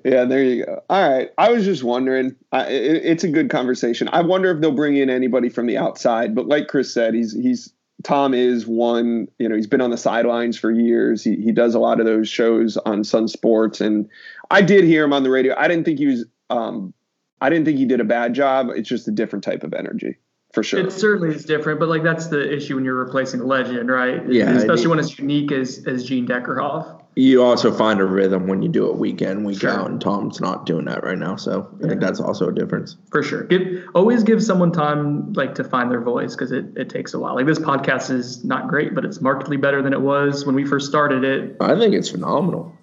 Yeah, 0.04 0.24
there 0.24 0.42
you 0.42 0.64
go. 0.64 0.82
All 0.88 1.10
right, 1.10 1.30
I 1.36 1.50
was 1.50 1.64
just 1.64 1.84
wondering. 1.84 2.34
Uh, 2.52 2.66
it, 2.68 3.04
it's 3.04 3.24
a 3.24 3.28
good 3.28 3.50
conversation. 3.50 4.08
I 4.12 4.22
wonder 4.22 4.50
if 4.50 4.60
they'll 4.60 4.72
bring 4.72 4.96
in 4.96 5.10
anybody 5.10 5.48
from 5.48 5.66
the 5.66 5.76
outside, 5.76 6.34
but 6.34 6.46
like 6.46 6.68
Chris 6.68 6.92
said, 6.92 7.14
he's 7.14 7.32
he's 7.32 7.72
Tom 8.02 8.34
is 8.34 8.66
one, 8.66 9.26
you 9.38 9.48
know, 9.48 9.56
he's 9.56 9.66
been 9.66 9.80
on 9.80 9.90
the 9.90 9.96
sidelines 9.96 10.58
for 10.58 10.70
years. 10.70 11.24
He, 11.24 11.36
he 11.36 11.50
does 11.50 11.74
a 11.74 11.78
lot 11.78 11.98
of 11.98 12.06
those 12.06 12.28
shows 12.28 12.76
on 12.78 13.04
Sun 13.04 13.28
Sports. 13.28 13.80
And 13.80 14.08
I 14.50 14.62
did 14.62 14.84
hear 14.84 15.04
him 15.04 15.12
on 15.12 15.22
the 15.22 15.30
radio. 15.30 15.54
I 15.56 15.66
didn't 15.66 15.84
think 15.84 15.98
he 15.98 16.06
was, 16.06 16.26
um, 16.50 16.92
I 17.40 17.48
didn't 17.48 17.64
think 17.64 17.78
he 17.78 17.86
did 17.86 18.00
a 18.00 18.04
bad 18.04 18.34
job. 18.34 18.68
It's 18.68 18.88
just 18.88 19.08
a 19.08 19.10
different 19.10 19.44
type 19.44 19.64
of 19.64 19.72
energy 19.72 20.18
for 20.56 20.62
sure. 20.62 20.80
It 20.80 20.90
certainly 20.90 21.34
is 21.34 21.44
different, 21.44 21.78
but 21.78 21.90
like 21.90 22.02
that's 22.02 22.28
the 22.28 22.50
issue 22.50 22.76
when 22.76 22.84
you're 22.86 22.94
replacing 22.94 23.42
a 23.42 23.44
legend, 23.44 23.90
right? 23.90 24.26
Yeah. 24.26 24.52
Especially 24.52 24.86
when 24.86 24.98
it's 24.98 25.18
unique 25.18 25.52
as, 25.52 25.86
as 25.86 26.02
Gene 26.02 26.26
Deckerhoff 26.26 27.02
you 27.18 27.42
also 27.42 27.72
find 27.72 27.98
a 27.98 28.04
rhythm 28.04 28.46
when 28.46 28.60
you 28.60 28.68
do 28.68 28.90
it 28.90 28.96
week 28.96 29.22
in, 29.22 29.42
week 29.42 29.60
sure. 29.60 29.70
out, 29.70 29.90
and 29.90 29.98
Tom's 30.02 30.38
not 30.38 30.66
doing 30.66 30.84
that 30.84 31.02
right 31.02 31.16
now. 31.16 31.34
So 31.34 31.66
I 31.82 31.88
think 31.88 32.00
that's 32.02 32.20
also 32.20 32.48
a 32.48 32.52
difference. 32.52 32.98
For 33.10 33.22
sure. 33.22 33.44
Give 33.44 33.84
always 33.94 34.22
give 34.22 34.44
someone 34.44 34.70
time 34.70 35.32
like 35.32 35.54
to 35.54 35.64
find 35.64 35.90
their 35.90 36.02
voice 36.02 36.34
because 36.34 36.52
it, 36.52 36.66
it 36.76 36.90
takes 36.90 37.14
a 37.14 37.18
while. 37.18 37.34
Like 37.34 37.46
this 37.46 37.58
podcast 37.58 38.10
is 38.10 38.44
not 38.44 38.68
great, 38.68 38.94
but 38.94 39.06
it's 39.06 39.22
markedly 39.22 39.56
better 39.56 39.80
than 39.80 39.94
it 39.94 40.00
was 40.02 40.44
when 40.44 40.54
we 40.54 40.66
first 40.66 40.88
started 40.88 41.24
it. 41.24 41.56
I 41.58 41.78
think 41.78 41.94
it's 41.94 42.10
phenomenal. 42.10 42.76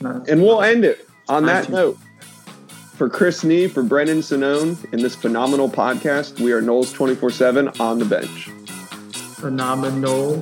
and 0.00 0.42
we'll 0.42 0.62
end 0.62 0.84
it 0.84 1.08
on 1.28 1.46
that 1.46 1.70
note. 1.70 1.98
For 3.02 3.08
Chris 3.08 3.42
Nee, 3.42 3.66
for 3.66 3.82
Brendan 3.82 4.18
Sonnone, 4.18 4.76
in 4.92 5.02
this 5.02 5.16
phenomenal 5.16 5.68
podcast, 5.68 6.38
we 6.38 6.52
are 6.52 6.62
Noles 6.62 6.94
24 6.94 7.30
7 7.30 7.68
on 7.80 7.98
the 7.98 8.04
bench. 8.04 8.48
Phenomenal. 9.40 10.40